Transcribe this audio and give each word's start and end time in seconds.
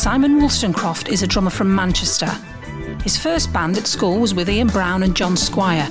Simon 0.00 0.40
Wolstencroft 0.40 1.10
is 1.10 1.22
a 1.22 1.26
drummer 1.26 1.50
from 1.50 1.74
Manchester. 1.74 2.30
His 3.04 3.18
first 3.18 3.52
band 3.52 3.76
at 3.76 3.86
school 3.86 4.18
was 4.18 4.32
with 4.32 4.48
Ian 4.48 4.68
Brown 4.68 5.02
and 5.02 5.14
John 5.14 5.36
Squire. 5.36 5.84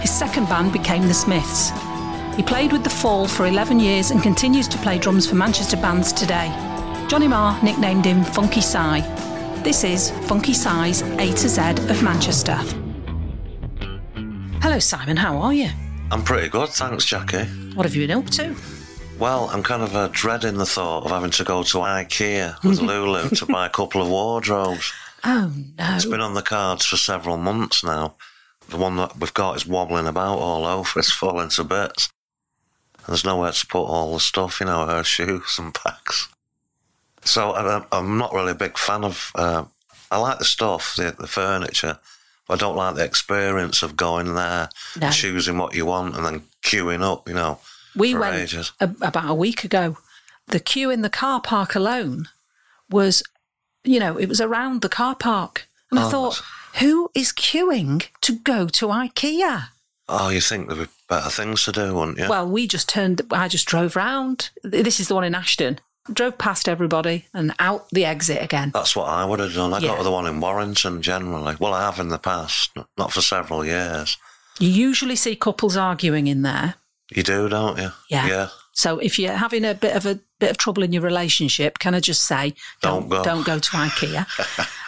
His 0.00 0.10
second 0.10 0.48
band 0.48 0.72
became 0.72 1.06
The 1.06 1.14
Smiths. 1.14 1.70
He 2.34 2.42
played 2.42 2.72
with 2.72 2.82
The 2.82 2.90
Fall 2.90 3.28
for 3.28 3.46
11 3.46 3.78
years 3.78 4.10
and 4.10 4.20
continues 4.20 4.66
to 4.66 4.78
play 4.78 4.98
drums 4.98 5.28
for 5.28 5.36
Manchester 5.36 5.76
bands 5.76 6.12
today. 6.12 6.48
Johnny 7.08 7.28
Marr 7.28 7.62
nicknamed 7.62 8.04
him 8.06 8.24
Funky 8.24 8.60
Si. 8.60 9.02
This 9.62 9.84
is 9.84 10.10
Funky 10.26 10.52
Si's 10.52 11.02
A 11.02 11.28
to 11.30 11.48
Z 11.48 11.60
of 11.88 12.02
Manchester. 12.02 12.56
Hello, 14.62 14.80
Simon, 14.80 15.16
how 15.16 15.36
are 15.36 15.54
you? 15.54 15.70
I'm 16.10 16.24
pretty 16.24 16.48
good, 16.48 16.70
thanks, 16.70 17.04
Jackie. 17.04 17.44
What 17.74 17.86
have 17.86 17.94
you 17.94 18.04
been 18.04 18.18
up 18.18 18.30
to? 18.30 18.56
Well, 19.18 19.48
I'm 19.52 19.62
kind 19.62 19.82
of 19.82 19.94
uh, 19.94 20.08
dreading 20.12 20.56
the 20.58 20.66
thought 20.66 21.04
of 21.04 21.10
having 21.10 21.30
to 21.32 21.44
go 21.44 21.62
to 21.62 21.78
IKEA 21.78 22.62
with 22.64 22.80
Lulu 22.82 23.28
to 23.30 23.46
buy 23.46 23.66
a 23.66 23.70
couple 23.70 24.02
of 24.02 24.08
wardrobes. 24.08 24.92
Oh, 25.22 25.52
no. 25.78 25.94
It's 25.94 26.04
been 26.04 26.20
on 26.20 26.34
the 26.34 26.42
cards 26.42 26.84
for 26.84 26.96
several 26.96 27.36
months 27.36 27.84
now. 27.84 28.16
The 28.68 28.76
one 28.76 28.96
that 28.96 29.18
we've 29.18 29.32
got 29.32 29.56
is 29.56 29.66
wobbling 29.66 30.06
about 30.06 30.38
all 30.38 30.66
over. 30.66 30.90
It's 30.98 31.12
falling 31.12 31.48
to 31.50 31.64
bits. 31.64 32.10
There's 33.06 33.24
nowhere 33.24 33.52
to 33.52 33.66
put 33.66 33.84
all 33.84 34.14
the 34.14 34.20
stuff, 34.20 34.60
you 34.60 34.66
know, 34.66 34.86
her 34.86 35.04
shoes 35.04 35.56
and 35.58 35.76
bags. 35.84 36.28
So 37.24 37.52
I, 37.52 37.84
I'm 37.92 38.18
not 38.18 38.32
really 38.34 38.52
a 38.52 38.56
big 38.56 38.76
fan 38.78 39.04
of. 39.04 39.30
Uh, 39.34 39.64
I 40.10 40.18
like 40.18 40.38
the 40.38 40.44
stuff, 40.44 40.96
the, 40.96 41.14
the 41.18 41.26
furniture, 41.26 41.98
but 42.48 42.54
I 42.54 42.56
don't 42.56 42.76
like 42.76 42.94
the 42.96 43.04
experience 43.04 43.82
of 43.82 43.96
going 43.96 44.34
there, 44.34 44.68
No. 45.00 45.10
choosing 45.10 45.58
what 45.58 45.74
you 45.74 45.86
want, 45.86 46.16
and 46.16 46.24
then 46.26 46.42
queuing 46.62 47.02
up. 47.02 47.28
You 47.28 47.34
know, 47.34 47.58
We 47.96 48.14
went 48.14 48.54
a, 48.80 48.84
about 49.00 49.30
a 49.30 49.34
week 49.34 49.64
ago. 49.64 49.96
The 50.48 50.60
queue 50.60 50.90
in 50.90 51.02
the 51.02 51.10
car 51.10 51.40
park 51.40 51.74
alone 51.74 52.28
was, 52.90 53.22
you 53.84 53.98
know, 54.00 54.18
it 54.18 54.26
was 54.28 54.40
around 54.40 54.82
the 54.82 54.88
car 54.88 55.14
park. 55.14 55.68
And 55.90 55.98
I 56.00 56.06
Oh, 56.06 56.10
thought, 56.10 56.42
who 56.80 57.10
is 57.14 57.32
queuing 57.32 58.06
to 58.22 58.32
go 58.38 58.68
to 58.68 58.86
IKEA? 58.88 59.68
Oh, 60.08 60.28
you 60.28 60.40
think 60.40 60.68
there'd 60.68 60.80
be 60.88 60.92
better 61.08 61.30
things 61.30 61.64
to 61.64 61.72
do, 61.72 61.94
wouldn't 61.94 62.18
you? 62.18 62.28
Well, 62.28 62.48
we 62.48 62.66
just 62.66 62.88
turned, 62.88 63.22
I 63.30 63.48
just 63.48 63.66
drove 63.66 63.96
round. 63.96 64.50
This 64.62 65.00
is 65.00 65.08
the 65.08 65.14
one 65.14 65.24
in 65.24 65.34
Ashton. 65.34 65.78
Drove 66.12 66.36
past 66.36 66.68
everybody 66.68 67.26
and 67.32 67.54
out 67.58 67.88
the 67.88 68.04
exit 68.04 68.42
again. 68.42 68.70
That's 68.74 68.94
what 68.94 69.08
I 69.08 69.24
would 69.24 69.40
have 69.40 69.54
done. 69.54 69.72
I 69.72 69.78
Yeah. 69.78 69.92
go 69.92 69.96
to 69.98 70.02
the 70.02 70.10
one 70.10 70.26
in 70.26 70.38
Warrington 70.40 71.00
generally. 71.00 71.56
Well, 71.58 71.72
I 71.72 71.82
have 71.86 71.98
in 71.98 72.08
the 72.08 72.18
past, 72.18 72.72
not 72.98 73.12
for 73.12 73.22
several 73.22 73.64
years. 73.64 74.18
You 74.58 74.68
usually 74.68 75.16
see 75.16 75.34
couples 75.36 75.76
arguing 75.78 76.26
in 76.26 76.42
there. 76.42 76.74
You 77.14 77.22
do, 77.22 77.48
don't 77.48 77.78
you? 77.78 77.90
Yeah. 78.10 78.26
Yeah. 78.26 78.48
So 78.72 78.98
if 78.98 79.18
you're 79.18 79.32
having 79.34 79.64
a 79.64 79.74
bit 79.74 79.94
of 79.96 80.04
a 80.04 80.18
bit 80.40 80.50
of 80.50 80.58
trouble 80.58 80.82
in 80.82 80.92
your 80.92 81.02
relationship, 81.02 81.78
can 81.78 81.94
I 81.94 82.00
just 82.00 82.22
say, 82.24 82.54
Don't 82.82 83.08
go. 83.08 83.22
don't 83.22 83.46
go 83.46 83.58
to 83.58 83.70
IKEA. 83.70 84.26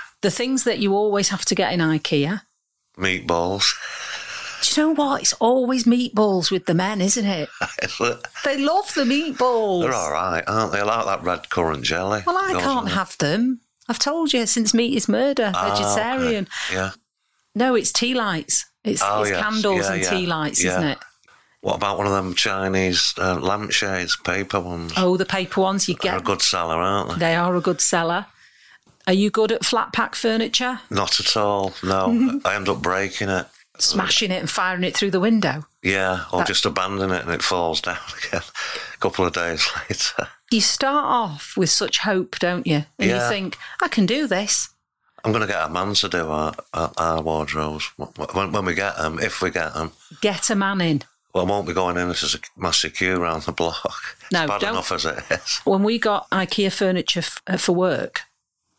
the 0.22 0.30
things 0.30 0.64
that 0.64 0.78
you 0.78 0.94
always 0.94 1.28
have 1.28 1.44
to 1.46 1.54
get 1.54 1.72
in 1.72 1.80
IKEA. 1.80 2.42
Meatballs. 2.98 3.72
Do 4.62 4.80
you 4.80 4.86
know 4.88 4.94
what? 4.94 5.20
It's 5.22 5.34
always 5.34 5.84
meatballs 5.84 6.50
with 6.50 6.66
the 6.66 6.74
men, 6.74 7.00
isn't 7.00 7.24
it? 7.26 7.48
They 8.44 8.58
love 8.58 8.92
the 8.94 9.04
meatballs. 9.04 9.82
They're 9.82 9.92
all 9.94 10.10
right, 10.12 10.42
aren't 10.46 10.72
they? 10.72 10.80
I 10.80 10.84
like 10.84 11.06
that 11.06 11.22
red 11.22 11.48
currant 11.50 11.84
jelly. 11.84 12.22
Well, 12.26 12.36
I 12.38 12.60
can't 12.60 12.88
have 12.88 13.16
them. 13.18 13.60
I've 13.88 13.98
told 13.98 14.32
you 14.32 14.46
since 14.46 14.74
meat 14.74 14.96
is 14.96 15.08
murder, 15.08 15.52
Ah, 15.54 15.72
okay. 15.74 15.82
vegetarian. 15.82 16.48
Yeah. 16.72 16.90
No, 17.54 17.74
it's 17.74 17.92
tea 17.92 18.14
lights. 18.14 18.64
It's, 18.82 19.02
Oh, 19.04 19.22
it's 19.22 19.30
yes. 19.30 19.42
candles 19.42 19.80
Yeah, 19.86 19.92
and 19.92 20.02
yeah. 20.02 20.10
tea 20.10 20.26
lights, 20.26 20.64
Yeah. 20.64 20.70
isn't 20.78 20.84
it? 20.90 20.98
What 21.66 21.74
about 21.74 21.98
one 21.98 22.06
of 22.06 22.12
them 22.12 22.32
Chinese 22.36 23.12
uh, 23.18 23.40
lampshades, 23.40 24.14
paper 24.14 24.60
ones? 24.60 24.92
Oh, 24.96 25.16
the 25.16 25.24
paper 25.26 25.60
ones 25.62 25.88
you 25.88 25.96
get. 25.96 26.10
They're 26.10 26.18
a 26.18 26.22
good 26.22 26.40
seller, 26.40 26.76
aren't 26.76 27.14
they? 27.14 27.16
They 27.18 27.34
are 27.34 27.56
a 27.56 27.60
good 27.60 27.80
seller. 27.80 28.26
Are 29.08 29.12
you 29.12 29.30
good 29.30 29.50
at 29.50 29.64
flat 29.64 29.92
pack 29.92 30.14
furniture? 30.14 30.78
Not 30.90 31.18
at 31.18 31.36
all. 31.36 31.72
No, 31.82 32.40
I 32.44 32.54
end 32.54 32.68
up 32.68 32.80
breaking 32.82 33.30
it. 33.30 33.46
Smashing 33.78 34.30
it 34.30 34.38
and 34.38 34.48
firing 34.48 34.84
it 34.84 34.96
through 34.96 35.10
the 35.10 35.18
window? 35.18 35.66
Yeah, 35.82 36.26
or 36.32 36.38
That- 36.38 36.46
just 36.46 36.66
abandon 36.66 37.10
it 37.10 37.24
and 37.24 37.34
it 37.34 37.42
falls 37.42 37.80
down 37.80 37.98
again. 38.28 38.42
a 38.94 38.98
couple 38.98 39.26
of 39.26 39.32
days 39.32 39.66
later. 39.90 40.28
You 40.52 40.60
start 40.60 41.04
off 41.04 41.54
with 41.56 41.70
such 41.70 41.98
hope, 41.98 42.38
don't 42.38 42.64
you? 42.64 42.84
And 43.00 43.10
you 43.10 43.18
think, 43.28 43.58
I 43.82 43.88
can 43.88 44.06
do 44.06 44.28
this. 44.28 44.68
I'm 45.24 45.32
going 45.32 45.44
to 45.44 45.52
get 45.52 45.64
a 45.66 45.68
man 45.68 45.94
to 45.94 46.08
do 46.08 46.28
our, 46.28 46.54
our, 46.72 46.92
our 46.96 47.22
wardrobes 47.22 47.90
when, 47.96 48.52
when 48.52 48.64
we 48.64 48.74
get 48.74 48.96
them, 48.98 49.18
if 49.18 49.42
we 49.42 49.50
get 49.50 49.74
them. 49.74 49.90
Get 50.20 50.48
a 50.48 50.54
man 50.54 50.80
in. 50.80 51.02
Well, 51.36 51.44
I 51.46 51.48
won't 51.50 51.66
be 51.66 51.74
going 51.74 51.98
in. 51.98 52.08
Is 52.10 52.34
a 52.34 52.38
massive 52.58 52.94
queue 52.94 53.20
around 53.20 53.42
the 53.42 53.52
block. 53.52 54.16
No, 54.32 54.42
it's 54.44 54.50
bad 54.50 54.60
don't- 54.62 54.70
enough 54.70 54.90
as 54.92 55.04
it 55.04 55.22
is. 55.30 55.60
When 55.64 55.82
we 55.82 55.98
got 55.98 56.28
IKEA 56.30 56.72
furniture 56.72 57.20
f- 57.20 57.42
uh, 57.46 57.56
for 57.58 57.72
work, 57.74 58.22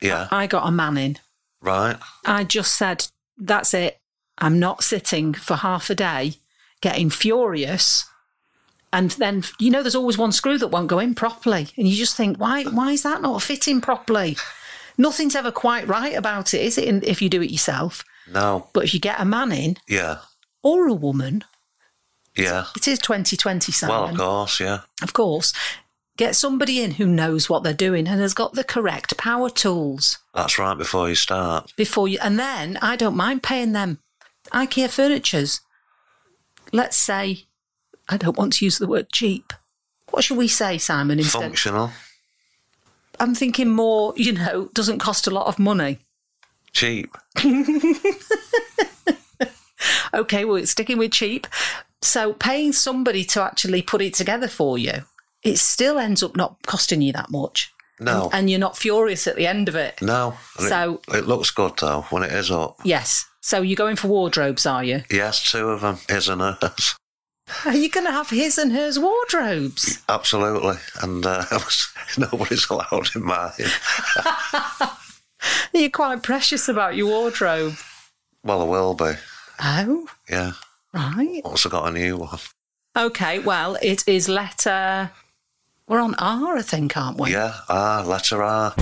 Yeah, 0.01 0.27
I 0.31 0.47
got 0.47 0.67
a 0.67 0.71
man 0.71 0.97
in. 0.97 1.19
right. 1.61 1.97
I 2.25 2.43
just 2.43 2.73
said, 2.75 3.05
that's 3.37 3.73
it. 3.73 3.99
I'm 4.39 4.57
not 4.59 4.83
sitting 4.83 5.33
for 5.35 5.55
half 5.57 5.89
a 5.91 5.95
day 5.95 6.33
getting 6.81 7.09
furious. 7.11 8.05
And 8.91 9.11
then, 9.11 9.43
you 9.59 9.69
know, 9.69 9.81
there's 9.83 9.95
always 9.95 10.17
one 10.17 10.31
screw 10.31 10.57
that 10.57 10.67
won't 10.69 10.87
go 10.87 10.99
in 10.99 11.13
properly. 11.15 11.67
And 11.77 11.87
you 11.87 11.95
just 11.95 12.15
think, 12.15 12.37
why, 12.37 12.63
why 12.63 12.91
is 12.93 13.03
that 13.03 13.21
not 13.21 13.41
fitting 13.41 13.81
properly? 13.81 14.35
Nothing's 14.97 15.35
ever 15.35 15.51
quite 15.51 15.87
right 15.87 16.15
about 16.15 16.53
it, 16.53 16.61
is 16.61 16.77
it, 16.77 17.03
if 17.03 17.21
you 17.21 17.29
do 17.29 17.41
it 17.41 17.51
yourself? 17.51 18.03
No, 18.31 18.67
But 18.73 18.83
if 18.85 18.93
you 18.93 18.99
get 18.99 19.19
a 19.19 19.25
man 19.25 19.51
in 19.51 19.77
yeah, 19.87 20.17
or 20.63 20.87
a 20.87 20.93
woman, 20.93 21.43
yeah. 22.37 22.65
it 22.75 22.87
is 22.87 22.99
2020, 22.99 23.71
Simon. 23.71 23.95
Well, 23.95 24.09
of 24.09 24.17
course, 24.17 24.59
yeah. 24.59 24.81
Of 25.01 25.13
course. 25.13 25.53
Get 26.17 26.35
somebody 26.35 26.81
in 26.81 26.91
who 26.91 27.05
knows 27.05 27.47
what 27.47 27.61
they're 27.63 27.73
doing 27.73 28.07
and 28.07 28.19
has 28.19 28.33
got 28.33 28.53
the 28.53 28.63
correct 28.63 29.17
power 29.17 29.51
tools 29.51 30.17
That's 30.33 30.57
right 30.57 30.75
before 30.75 31.09
you 31.09 31.15
start. 31.15 31.71
before 31.75 32.07
you. 32.07 32.17
And 32.21 32.39
then 32.39 32.77
I 32.81 32.95
don't 32.95 33.15
mind 33.15 33.43
paying 33.43 33.73
them. 33.73 33.99
IKEA 34.51 34.89
furnitures. 34.89 35.61
Let's 36.73 36.97
say, 36.97 37.43
I 38.09 38.17
don't 38.17 38.37
want 38.37 38.53
to 38.53 38.65
use 38.65 38.79
the 38.79 38.87
word 38.87 39.11
cheap. 39.11 39.53
What 40.09 40.23
should 40.23 40.37
we 40.37 40.47
say, 40.47 40.79
Simon? 40.79 41.19
Instead, 41.19 41.41
Functional, 41.41 41.91
I'm 43.19 43.35
thinking 43.35 43.69
more. 43.69 44.13
You 44.15 44.31
know, 44.33 44.69
doesn't 44.73 44.99
cost 44.99 45.27
a 45.27 45.31
lot 45.31 45.47
of 45.47 45.59
money. 45.59 45.99
cheap. 46.73 47.15
Okay, 50.13 50.45
well, 50.45 50.55
it's 50.55 50.71
sticking 50.71 50.97
with 50.97 51.11
cheap. 51.11 51.47
So 52.01 52.33
paying 52.33 52.73
somebody 52.73 53.23
to 53.25 53.41
actually 53.41 53.81
put 53.81 54.01
it 54.01 54.13
together 54.13 54.47
for 54.47 54.77
you, 54.77 55.03
it 55.43 55.57
still 55.57 55.97
ends 55.99 56.23
up 56.23 56.35
not 56.35 56.57
costing 56.65 57.01
you 57.01 57.13
that 57.13 57.31
much. 57.31 57.71
No, 57.99 58.29
And 58.31 58.47
you're 58.49 58.59
not 58.59 58.77
furious 58.77 59.25
at 59.25 59.37
the 59.37 59.47
end 59.47 59.67
of 59.67 59.75
it. 59.75 59.99
no. 60.03 60.37
And 60.59 60.69
So- 60.69 61.01
it, 61.07 61.15
it 61.19 61.27
looks 61.27 61.49
good 61.49 61.73
though 61.79 62.01
when 62.11 62.23
it 62.23 62.31
is 62.31 62.51
up. 62.51 62.77
Yes. 62.83 63.25
So 63.41 63.61
you're 63.61 63.75
going 63.75 63.95
for 63.95 64.07
wardrobes, 64.07 64.65
are 64.65 64.83
you? 64.83 65.03
Yes, 65.09 65.49
two 65.51 65.69
of 65.69 65.81
them, 65.81 65.97
his 66.09 66.29
and 66.29 66.41
hers. 66.41 66.95
Are 67.65 67.73
you 67.73 67.89
going 67.89 68.05
to 68.05 68.11
have 68.11 68.29
his 68.29 68.57
and 68.57 68.73
hers 68.73 68.99
wardrobes? 68.99 70.03
Absolutely, 70.09 70.75
and 71.01 71.25
uh, 71.25 71.45
nobody's 72.17 72.69
allowed 72.69 73.07
in 73.15 73.23
mine. 73.23 73.51
You're 75.73 75.89
quite 75.89 76.23
precious 76.23 76.67
about 76.67 76.95
your 76.95 77.07
wardrobe. 77.07 77.75
Well, 78.43 78.61
I 78.61 78.65
will 78.65 78.93
be. 78.95 79.11
Oh, 79.63 80.07
Yeah, 80.29 80.51
right. 80.93 81.41
Oh, 81.43 81.51
also 81.51 81.69
got 81.69 81.87
a 81.87 81.91
new 81.91 82.17
one. 82.17 82.39
Okay, 82.97 83.39
well, 83.39 83.77
it 83.81 84.03
is 84.07 84.27
letter. 84.27 85.11
We're 85.87 86.01
on 86.01 86.15
R, 86.15 86.57
I 86.57 86.61
think, 86.61 86.97
aren't 86.97 87.19
we? 87.19 87.31
Yeah, 87.31 87.53
R, 87.69 88.03
letter 88.03 88.43
R. 88.43 88.73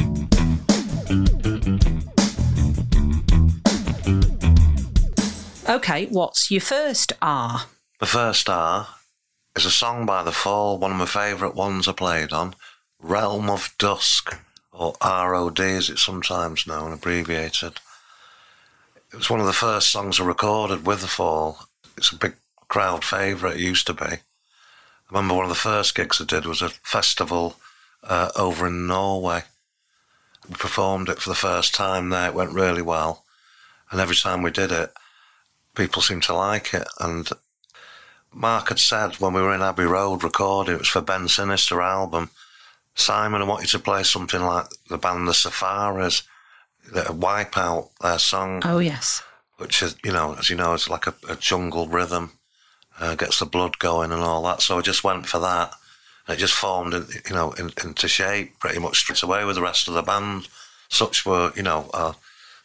Okay, 5.68 6.06
what's 6.08 6.52
your 6.52 6.62
first 6.62 7.14
R? 7.22 7.64
The 8.00 8.06
first 8.06 8.50
R 8.50 8.88
is 9.56 9.66
a 9.66 9.72
song 9.72 10.06
by 10.06 10.24
The 10.24 10.32
Fall, 10.32 10.78
one 10.78 10.92
of 10.92 10.98
my 10.98 11.06
favourite 11.06 11.56
ones 11.56 11.88
I 11.88 11.92
played 11.92 12.32
on, 12.32 12.56
Realm 13.00 13.50
of 13.50 13.74
Dusk, 13.78 14.38
or 14.72 14.96
ROD 15.04 15.60
as 15.60 15.90
it's 15.90 16.04
sometimes 16.04 16.68
known, 16.68 16.94
abbreviated. 16.94 17.80
It 19.12 19.18
was 19.18 19.30
one 19.30 19.40
of 19.40 19.46
the 19.46 19.54
first 19.54 19.92
songs 19.92 20.20
I 20.20 20.26
recorded 20.26 20.86
with 20.86 21.02
The 21.02 21.08
Fall. 21.08 21.68
It's 21.98 22.12
a 22.12 22.18
big 22.18 22.36
crowd 22.68 23.04
favourite, 23.04 23.56
it 23.56 23.62
used 23.62 23.88
to 23.88 23.94
be. 23.94 24.06
I 24.06 24.20
remember 25.10 25.36
one 25.36 25.46
of 25.46 25.50
the 25.50 25.56
first 25.56 25.96
gigs 25.96 26.20
I 26.20 26.26
did 26.26 26.46
was 26.46 26.62
a 26.62 26.70
festival 26.70 27.58
uh, 28.04 28.32
over 28.36 28.68
in 28.68 28.88
Norway. 28.88 29.44
We 30.48 30.56
performed 30.56 31.10
it 31.10 31.20
for 31.20 31.30
the 31.30 31.36
first 31.36 31.74
time 31.74 32.10
there, 32.10 32.28
it 32.28 32.34
went 32.34 32.54
really 32.54 32.82
well. 32.82 33.24
And 33.92 34.02
every 34.02 34.16
time 34.16 34.42
we 34.42 34.52
did 34.52 34.72
it, 34.72 34.92
people 35.76 36.02
seemed 36.02 36.24
to 36.24 36.34
like 36.34 36.74
it. 36.74 36.88
And 37.00 37.30
Mark 38.34 38.70
had 38.70 38.80
said 38.80 39.16
when 39.16 39.34
we 39.34 39.42
were 39.42 39.54
in 39.54 39.62
Abbey 39.62 39.86
Road 39.86 40.24
recording, 40.24 40.76
it 40.76 40.80
was 40.80 40.88
for 40.88 41.02
Bend 41.02 41.32
Sinister 41.32 41.82
album. 41.82 42.32
Simon, 42.96 43.42
I 43.42 43.46
want 43.46 43.62
you 43.62 43.68
to 43.70 43.80
play 43.80 44.04
something 44.04 44.42
like 44.42 44.68
the 44.90 44.98
band 44.98 45.28
The 45.28 45.34
Surfaris, 45.34 46.24
that 46.94 47.16
wipe 47.16 47.58
out 47.58 47.90
their 48.02 48.20
song, 48.20 48.62
Oh, 48.64 48.80
yes. 48.80 49.24
Which 49.58 49.82
is, 49.82 49.96
you 50.04 50.12
know, 50.12 50.36
as 50.40 50.50
you 50.50 50.56
know, 50.56 50.74
it's 50.74 50.90
like 50.90 51.08
a, 51.08 51.14
a 51.30 51.36
jungle 51.36 51.88
rhythm, 51.88 52.32
uh, 53.00 53.16
gets 53.16 53.40
the 53.40 53.46
blood 53.46 53.80
going 53.80 54.12
and 54.12 54.22
all 54.22 54.44
that. 54.44 54.62
So 54.62 54.78
I 54.78 54.82
just 54.82 55.04
went 55.04 55.26
for 55.28 55.40
that. 55.40 55.74
And 56.28 56.36
it 56.38 56.40
just 56.40 56.54
formed, 56.54 56.94
you 56.94 57.36
know, 57.36 57.52
in, 57.54 57.72
into 57.84 58.08
shape 58.08 58.60
pretty 58.60 58.80
much 58.80 58.98
straight 59.00 59.22
away 59.24 59.46
with 59.46 59.56
the 59.56 59.62
rest 59.62 59.88
of 59.88 59.94
the 59.94 60.02
band. 60.02 60.48
such 60.90 61.26
were, 61.26 61.52
you 61.56 61.64
know, 61.64 61.90
our, 61.94 62.16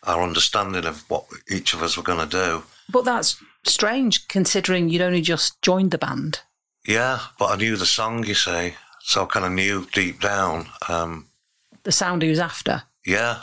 our 0.04 0.22
understanding 0.22 0.84
of 0.86 1.00
what 1.10 1.26
each 1.50 1.74
of 1.74 1.82
us 1.82 1.96
were 1.96 2.02
going 2.02 2.26
to 2.26 2.36
do. 2.36 2.62
But 2.88 3.04
that's 3.04 3.36
strange 3.64 4.26
considering 4.28 4.88
you'd 4.88 5.02
only 5.02 5.20
just 5.20 5.60
joined 5.62 5.90
the 5.90 5.98
band. 5.98 6.40
Yeah, 6.86 7.20
but 7.38 7.46
I 7.50 7.56
knew 7.56 7.76
the 7.76 7.84
song, 7.86 8.24
you 8.24 8.34
see, 8.34 8.74
so 9.02 9.24
I 9.24 9.26
kind 9.26 9.44
of 9.44 9.52
knew 9.52 9.86
deep 9.92 10.20
down, 10.20 10.66
um, 10.88 11.26
The 11.82 11.92
sound 11.92 12.22
he 12.22 12.30
was 12.30 12.38
after. 12.38 12.84
yeah, 13.06 13.42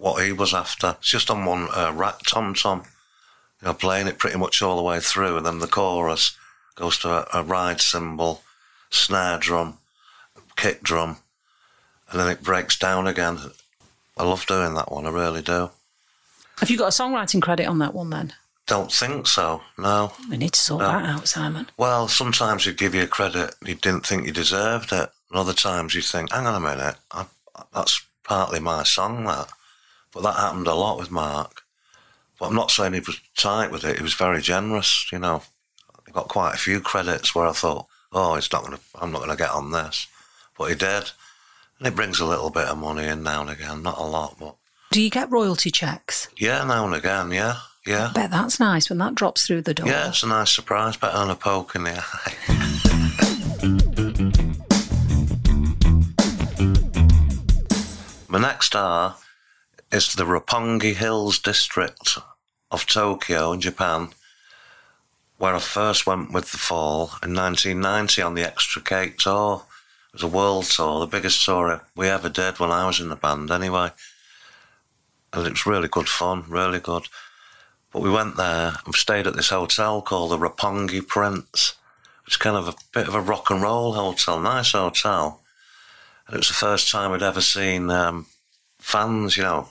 what 0.00 0.24
he 0.24 0.32
was 0.32 0.54
after. 0.54 0.96
It's 0.98 1.10
just 1.10 1.30
on 1.30 1.44
one 1.44 1.68
uh, 1.76 1.92
rack 1.94 2.20
tom 2.26 2.54
tom, 2.54 2.84
you 3.60 3.66
know, 3.68 3.74
playing 3.74 4.06
it 4.08 4.18
pretty 4.18 4.38
much 4.38 4.62
all 4.62 4.76
the 4.76 4.82
way 4.82 4.98
through, 4.98 5.36
and 5.36 5.44
then 5.46 5.58
the 5.58 5.66
chorus 5.66 6.36
goes 6.74 6.98
to 7.00 7.08
a, 7.10 7.40
a 7.40 7.42
ride 7.44 7.80
cymbal, 7.80 8.42
snare 8.88 9.38
drum, 9.38 9.76
kick 10.56 10.82
drum, 10.82 11.18
and 12.10 12.18
then 12.18 12.28
it 12.28 12.42
breaks 12.42 12.78
down 12.78 13.06
again. 13.06 13.38
I 14.16 14.24
love 14.24 14.46
doing 14.46 14.74
that 14.74 14.90
one, 14.90 15.06
I 15.06 15.10
really 15.10 15.42
do. 15.42 15.70
Have 16.58 16.70
you 16.70 16.78
got 16.78 16.86
a 16.98 17.02
songwriting 17.02 17.42
credit 17.42 17.66
on 17.66 17.78
that 17.78 17.94
one 17.94 18.08
then? 18.10 18.32
Don't 18.66 18.92
think 18.92 19.26
so, 19.26 19.62
no. 19.76 20.12
We 20.30 20.36
need 20.38 20.52
to 20.52 20.60
sort 20.60 20.80
No. 20.82 20.88
that 20.88 21.04
out, 21.04 21.28
Simon. 21.28 21.66
Well, 21.76 22.08
sometimes 22.08 22.64
you 22.64 22.72
give 22.72 22.94
you 22.94 23.02
a 23.02 23.06
credit 23.06 23.54
you 23.64 23.74
didn't 23.74 24.06
think 24.06 24.26
you 24.26 24.32
deserved 24.32 24.92
it, 24.92 25.10
and 25.30 25.38
other 25.38 25.52
times 25.52 25.94
you 25.94 26.00
think, 26.02 26.32
hang 26.32 26.46
on 26.46 26.54
a 26.54 26.60
minute, 26.60 26.96
I, 27.12 27.26
that's 27.74 28.00
partly 28.24 28.60
my 28.60 28.82
song, 28.84 29.24
that. 29.24 29.48
But 30.12 30.22
that 30.22 30.36
happened 30.36 30.66
a 30.66 30.74
lot 30.74 30.98
with 30.98 31.10
Mark. 31.10 31.62
But 32.38 32.46
I'm 32.46 32.54
not 32.54 32.70
saying 32.70 32.94
he 32.94 33.00
was 33.00 33.20
tight 33.36 33.70
with 33.70 33.84
it, 33.84 33.98
he 33.98 34.02
was 34.02 34.14
very 34.14 34.40
generous, 34.40 35.10
you 35.12 35.18
know. 35.18 35.42
He 36.06 36.12
got 36.12 36.28
quite 36.28 36.54
a 36.54 36.58
few 36.58 36.80
credits 36.80 37.34
where 37.34 37.46
I 37.46 37.52
thought, 37.52 37.86
oh, 38.12 38.34
he's 38.34 38.50
not 38.52 38.64
gonna, 38.64 38.80
I'm 39.00 39.12
not 39.12 39.18
going 39.18 39.30
to 39.30 39.36
get 39.36 39.50
on 39.50 39.70
this. 39.70 40.06
But 40.58 40.70
he 40.70 40.74
did. 40.74 41.10
And 41.78 41.86
it 41.86 41.94
brings 41.94 42.20
a 42.20 42.26
little 42.26 42.50
bit 42.50 42.64
of 42.64 42.78
money 42.78 43.06
in 43.06 43.22
now 43.22 43.42
and 43.42 43.50
again, 43.50 43.82
not 43.82 43.98
a 43.98 44.02
lot, 44.02 44.36
but 44.38 44.56
Do 44.90 45.00
you 45.00 45.10
get 45.10 45.30
royalty 45.30 45.70
checks? 45.70 46.28
yeah, 46.36 46.64
now 46.64 46.84
and 46.86 46.94
again, 46.94 47.30
yeah, 47.30 47.56
yeah. 47.86 48.10
Bet 48.14 48.30
that's 48.30 48.60
nice 48.60 48.90
when 48.90 48.98
that 48.98 49.14
drops 49.14 49.46
through 49.46 49.62
the 49.62 49.74
door. 49.74 49.86
Yeah, 49.86 50.08
it's 50.08 50.22
a 50.22 50.26
nice 50.26 50.50
surprise, 50.50 50.96
better 50.96 51.18
than 51.18 51.30
a 51.30 51.36
poke 51.36 51.74
in 51.74 51.84
the 51.84 52.04
eye. 52.04 52.34
My 58.28 58.38
next 58.38 58.66
star 58.66 59.16
is 59.92 60.14
the 60.14 60.24
Roppongi 60.24 60.94
Hills 60.94 61.40
district 61.40 62.16
of 62.70 62.86
Tokyo 62.86 63.52
in 63.52 63.60
Japan, 63.60 64.10
where 65.36 65.56
I 65.56 65.58
first 65.58 66.06
went 66.06 66.32
with 66.32 66.52
the 66.52 66.58
Fall 66.58 67.10
in 67.24 67.34
1990 67.34 68.22
on 68.22 68.34
the 68.34 68.44
Extricate 68.44 69.18
tour. 69.18 69.64
It 70.08 70.12
was 70.12 70.22
a 70.22 70.28
world 70.28 70.66
tour, 70.66 71.00
the 71.00 71.06
biggest 71.06 71.44
tour 71.44 71.84
we 71.96 72.08
ever 72.08 72.28
did 72.28 72.60
when 72.60 72.70
I 72.70 72.86
was 72.86 73.00
in 73.00 73.08
the 73.08 73.16
band, 73.16 73.50
anyway. 73.50 73.90
And 75.32 75.46
it 75.46 75.50
was 75.50 75.66
really 75.66 75.88
good 75.88 76.08
fun, 76.08 76.44
really 76.48 76.78
good. 76.78 77.08
But 77.92 78.02
we 78.02 78.10
went 78.10 78.36
there 78.36 78.74
and 78.86 78.94
stayed 78.94 79.26
at 79.26 79.34
this 79.34 79.50
hotel 79.50 80.02
called 80.02 80.30
the 80.30 80.38
Roppongi 80.38 81.06
Prince. 81.06 81.74
It's 82.28 82.36
kind 82.36 82.56
of 82.56 82.68
a 82.68 82.74
bit 82.92 83.08
of 83.08 83.16
a 83.16 83.20
rock 83.20 83.50
and 83.50 83.60
roll 83.60 83.94
hotel, 83.94 84.38
nice 84.38 84.70
hotel. 84.70 85.40
And 86.28 86.36
it 86.36 86.38
was 86.38 86.48
the 86.48 86.54
first 86.54 86.92
time 86.92 87.10
I'd 87.10 87.24
ever 87.24 87.40
seen 87.40 87.90
um, 87.90 88.26
fans, 88.78 89.36
you 89.36 89.42
know, 89.42 89.68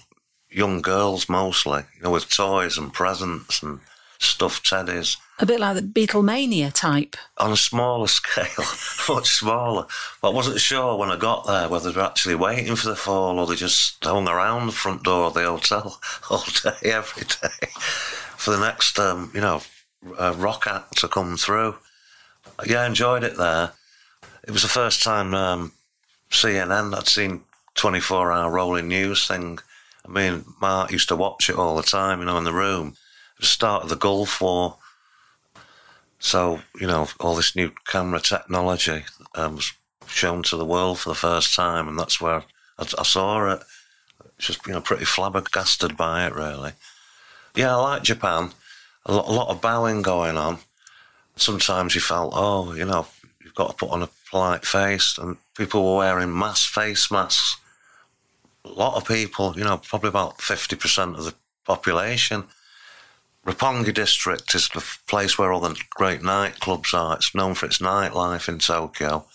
young 0.52 0.82
girls 0.82 1.30
mostly, 1.30 1.84
you 1.98 2.04
know, 2.04 2.12
with 2.12 2.30
toys 2.30 2.78
and 2.78 2.94
presents 2.94 3.62
and 3.64 3.80
stuffed 4.22 4.66
teddies 4.70 5.16
A 5.40 5.46
bit 5.46 5.62
like 5.62 5.76
the 5.76 5.82
Beatlemania 5.82 6.74
type. 6.74 7.16
on 7.38 7.54
a 7.54 7.58
smaller 7.58 8.08
scale, 8.20 8.66
much 9.08 9.30
smaller. 9.30 9.86
But 10.22 10.32
I 10.32 10.34
wasn't 10.34 10.60
sure 10.60 10.98
when 10.98 11.10
I 11.10 11.16
got 11.18 11.48
there 11.48 11.70
whether 11.70 11.90
they 11.92 11.98
were 11.98 12.06
actually 12.06 12.36
waiting 12.36 12.76
for 12.76 12.90
the 12.90 12.96
fall 12.98 13.40
or 13.40 13.48
they 13.48 13.56
just 13.56 14.04
hung 14.04 14.28
around 14.28 14.66
the 14.66 14.74
front 14.74 15.04
door 15.04 15.28
of 15.28 15.36
the 15.36 15.44
hotel 15.46 16.02
all 16.30 16.44
day, 16.64 16.76
every 16.92 17.24
day, 17.24 17.70
for 18.36 18.52
the 18.52 18.60
next, 18.60 19.00
um, 19.00 19.32
you 19.34 19.40
know, 19.42 19.62
uh, 20.18 20.34
rock 20.38 20.68
act 20.68 20.98
to 20.98 21.08
come 21.08 21.38
through. 21.38 21.76
Yeah, 22.66 22.82
I 22.82 22.88
enjoyed 22.88 23.24
it 23.24 23.38
there. 23.38 23.72
It 24.46 24.52
was 24.52 24.64
the 24.64 24.68
first 24.68 25.02
time 25.04 25.34
um, 25.34 25.72
CNN 26.32 26.94
I'd 26.98 27.08
seen 27.08 27.42
24 27.76 28.32
hour 28.34 28.52
rolling 28.52 28.88
news 28.90 29.26
thing. 29.28 29.60
I 30.10 30.12
mean, 30.12 30.46
Mark 30.60 30.92
used 30.92 31.10
to 31.10 31.16
watch 31.16 31.50
it 31.50 31.56
all 31.56 31.76
the 31.76 31.84
time, 31.84 32.20
you 32.20 32.26
know, 32.26 32.38
in 32.38 32.44
the 32.44 32.54
room. 32.54 32.96
The 33.40 33.46
start 33.46 33.84
of 33.84 33.90
the 33.90 33.96
Gulf 33.96 34.42
War. 34.42 34.78
So, 36.18 36.62
you 36.80 36.88
know, 36.88 37.08
all 37.20 37.36
this 37.36 37.56
new 37.56 37.72
camera 37.86 38.20
technology 38.20 39.04
um, 39.36 39.56
was 39.56 39.72
shown 40.08 40.44
to 40.44 40.58
the 40.58 40.66
world 40.66 41.00
for 41.00 41.10
the 41.10 41.16
first 41.16 41.56
time, 41.56 41.88
and 41.88 41.98
that's 41.98 42.20
where 42.20 42.44
I, 42.78 42.88
I 42.98 43.04
saw 43.04 43.54
it. 43.54 43.62
Just, 44.40 44.66
you 44.66 44.74
know, 44.74 44.82
pretty 44.82 45.06
flabbergasted 45.06 45.96
by 45.96 46.26
it, 46.26 46.34
really. 46.34 46.72
Yeah, 47.56 47.76
I 47.76 47.82
like 47.82 48.04
Japan. 48.04 48.52
A 49.06 49.14
lot, 49.14 49.28
a 49.28 49.32
lot 49.32 49.50
of 49.50 49.62
bowing 49.62 50.02
going 50.02 50.38
on. 50.38 50.60
Sometimes 51.36 51.96
you 51.96 52.02
felt, 52.02 52.34
oh, 52.36 52.74
you 52.74 52.86
know, 52.86 53.08
you've 53.44 53.56
got 53.56 53.70
to 53.70 53.76
put 53.76 53.92
on 53.92 54.04
a 54.04 54.10
polite 54.30 54.66
face, 54.66 55.18
and 55.18 55.38
people 55.56 55.84
were 55.84 55.98
wearing 55.98 56.38
mask 56.38 56.74
face 56.74 57.12
masks. 57.12 57.58
A 58.70 58.74
lot 58.74 58.96
of 58.96 59.08
people, 59.08 59.54
you 59.58 59.64
know, 59.64 59.78
probably 59.78 60.10
about 60.10 60.38
50% 60.38 61.18
of 61.18 61.26
the 61.26 61.34
population. 61.66 62.46
Roppongi 63.46 63.94
district 63.94 64.54
is 64.54 64.70
the 64.70 64.86
place 65.08 65.38
where 65.38 65.52
all 65.52 65.60
the 65.62 65.80
great 65.90 66.22
nightclubs 66.22 66.94
are. 66.94 67.16
It's 67.16 67.34
known 67.34 67.56
for 67.56 67.66
its 67.66 67.80
nightlife 67.80 68.48
in 68.48 68.60
Tokyo. 68.60 69.26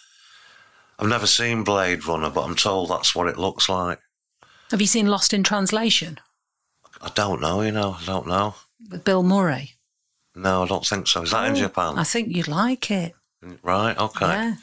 I've 0.98 1.08
never 1.08 1.26
seen 1.26 1.64
Blade 1.64 2.06
Runner, 2.06 2.31
but 2.31 2.42
I'm 2.44 2.54
told 2.54 2.90
that's 2.90 3.14
what 3.14 3.26
it 3.26 3.38
looks 3.38 3.69
like. 3.69 3.98
Have 4.70 4.81
you 4.81 4.86
seen 4.86 5.06
Lost 5.06 5.32
in 5.34 5.42
Translation 5.42 6.19
I 7.02 7.10
don't 7.14 7.40
know, 7.40 7.60
you 7.62 7.72
know, 7.72 7.96
I 8.00 8.04
don't 8.06 8.26
know. 8.26 8.54
with 8.90 9.04
Bill 9.04 9.22
Murray? 9.22 9.72
No, 10.34 10.62
I 10.62 10.66
don't 10.69 10.86
think 10.86 11.06
so. 11.08 11.22
Is 11.22 11.32
that 11.32 11.46
in 11.46 11.52
Oh, 11.52 11.56
Japan? 11.56 11.98
I 11.98 12.04
think 12.04 12.28
you'd 12.34 12.48
like 12.48 12.90
it. 12.90 13.14
Right, 13.62 13.96
okay. 13.98 14.26
Yeah. 14.26 14.54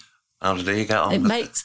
How 0.41 0.55
did 0.55 0.67
he 0.67 0.85
get 0.85 0.97
on? 0.97 1.13
It 1.13 1.21
makes 1.21 1.63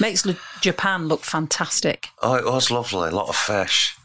makes 0.00 0.26
Japan 0.60 1.08
look 1.08 1.24
fantastic. 1.24 2.08
Oh, 2.22 2.34
it 2.34 2.44
was 2.44 2.70
lovely. 2.70 3.08
A 3.08 3.12
lot 3.14 3.28
of 3.28 3.36
fish. 3.36 3.96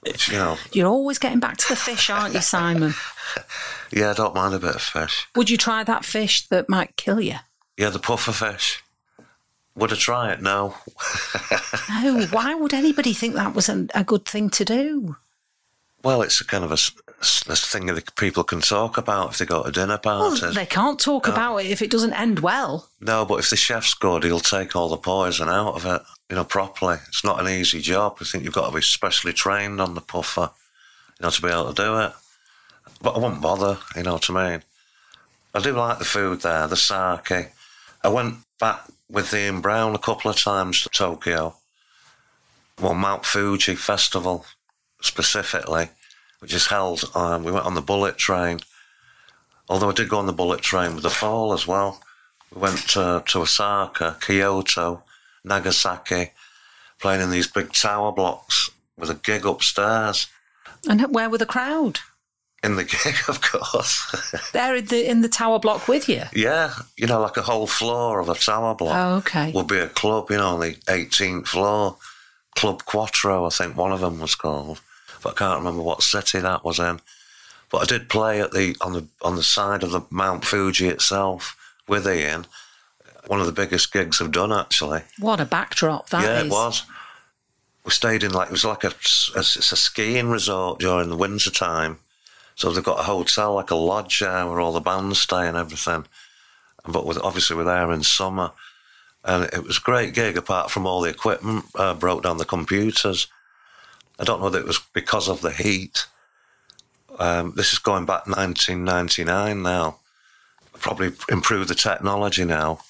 Which, 0.00 0.28
you 0.28 0.36
know, 0.38 0.56
You're 0.72 0.88
always 0.88 1.18
getting 1.18 1.40
back 1.40 1.56
to 1.58 1.68
the 1.68 1.76
fish, 1.76 2.08
aren't 2.08 2.34
you, 2.34 2.40
Simon? 2.40 2.94
yeah, 3.92 4.10
I 4.10 4.14
don't 4.14 4.34
mind 4.34 4.54
a 4.54 4.58
bit 4.60 4.76
of 4.76 4.82
fish. 4.82 5.26
Would 5.34 5.50
you 5.50 5.56
try 5.56 5.82
that 5.84 6.04
fish 6.04 6.46
that 6.48 6.68
might 6.68 6.96
kill 6.96 7.20
you? 7.20 7.36
Yeah, 7.76 7.90
the 7.90 7.98
puffer 7.98 8.32
fish. 8.32 8.82
Would 9.74 9.92
I 9.92 9.96
try 9.96 10.32
it? 10.32 10.42
No. 10.42 10.74
No, 12.02 12.26
why 12.26 12.54
would 12.54 12.74
anybody 12.74 13.12
think 13.12 13.34
that 13.34 13.54
was 13.54 13.68
a, 13.68 13.86
a 13.94 14.04
good 14.04 14.24
thing 14.24 14.50
to 14.50 14.64
do? 14.64 15.16
Well, 16.04 16.22
it's 16.22 16.40
a 16.40 16.44
kind 16.44 16.64
of 16.64 16.70
a 16.72 16.76
thing 16.76 17.86
that 17.86 18.14
people 18.14 18.44
can 18.44 18.60
talk 18.60 18.96
about 18.98 19.30
if 19.32 19.38
they 19.38 19.46
go 19.46 19.64
to 19.64 19.72
dinner 19.72 19.98
Well, 20.04 20.30
parties. 20.30 20.54
they 20.54 20.66
can't 20.66 21.00
talk 21.00 21.26
about 21.26 21.56
it 21.58 21.66
if 21.66 21.82
it 21.82 21.90
doesn't 21.90 22.12
end 22.12 22.38
well. 22.40 22.88
No, 23.00 23.24
but 23.24 23.40
if 23.40 23.50
the 23.50 23.56
chef's 23.56 23.94
good, 23.94 24.22
he'll 24.22 24.38
take 24.38 24.76
all 24.76 24.88
the 24.88 24.96
poison 24.96 25.48
out 25.48 25.74
of 25.74 25.84
it, 25.84 26.02
you 26.30 26.36
know, 26.36 26.44
properly. 26.44 26.98
It's 27.08 27.24
not 27.24 27.40
an 27.40 27.48
easy 27.48 27.80
job. 27.80 28.18
I 28.20 28.24
think 28.24 28.44
you've 28.44 28.54
got 28.54 28.70
to 28.70 28.76
be 28.76 28.82
specially 28.82 29.32
trained 29.32 29.80
on 29.80 29.94
the 29.94 30.00
puffer, 30.00 30.50
you 31.18 31.24
know, 31.24 31.30
to 31.30 31.42
be 31.42 31.48
able 31.48 31.72
to 31.72 31.82
do 31.82 31.98
it. 31.98 32.12
But 33.02 33.16
I 33.16 33.18
won't 33.18 33.42
bother, 33.42 33.78
you 33.96 34.04
know 34.04 34.14
what 34.14 34.30
I 34.30 34.50
mean? 34.50 34.62
I 35.54 35.60
do 35.60 35.72
like 35.72 35.98
the 35.98 36.04
food 36.04 36.42
there, 36.42 36.68
the 36.68 36.76
sake. 36.76 37.50
I 38.04 38.08
went 38.08 38.36
back 38.60 38.82
with 39.10 39.34
Ian 39.34 39.60
Brown 39.60 39.94
a 39.96 39.98
couple 39.98 40.30
of 40.30 40.36
times 40.38 40.82
to 40.82 40.88
Tokyo. 40.90 41.56
Well, 42.80 42.94
Mount 42.94 43.24
Fuji 43.26 43.74
Festival 43.74 44.44
specifically, 45.00 45.88
which 46.40 46.54
is 46.54 46.66
held, 46.66 47.04
um, 47.14 47.44
we 47.44 47.52
went 47.52 47.66
on 47.66 47.74
the 47.74 47.80
bullet 47.82 48.16
train. 48.18 48.60
Although 49.68 49.90
I 49.90 49.94
did 49.94 50.08
go 50.08 50.18
on 50.18 50.26
the 50.26 50.32
bullet 50.32 50.60
train 50.62 50.94
with 50.94 51.02
the 51.02 51.10
fall 51.10 51.52
as 51.52 51.66
well. 51.66 52.00
We 52.54 52.60
went 52.60 52.96
uh, 52.96 53.20
to 53.26 53.40
Osaka, 53.40 54.16
Kyoto, 54.20 55.02
Nagasaki, 55.44 56.30
playing 57.00 57.20
in 57.20 57.30
these 57.30 57.46
big 57.46 57.72
tower 57.72 58.12
blocks 58.12 58.70
with 58.96 59.10
a 59.10 59.14
gig 59.14 59.44
upstairs. 59.46 60.26
And 60.88 61.02
where 61.14 61.28
were 61.28 61.38
the 61.38 61.46
crowd? 61.46 62.00
In 62.64 62.76
the 62.76 62.84
gig, 63.04 63.14
of 63.28 63.40
course. 63.42 64.50
They're 64.52 64.76
in 64.76 64.86
the, 64.86 65.08
in 65.08 65.20
the 65.20 65.28
tower 65.28 65.58
block 65.58 65.86
with 65.86 66.08
you. 66.08 66.22
yeah, 66.34 66.72
you 66.96 67.06
know, 67.06 67.20
like 67.20 67.36
a 67.36 67.42
whole 67.42 67.66
floor 67.66 68.18
of 68.20 68.28
a 68.28 68.34
tower 68.34 68.74
block 68.74 68.96
Oh, 68.96 69.16
okay. 69.18 69.52
would 69.52 69.68
be 69.68 69.78
a 69.78 69.88
club, 69.88 70.30
you 70.30 70.38
know, 70.38 70.54
on 70.54 70.60
the 70.60 70.74
18th 70.86 71.46
floor. 71.48 71.96
Club 72.56 72.84
Quattro, 72.86 73.44
I 73.44 73.50
think 73.50 73.76
one 73.76 73.92
of 73.92 74.00
them 74.00 74.18
was 74.18 74.34
called. 74.34 74.80
But 75.22 75.30
I 75.30 75.34
can't 75.34 75.58
remember 75.58 75.82
what 75.82 76.02
city 76.02 76.38
that 76.40 76.64
was 76.64 76.78
in. 76.78 77.00
But 77.70 77.78
I 77.78 77.84
did 77.84 78.08
play 78.08 78.40
at 78.40 78.52
the 78.52 78.76
on 78.80 78.92
the 78.92 79.06
on 79.22 79.36
the 79.36 79.42
side 79.42 79.82
of 79.82 79.90
the 79.90 80.02
Mount 80.10 80.44
Fuji 80.44 80.88
itself 80.88 81.56
with 81.86 82.06
Ian. 82.06 82.46
One 83.26 83.40
of 83.40 83.46
the 83.46 83.52
biggest 83.52 83.92
gigs 83.92 84.20
I've 84.22 84.32
done 84.32 84.52
actually. 84.52 85.02
What 85.18 85.40
a 85.40 85.44
backdrop 85.44 86.08
that 86.10 86.22
is. 86.22 86.28
yeah, 86.28 86.44
it 86.44 86.50
was. 86.50 86.84
We 87.84 87.90
stayed 87.90 88.22
in 88.22 88.32
like 88.32 88.48
it 88.48 88.52
was 88.52 88.64
like 88.64 88.84
a, 88.84 88.88
a 88.88 89.40
it's 89.40 89.72
a 89.72 89.76
skiing 89.76 90.28
resort 90.30 90.80
during 90.80 91.10
the 91.10 91.16
winter 91.16 91.50
time. 91.50 91.98
So 92.54 92.72
they've 92.72 92.82
got 92.82 93.00
a 93.00 93.04
hotel 93.04 93.54
like 93.54 93.70
a 93.70 93.76
lodge 93.76 94.18
there 94.20 94.46
where 94.46 94.60
all 94.60 94.72
the 94.72 94.80
bands 94.80 95.20
stay 95.20 95.46
and 95.46 95.56
everything. 95.56 96.06
But 96.86 97.06
with, 97.06 97.18
obviously 97.18 97.56
we're 97.56 97.64
there 97.64 97.92
in 97.92 98.02
summer. 98.02 98.52
and 99.24 99.44
it 99.44 99.62
was 99.62 99.78
a 99.78 99.82
great 99.82 100.14
gig. 100.14 100.36
Apart 100.36 100.70
from 100.70 100.86
all 100.86 101.02
the 101.02 101.10
equipment 101.10 101.66
uh, 101.74 101.94
broke 101.94 102.22
down, 102.22 102.38
the 102.38 102.44
computers. 102.44 103.26
I 104.18 104.24
don't 104.24 104.40
know 104.40 104.44
whether 104.44 104.58
it 104.58 104.66
was 104.66 104.80
because 104.92 105.28
of 105.28 105.40
the 105.40 105.52
heat. 105.52 106.06
Um, 107.18 107.52
this 107.56 107.72
is 107.72 107.78
going 107.78 108.06
back 108.06 108.26
1999 108.26 109.62
now. 109.62 109.98
Probably 110.74 111.12
improved 111.28 111.68
the 111.68 111.74
technology 111.74 112.44
now, 112.44 112.80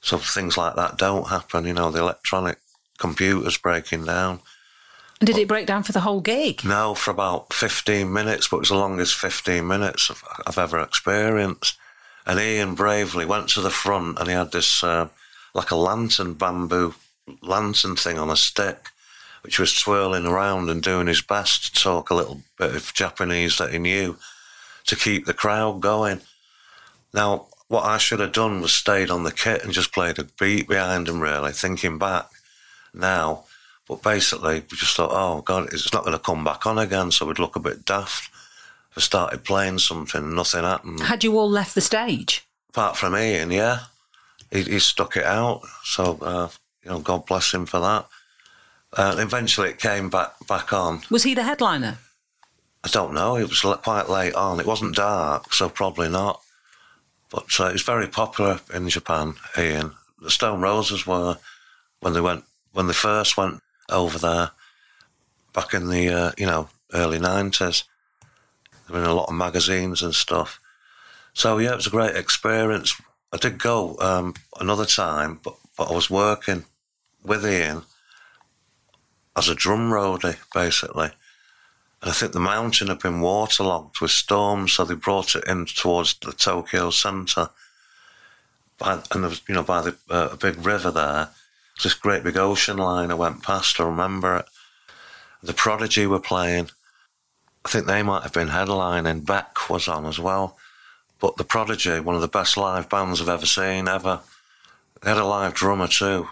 so 0.00 0.18
things 0.18 0.56
like 0.56 0.76
that 0.76 0.96
don't 0.96 1.28
happen. 1.28 1.66
You 1.66 1.72
know, 1.72 1.90
the 1.90 2.00
electronic 2.00 2.58
computers 2.98 3.58
breaking 3.58 4.04
down. 4.04 4.40
And 5.20 5.26
did 5.26 5.38
it 5.38 5.48
break 5.48 5.66
down 5.66 5.82
for 5.82 5.92
the 5.92 6.00
whole 6.00 6.20
gig? 6.20 6.64
No, 6.64 6.94
for 6.94 7.10
about 7.10 7.52
15 7.52 8.12
minutes, 8.12 8.48
but 8.48 8.58
it 8.58 8.60
was 8.60 8.68
the 8.68 8.76
longest 8.76 9.16
15 9.16 9.66
minutes 9.66 10.10
I've, 10.10 10.22
I've 10.46 10.58
ever 10.58 10.78
experienced. 10.80 11.76
And 12.26 12.38
Ian 12.38 12.74
bravely 12.74 13.24
went 13.24 13.48
to 13.50 13.60
the 13.60 13.70
front 13.70 14.18
and 14.18 14.28
he 14.28 14.34
had 14.34 14.52
this, 14.52 14.82
uh, 14.82 15.08
like 15.54 15.70
a 15.70 15.76
lantern, 15.76 16.34
bamboo 16.34 16.94
lantern 17.42 17.96
thing 17.96 18.18
on 18.18 18.30
a 18.30 18.36
stick, 18.36 18.88
which 19.44 19.58
was 19.58 19.70
swirling 19.70 20.24
around 20.24 20.70
and 20.70 20.82
doing 20.82 21.06
his 21.06 21.20
best 21.20 21.66
to 21.66 21.82
talk 21.82 22.08
a 22.08 22.14
little 22.14 22.40
bit 22.58 22.74
of 22.74 22.94
Japanese 22.94 23.58
that 23.58 23.72
he 23.72 23.78
knew 23.78 24.16
to 24.86 24.96
keep 24.96 25.26
the 25.26 25.34
crowd 25.34 25.82
going. 25.82 26.22
Now, 27.12 27.48
what 27.68 27.84
I 27.84 27.98
should 27.98 28.20
have 28.20 28.32
done 28.32 28.62
was 28.62 28.72
stayed 28.72 29.10
on 29.10 29.24
the 29.24 29.30
kit 29.30 29.62
and 29.62 29.70
just 29.70 29.92
played 29.92 30.18
a 30.18 30.24
beat 30.40 30.66
behind 30.66 31.10
him, 31.10 31.20
really, 31.20 31.52
thinking 31.52 31.98
back 31.98 32.30
now. 32.94 33.44
But 33.86 34.02
basically, 34.02 34.60
we 34.60 34.78
just 34.78 34.96
thought, 34.96 35.10
oh, 35.12 35.42
God, 35.42 35.68
it's 35.74 35.92
not 35.92 36.04
going 36.04 36.16
to 36.16 36.24
come 36.24 36.42
back 36.42 36.64
on 36.64 36.78
again, 36.78 37.10
so 37.10 37.26
we'd 37.26 37.38
look 37.38 37.54
a 37.54 37.60
bit 37.60 37.84
daft. 37.84 38.30
I 38.96 39.00
started 39.00 39.44
playing 39.44 39.78
something, 39.80 40.34
nothing 40.34 40.64
happened. 40.64 41.00
Had 41.00 41.22
you 41.22 41.36
all 41.36 41.50
left 41.50 41.74
the 41.74 41.82
stage? 41.82 42.46
Apart 42.70 42.96
from 42.96 43.14
Ian, 43.14 43.50
yeah. 43.50 43.80
He, 44.50 44.62
he 44.62 44.78
stuck 44.78 45.18
it 45.18 45.24
out, 45.24 45.60
so, 45.82 46.18
uh, 46.22 46.48
you 46.82 46.92
know, 46.92 47.00
God 47.00 47.26
bless 47.26 47.52
him 47.52 47.66
for 47.66 47.80
that. 47.80 48.06
Uh, 48.96 49.16
eventually, 49.18 49.70
it 49.70 49.78
came 49.78 50.08
back 50.08 50.34
back 50.46 50.72
on. 50.72 51.02
Was 51.10 51.24
he 51.24 51.34
the 51.34 51.42
headliner? 51.42 51.98
I 52.84 52.88
don't 52.88 53.14
know. 53.14 53.36
It 53.36 53.48
was 53.48 53.60
quite 53.82 54.08
late 54.08 54.34
on. 54.34 54.60
It 54.60 54.66
wasn't 54.66 54.94
dark, 54.94 55.52
so 55.52 55.68
probably 55.68 56.08
not. 56.08 56.40
But 57.30 57.46
uh, 57.58 57.66
it 57.66 57.72
was 57.72 57.82
very 57.82 58.06
popular 58.06 58.60
in 58.72 58.88
Japan. 58.88 59.34
Ian, 59.58 59.92
the 60.20 60.30
Stone 60.30 60.60
Roses 60.60 61.06
were 61.06 61.38
when 62.00 62.12
they 62.12 62.20
went 62.20 62.44
when 62.72 62.86
they 62.86 62.92
first 62.92 63.36
went 63.36 63.60
over 63.88 64.18
there 64.18 64.50
back 65.52 65.74
in 65.74 65.88
the 65.88 66.08
uh, 66.08 66.32
you 66.38 66.46
know 66.46 66.68
early 66.92 67.18
nineties. 67.18 67.84
There 68.86 68.96
were 68.96 69.02
in 69.02 69.10
a 69.10 69.14
lot 69.14 69.28
of 69.28 69.34
magazines 69.34 70.02
and 70.02 70.14
stuff. 70.14 70.60
So 71.32 71.58
yeah, 71.58 71.72
it 71.72 71.76
was 71.76 71.86
a 71.88 71.90
great 71.90 72.14
experience. 72.14 72.94
I 73.32 73.38
did 73.38 73.58
go 73.58 73.96
um, 73.98 74.34
another 74.60 74.86
time, 74.86 75.40
but 75.42 75.56
but 75.76 75.90
I 75.90 75.94
was 75.94 76.10
working 76.10 76.66
with 77.24 77.44
Ian 77.44 77.82
as 79.36 79.48
a 79.48 79.54
drum 79.54 79.90
roadie, 79.90 80.38
basically. 80.52 81.10
And 82.02 82.10
I 82.10 82.12
think 82.12 82.32
the 82.32 82.40
mountain 82.40 82.88
had 82.88 82.98
been 83.00 83.20
waterlogged 83.20 84.00
with 84.00 84.10
storms, 84.10 84.72
so 84.72 84.84
they 84.84 84.94
brought 84.94 85.34
it 85.34 85.44
in 85.46 85.66
towards 85.66 86.14
the 86.14 86.32
Tokyo 86.32 86.90
centre. 86.90 87.48
By, 88.78 89.00
and 89.10 89.22
there 89.22 89.30
was, 89.30 89.42
you 89.48 89.54
know, 89.54 89.62
by 89.62 89.82
the 89.82 89.96
uh, 90.10 90.36
big 90.36 90.64
river 90.64 90.90
there, 90.90 91.30
this 91.82 91.94
great 91.94 92.22
big 92.22 92.36
ocean 92.36 92.76
liner 92.76 93.16
went 93.16 93.42
past. 93.42 93.80
I 93.80 93.84
remember 93.84 94.36
it. 94.36 94.46
The 95.42 95.54
Prodigy 95.54 96.06
were 96.06 96.20
playing. 96.20 96.70
I 97.64 97.68
think 97.68 97.86
they 97.86 98.02
might 98.02 98.22
have 98.22 98.32
been 98.32 98.48
headlining. 98.48 99.24
Beck 99.24 99.70
was 99.70 99.88
on 99.88 100.06
as 100.06 100.18
well. 100.18 100.56
But 101.20 101.36
the 101.36 101.44
Prodigy, 101.44 102.00
one 102.00 102.14
of 102.14 102.20
the 102.20 102.28
best 102.28 102.56
live 102.56 102.88
bands 102.88 103.20
I've 103.20 103.28
ever 103.28 103.46
seen, 103.46 103.88
ever. 103.88 104.20
They 105.00 105.10
had 105.10 105.18
a 105.18 105.24
live 105.24 105.54
drummer 105.54 105.88
too. 105.88 106.28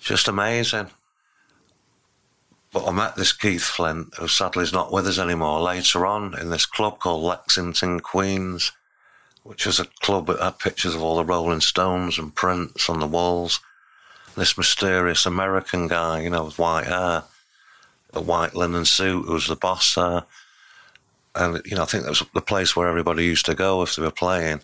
Just 0.00 0.28
amazing. 0.28 0.88
But 2.72 2.86
I 2.86 2.92
met 2.92 3.16
this 3.16 3.32
Keith 3.32 3.62
Flint, 3.62 4.14
who 4.16 4.28
sadly 4.28 4.62
is 4.62 4.72
not 4.72 4.92
with 4.92 5.06
us 5.06 5.18
anymore, 5.18 5.60
later 5.60 6.04
on 6.04 6.38
in 6.38 6.50
this 6.50 6.66
club 6.66 6.98
called 6.98 7.22
Lexington 7.22 8.00
Queens, 8.00 8.72
which 9.42 9.64
was 9.64 9.80
a 9.80 9.86
club 10.00 10.26
that 10.26 10.40
had 10.40 10.58
pictures 10.58 10.94
of 10.94 11.02
all 11.02 11.16
the 11.16 11.24
Rolling 11.24 11.62
Stones 11.62 12.18
and 12.18 12.34
Prince 12.34 12.90
on 12.90 13.00
the 13.00 13.06
walls. 13.06 13.60
This 14.36 14.58
mysterious 14.58 15.24
American 15.24 15.88
guy, 15.88 16.20
you 16.20 16.30
know, 16.30 16.44
with 16.44 16.58
white 16.58 16.86
hair, 16.86 17.24
a 18.12 18.20
white 18.20 18.54
linen 18.54 18.84
suit, 18.84 19.24
who 19.24 19.32
was 19.32 19.46
the 19.46 19.56
boss 19.56 19.94
there. 19.94 20.24
And, 21.34 21.62
you 21.64 21.76
know, 21.76 21.82
I 21.82 21.86
think 21.86 22.04
that 22.04 22.10
was 22.10 22.24
the 22.34 22.42
place 22.42 22.76
where 22.76 22.88
everybody 22.88 23.24
used 23.24 23.46
to 23.46 23.54
go 23.54 23.82
if 23.82 23.96
they 23.96 24.02
were 24.02 24.10
playing. 24.10 24.60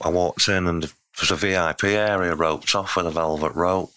I 0.00 0.10
walked 0.10 0.46
in 0.48 0.66
and 0.66 0.82
there 0.82 0.90
was 1.20 1.30
a 1.30 1.36
VIP 1.36 1.84
area 1.84 2.34
roped 2.34 2.74
off 2.74 2.96
with 2.96 3.06
a 3.06 3.10
velvet 3.10 3.54
rope. 3.54 3.92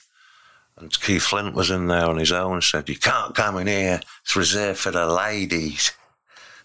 And 0.82 1.00
Keith 1.00 1.22
Flint 1.22 1.54
was 1.54 1.70
in 1.70 1.86
there 1.88 2.08
on 2.08 2.18
his 2.18 2.32
own 2.32 2.54
and 2.54 2.64
said, 2.64 2.90
You 2.90 2.98
can't 2.98 3.36
come 3.36 3.58
in 3.58 3.68
here. 3.68 4.02
It's 4.24 4.36
reserved 4.36 4.80
for 4.80 4.90
the 4.90 5.06
ladies. 5.06 5.92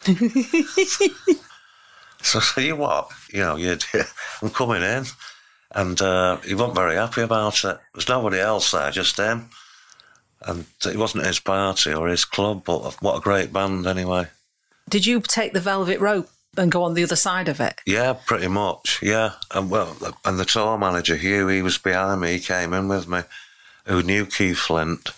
so 2.22 2.38
I 2.38 2.42
said, 2.42 2.64
You 2.64 2.76
what? 2.76 3.10
You 3.30 3.40
know, 3.40 3.56
you 3.56 3.76
I'm 4.42 4.50
coming 4.50 4.82
in. 4.82 5.04
And 5.72 6.00
uh, 6.00 6.38
he 6.38 6.54
wasn't 6.54 6.76
very 6.76 6.94
happy 6.94 7.20
about 7.20 7.62
it. 7.64 7.78
There's 7.92 8.08
nobody 8.08 8.38
else 8.38 8.70
there, 8.70 8.90
just 8.90 9.18
him. 9.18 9.50
And 10.40 10.64
it 10.86 10.96
wasn't 10.96 11.26
his 11.26 11.40
party 11.40 11.92
or 11.92 12.08
his 12.08 12.24
club, 12.24 12.62
but 12.64 13.02
what 13.02 13.18
a 13.18 13.20
great 13.20 13.52
band 13.52 13.86
anyway. 13.86 14.28
Did 14.88 15.04
you 15.04 15.20
take 15.20 15.52
the 15.52 15.60
velvet 15.60 16.00
rope 16.00 16.30
and 16.56 16.72
go 16.72 16.84
on 16.84 16.94
the 16.94 17.02
other 17.02 17.16
side 17.16 17.48
of 17.48 17.60
it? 17.60 17.80
Yeah, 17.84 18.14
pretty 18.14 18.48
much. 18.48 19.00
Yeah. 19.02 19.32
And 19.54 19.68
well, 19.68 19.94
and 20.24 20.38
the 20.38 20.46
tour 20.46 20.78
manager, 20.78 21.16
Hugh, 21.16 21.48
he 21.48 21.60
was 21.60 21.76
behind 21.76 22.22
me. 22.22 22.34
He 22.34 22.40
came 22.40 22.72
in 22.72 22.88
with 22.88 23.08
me 23.08 23.20
who 23.86 24.02
knew 24.02 24.26
Keith 24.26 24.58
Flint 24.58 25.10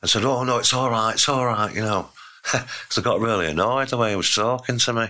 and 0.00 0.10
said, 0.10 0.24
Oh, 0.24 0.44
no, 0.44 0.58
it's 0.58 0.72
all 0.72 0.90
right, 0.90 1.14
it's 1.14 1.28
all 1.28 1.46
right, 1.46 1.74
you 1.74 1.82
know. 1.82 2.08
Because 2.52 2.98
I 2.98 3.00
got 3.02 3.18
really 3.20 3.46
annoyed 3.48 3.88
the 3.88 3.96
way 3.96 4.10
he 4.10 4.16
was 4.16 4.32
talking 4.32 4.78
to 4.78 4.92
me. 4.92 5.08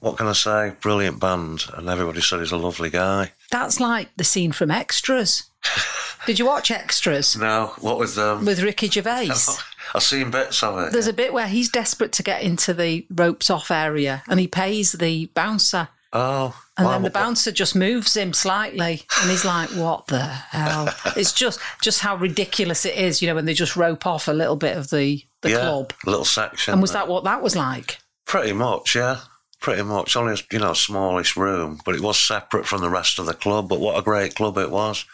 What 0.00 0.16
can 0.16 0.26
I 0.26 0.32
say? 0.32 0.72
Brilliant 0.80 1.20
band. 1.20 1.64
And 1.74 1.88
everybody 1.88 2.20
said 2.22 2.40
he's 2.40 2.52
a 2.52 2.56
lovely 2.56 2.88
guy. 2.90 3.32
That's 3.50 3.78
like 3.78 4.08
the 4.16 4.24
scene 4.24 4.52
from 4.52 4.70
Extras. 4.70 5.44
Did 6.26 6.38
you 6.38 6.46
watch 6.46 6.70
Extras? 6.70 7.36
No, 7.36 7.72
what 7.80 7.98
with 7.98 8.14
them? 8.14 8.44
With 8.44 8.62
Ricky 8.62 8.88
Gervais. 8.88 9.30
I've 9.94 10.02
seen 10.02 10.30
bits 10.30 10.62
of 10.62 10.78
it. 10.78 10.92
There's 10.92 11.06
a 11.06 11.12
bit 11.12 11.32
where 11.32 11.46
he's 11.46 11.68
desperate 11.68 12.12
to 12.12 12.22
get 12.22 12.42
into 12.42 12.72
the 12.74 13.06
ropes 13.10 13.50
off 13.50 13.70
area 13.70 14.22
and 14.28 14.40
he 14.40 14.48
pays 14.48 14.92
the 14.92 15.26
bouncer 15.34 15.88
Oh. 16.12 16.58
And 16.78 16.86
then 16.88 17.02
the 17.02 17.10
bouncer 17.10 17.52
just 17.52 17.74
moves 17.74 18.16
him 18.16 18.32
slightly, 18.32 19.02
and 19.20 19.30
he's 19.30 19.44
like, 19.44 19.70
"What 19.70 20.06
the 20.08 20.24
hell?" 20.24 20.88
it's 21.16 21.32
just 21.32 21.60
just 21.82 22.00
how 22.00 22.16
ridiculous 22.16 22.84
it 22.84 22.96
is, 22.96 23.22
you 23.22 23.28
know, 23.28 23.34
when 23.34 23.46
they 23.46 23.54
just 23.54 23.76
rope 23.76 24.06
off 24.06 24.28
a 24.28 24.32
little 24.32 24.56
bit 24.56 24.76
of 24.76 24.90
the 24.90 25.24
the 25.42 25.50
yeah, 25.50 25.60
club. 25.60 25.92
little 26.04 26.24
section. 26.24 26.72
And 26.72 26.82
was 26.82 26.92
there. 26.92 27.02
that 27.02 27.08
what 27.08 27.24
that 27.24 27.42
was 27.42 27.56
like? 27.56 27.98
Pretty 28.26 28.52
much, 28.52 28.94
yeah. 28.94 29.20
Pretty 29.60 29.82
much. 29.82 30.16
Only, 30.16 30.34
a, 30.34 30.36
you 30.52 30.58
know, 30.58 30.72
a 30.72 30.76
smallish 30.76 31.36
room, 31.36 31.80
but 31.84 31.94
it 31.94 32.00
was 32.00 32.18
separate 32.20 32.66
from 32.66 32.82
the 32.82 32.90
rest 32.90 33.18
of 33.18 33.26
the 33.26 33.34
club. 33.34 33.68
But 33.68 33.80
what 33.80 33.98
a 33.98 34.02
great 34.02 34.34
club 34.34 34.58
it 34.58 34.70
was. 34.70 35.04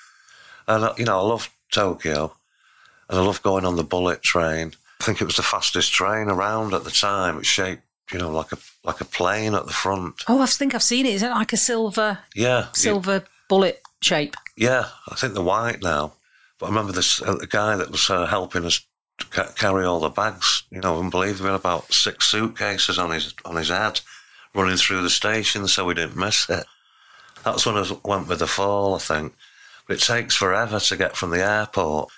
And, 0.66 0.84
uh, 0.84 0.94
you 0.98 1.04
know, 1.04 1.18
I 1.18 1.22
love 1.22 1.50
Tokyo. 1.70 2.34
And 3.08 3.18
I 3.18 3.22
love 3.22 3.42
going 3.42 3.64
on 3.64 3.76
the 3.76 3.84
bullet 3.84 4.22
train. 4.22 4.72
I 5.00 5.04
think 5.04 5.20
it 5.20 5.26
was 5.26 5.36
the 5.36 5.42
fastest 5.42 5.92
train 5.92 6.28
around 6.28 6.74
at 6.74 6.84
the 6.84 6.90
time. 6.90 7.38
It's 7.38 7.46
shaped, 7.46 7.82
you 8.12 8.18
know, 8.18 8.30
like 8.30 8.52
a 8.52 8.58
like 8.84 9.00
a 9.00 9.04
plane 9.04 9.54
at 9.54 9.66
the 9.66 9.72
front. 9.72 10.22
Oh, 10.28 10.40
I 10.40 10.46
think 10.46 10.74
I've 10.74 10.82
seen 10.82 11.06
it. 11.06 11.14
Is 11.14 11.22
it 11.22 11.30
like 11.30 11.52
a 11.52 11.56
silver 11.56 12.18
Yeah. 12.34 12.66
silver 12.72 13.24
bullet 13.48 13.80
shape? 14.00 14.34
Yeah, 14.56 14.86
I 15.08 15.14
think 15.14 15.34
they're 15.34 15.42
white 15.42 15.82
now. 15.82 16.14
But 16.58 16.66
I 16.66 16.68
remember 16.70 16.92
this 16.92 17.20
uh, 17.22 17.34
the 17.34 17.46
guy 17.46 17.76
that 17.76 17.90
was 17.90 18.08
uh, 18.10 18.26
helping 18.26 18.64
us 18.64 18.80
ca- 19.30 19.52
carry 19.56 19.84
all 19.84 20.00
the 20.00 20.08
bags. 20.10 20.64
You 20.70 20.80
know, 20.80 20.98
unbelievable. 20.98 21.54
About 21.54 21.92
six 21.92 22.26
suitcases 22.30 22.98
on 22.98 23.10
his 23.10 23.34
on 23.44 23.56
his 23.56 23.68
head, 23.68 24.00
running 24.54 24.76
through 24.76 25.02
the 25.02 25.10
station, 25.10 25.66
so 25.68 25.84
we 25.84 25.94
didn't 25.94 26.16
miss 26.16 26.48
it. 26.50 26.64
That's 27.44 27.66
when 27.66 27.76
I 27.76 27.84
went 28.04 28.28
with 28.28 28.38
the 28.38 28.46
fall, 28.46 28.94
I 28.94 28.98
think. 28.98 29.34
But 29.88 29.96
it 29.96 30.02
takes 30.02 30.36
forever 30.36 30.78
to 30.78 30.96
get 30.96 31.16
from 31.16 31.30
the 31.30 31.42
airport 31.44 32.10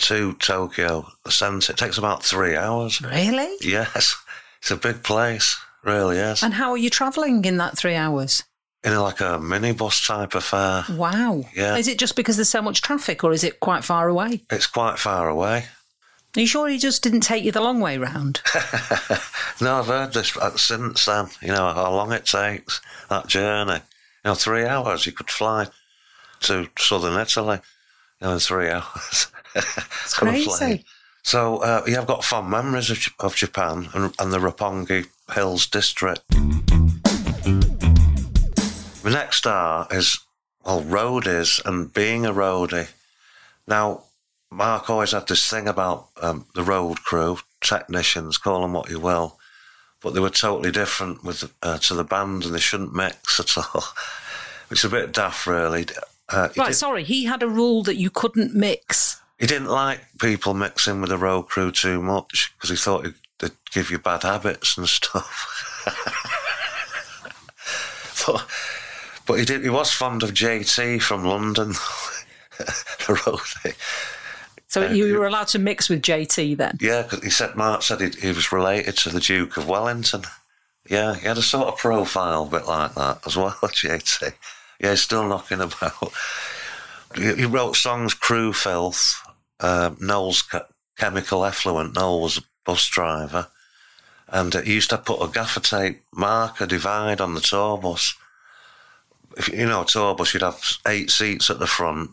to 0.00 0.32
Tokyo, 0.34 1.06
the 1.24 1.30
centre. 1.30 1.72
It 1.72 1.78
takes 1.78 1.98
about 1.98 2.22
three 2.22 2.56
hours. 2.56 3.02
Really? 3.02 3.54
Yes, 3.60 4.16
it's 4.60 4.70
a 4.70 4.76
big 4.76 5.02
place, 5.02 5.58
really 5.84 6.18
is. 6.18 6.42
And 6.42 6.54
how 6.54 6.70
are 6.70 6.76
you 6.76 6.90
travelling 6.90 7.44
in 7.44 7.56
that 7.58 7.76
three 7.76 7.94
hours? 7.94 8.42
In 8.84 8.94
like 8.96 9.20
a 9.20 9.38
minibus 9.38 10.06
type 10.06 10.34
affair. 10.34 10.84
Wow. 10.90 11.44
Yeah. 11.54 11.76
Is 11.76 11.88
it 11.88 11.98
just 11.98 12.14
because 12.16 12.36
there's 12.36 12.48
so 12.48 12.62
much 12.62 12.80
traffic, 12.80 13.24
or 13.24 13.32
is 13.32 13.42
it 13.44 13.60
quite 13.60 13.84
far 13.84 14.08
away? 14.08 14.42
It's 14.50 14.66
quite 14.66 14.98
far 14.98 15.28
away. 15.28 15.64
Are 16.36 16.40
you 16.40 16.46
sure 16.46 16.68
he 16.68 16.78
just 16.78 17.02
didn't 17.02 17.22
take 17.22 17.42
you 17.42 17.50
the 17.50 17.60
long 17.60 17.80
way 17.80 17.98
round? 17.98 18.40
No, 19.60 19.80
I've 19.80 19.86
heard 19.86 20.12
this 20.12 20.36
uh, 20.36 20.56
since 20.56 21.04
then. 21.06 21.26
You 21.42 21.48
know 21.48 21.72
how 21.72 21.90
long 21.92 22.12
it 22.12 22.26
takes 22.26 22.80
that 23.10 23.26
journey. 23.26 23.80
You 24.24 24.30
know, 24.30 24.34
three 24.34 24.64
hours 24.64 25.04
you 25.04 25.12
could 25.12 25.30
fly 25.30 25.66
to 26.42 26.68
southern 26.78 27.20
Italy. 27.20 27.58
You 28.20 28.26
know, 28.28 28.34
in 28.34 28.38
three 28.38 28.70
hours. 28.70 29.32
It's 29.56 30.14
crazy. 30.14 30.84
So 31.24 31.56
uh, 31.58 31.82
yeah, 31.86 32.00
I've 32.00 32.06
got 32.06 32.24
fond 32.24 32.50
memories 32.50 32.90
of, 32.90 33.04
of 33.18 33.34
Japan 33.34 33.88
and, 33.94 34.14
and 34.18 34.32
the 34.32 34.38
Roppongi 34.38 35.06
Hills 35.32 35.66
district. 35.66 36.22
The 39.02 39.10
next 39.10 39.36
star 39.38 39.86
is 39.90 40.18
well, 40.64 40.82
roadies 40.82 41.64
and 41.64 41.92
being 41.92 42.26
a 42.26 42.32
roadie. 42.32 42.88
Now, 43.66 44.02
Mark 44.50 44.90
always 44.90 45.12
had 45.12 45.26
this 45.26 45.48
thing 45.48 45.68
about 45.68 46.08
um, 46.20 46.46
the 46.54 46.62
road 46.62 47.02
crew, 47.02 47.38
technicians, 47.60 48.38
call 48.38 48.62
them 48.62 48.72
what 48.72 48.90
you 48.90 48.98
will, 48.98 49.38
but 50.02 50.14
they 50.14 50.20
were 50.20 50.30
totally 50.30 50.70
different 50.70 51.22
with 51.24 51.50
uh, 51.62 51.78
to 51.78 51.94
the 51.94 52.04
band 52.04 52.44
and 52.44 52.54
they 52.54 52.58
shouldn't 52.58 52.94
mix 52.94 53.40
at 53.40 53.56
all, 53.56 53.84
which 54.68 54.80
is 54.80 54.84
a 54.84 54.94
bit 54.94 55.12
daft, 55.12 55.46
really. 55.46 55.86
Uh, 56.28 56.48
Right, 56.56 56.74
sorry, 56.74 57.04
he 57.04 57.24
had 57.24 57.42
a 57.42 57.48
rule 57.48 57.82
that 57.84 57.96
you 57.96 58.10
couldn't 58.10 58.54
mix. 58.54 59.20
He 59.38 59.46
didn't 59.46 59.68
like 59.68 60.00
people 60.20 60.52
mixing 60.52 61.00
with 61.00 61.10
the 61.10 61.18
road 61.18 61.42
crew 61.44 61.70
too 61.70 62.02
much 62.02 62.52
because 62.56 62.70
he 62.70 62.76
thought 62.76 63.04
it'd, 63.04 63.14
it'd 63.42 63.56
give 63.72 63.90
you 63.90 63.98
bad 63.98 64.22
habits 64.22 64.78
and 64.78 64.88
stuff. 64.88 65.84
but, 68.26 68.46
but 69.26 69.34
he 69.38 69.44
did. 69.44 69.62
He 69.62 69.70
was 69.70 69.92
fond 69.92 70.22
of 70.22 70.30
JT 70.30 71.00
from 71.02 71.24
London, 71.24 71.68
the 72.58 73.14
roadie. 73.14 73.74
So 74.70 74.86
you 74.90 75.18
were 75.18 75.26
allowed 75.26 75.48
to 75.48 75.58
mix 75.58 75.88
with 75.88 76.02
JT 76.02 76.56
then. 76.58 76.76
Yeah, 76.80 77.04
'cause 77.04 77.22
he 77.22 77.30
said 77.30 77.56
Mark 77.56 77.82
said 77.82 78.00
he, 78.02 78.10
he 78.20 78.28
was 78.28 78.52
related 78.52 78.96
to 78.98 79.08
the 79.08 79.20
Duke 79.20 79.56
of 79.56 79.66
Wellington. 79.68 80.24
Yeah, 80.90 81.14
he 81.14 81.26
had 81.26 81.38
a 81.38 81.42
sort 81.42 81.68
of 81.68 81.78
profile, 81.78 82.44
a 82.44 82.50
bit 82.50 82.66
like 82.66 82.94
that 82.94 83.20
as 83.26 83.36
well. 83.36 83.50
JT. 83.62 84.32
Yeah, 84.80 84.90
he's 84.90 85.00
still 85.02 85.26
knocking 85.26 85.60
about. 85.60 86.12
He, 87.14 87.34
he 87.34 87.44
wrote 87.46 87.76
songs, 87.76 88.12
Crew 88.14 88.52
Filth, 88.52 89.22
um, 89.60 89.96
Noel's 90.00 90.44
Chemical 90.98 91.44
Effluence. 91.46 91.94
Noel 91.94 92.20
was 92.20 92.38
a 92.38 92.42
bus 92.68 92.86
driver. 92.86 93.48
And 94.28 94.52
he 94.52 94.74
used 94.74 94.90
to 94.90 94.98
put 94.98 95.22
a 95.22 95.32
gaffer 95.32 95.60
tape 95.60 96.02
marker 96.12 96.66
divide 96.66 97.18
on 97.18 97.34
the 97.34 97.40
tour 97.40 97.78
bus. 97.78 98.14
If, 99.38 99.48
you 99.48 99.64
know, 99.64 99.82
a 99.82 99.86
tour 99.86 100.14
bus, 100.14 100.34
you'd 100.34 100.42
have 100.42 100.60
eight 100.86 101.10
seats 101.10 101.48
at 101.48 101.58
the 101.58 101.66
front 101.66 102.10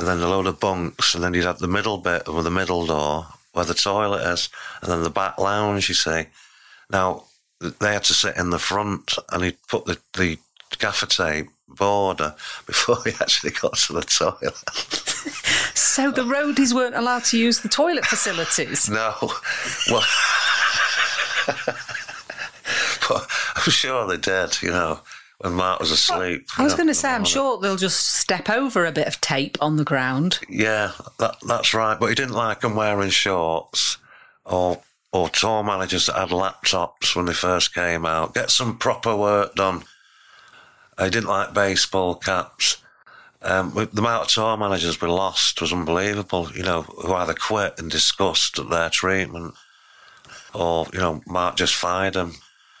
and 0.00 0.08
then 0.08 0.18
a 0.18 0.28
load 0.28 0.48
of 0.48 0.58
bunks, 0.58 1.14
and 1.14 1.22
then 1.22 1.34
you'd 1.34 1.44
have 1.44 1.60
the 1.60 1.68
middle 1.68 1.98
bit 1.98 2.26
with 2.26 2.42
the 2.42 2.50
middle 2.50 2.86
door 2.86 3.26
where 3.52 3.64
the 3.64 3.74
toilet 3.74 4.26
is, 4.32 4.48
and 4.82 4.90
then 4.90 5.02
the 5.04 5.10
back 5.10 5.38
lounge, 5.38 5.88
you 5.88 5.94
see. 5.94 6.24
Now, 6.90 7.24
they 7.60 7.92
had 7.92 8.04
to 8.04 8.14
sit 8.14 8.36
in 8.36 8.50
the 8.50 8.58
front, 8.58 9.16
and 9.30 9.44
he'd 9.44 9.58
put 9.68 9.84
the, 9.84 9.98
the 10.14 10.38
gaffer 10.78 11.06
tape 11.06 11.48
border 11.68 12.34
before 12.66 12.98
he 13.04 13.12
actually 13.20 13.52
got 13.52 13.76
to 13.76 13.92
the 13.92 14.02
toilet. 14.02 15.34
So 15.74 16.10
the 16.10 16.22
roadies 16.22 16.72
weren't 16.74 16.96
allowed 16.96 17.24
to 17.24 17.38
use 17.38 17.60
the 17.60 17.68
toilet 17.68 18.04
facilities. 18.04 18.88
No. 18.88 19.14
Well, 19.90 20.04
but 23.08 23.26
I'm 23.56 23.70
sure 23.70 24.06
they 24.06 24.16
did, 24.16 24.60
you 24.62 24.70
know, 24.70 25.00
when 25.38 25.54
Mark 25.54 25.80
was 25.80 25.90
asleep. 25.90 26.46
I 26.58 26.64
was 26.64 26.74
going 26.74 26.88
to 26.88 26.94
say, 26.94 27.10
I'm 27.10 27.24
sure 27.24 27.58
they'll 27.58 27.76
just 27.76 28.14
step 28.20 28.50
over 28.50 28.84
a 28.84 28.92
bit 28.92 29.06
of 29.06 29.20
tape 29.20 29.56
on 29.60 29.76
the 29.76 29.84
ground. 29.84 30.38
Yeah, 30.48 30.92
that, 31.18 31.36
that's 31.46 31.72
right. 31.74 31.98
But 31.98 32.10
he 32.10 32.14
didn't 32.14 32.34
like 32.34 32.60
them 32.60 32.76
wearing 32.76 33.10
shorts 33.10 33.98
or 34.44 34.80
or 35.12 35.28
tour 35.28 35.64
managers 35.64 36.06
that 36.06 36.14
had 36.14 36.28
laptops 36.28 37.16
when 37.16 37.26
they 37.26 37.32
first 37.32 37.74
came 37.74 38.06
out. 38.06 38.34
Get 38.34 38.50
some 38.50 38.78
proper 38.78 39.16
work 39.16 39.56
done. 39.56 39.82
He 41.00 41.10
didn't 41.10 41.28
like 41.28 41.52
baseball 41.52 42.14
caps. 42.14 42.76
Um, 43.42 43.72
the 43.74 43.88
amount 44.00 44.24
of 44.24 44.28
tour 44.28 44.56
managers 44.56 45.00
we 45.00 45.08
lost 45.08 45.60
was 45.60 45.72
unbelievable. 45.72 46.50
You 46.54 46.62
know, 46.62 46.82
who 46.82 47.14
either 47.14 47.32
quit 47.34 47.78
in 47.78 47.88
disgust 47.88 48.58
at 48.58 48.68
their 48.68 48.90
treatment, 48.90 49.54
or 50.52 50.86
you 50.92 50.98
know, 50.98 51.22
Mark 51.26 51.56
just 51.56 51.74
fired 51.74 52.14
them 52.14 52.34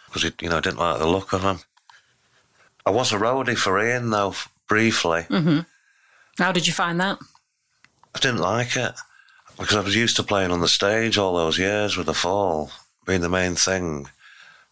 because 0.06 0.22
he, 0.22 0.32
you 0.42 0.50
know, 0.50 0.60
didn't 0.60 0.78
like 0.78 0.98
the 0.98 1.06
look 1.06 1.32
of 1.32 1.42
them. 1.42 1.60
I 2.84 2.90
was 2.90 3.12
a 3.12 3.16
roadie 3.16 3.56
for 3.56 3.82
Ian 3.82 4.10
though, 4.10 4.34
briefly. 4.68 5.26
How 6.38 6.52
did 6.52 6.66
you 6.66 6.72
find 6.72 7.00
that? 7.00 7.18
I 8.14 8.18
didn't 8.18 8.40
like 8.40 8.76
it 8.76 8.92
because 9.58 9.76
I 9.76 9.80
was 9.80 9.94
used 9.96 10.16
to 10.16 10.22
playing 10.22 10.50
on 10.50 10.60
the 10.60 10.68
stage 10.68 11.16
all 11.16 11.36
those 11.36 11.58
years 11.58 11.96
with 11.96 12.06
the 12.06 12.14
fall 12.14 12.70
being 13.06 13.20
the 13.20 13.28
main 13.28 13.54
thing. 13.54 14.08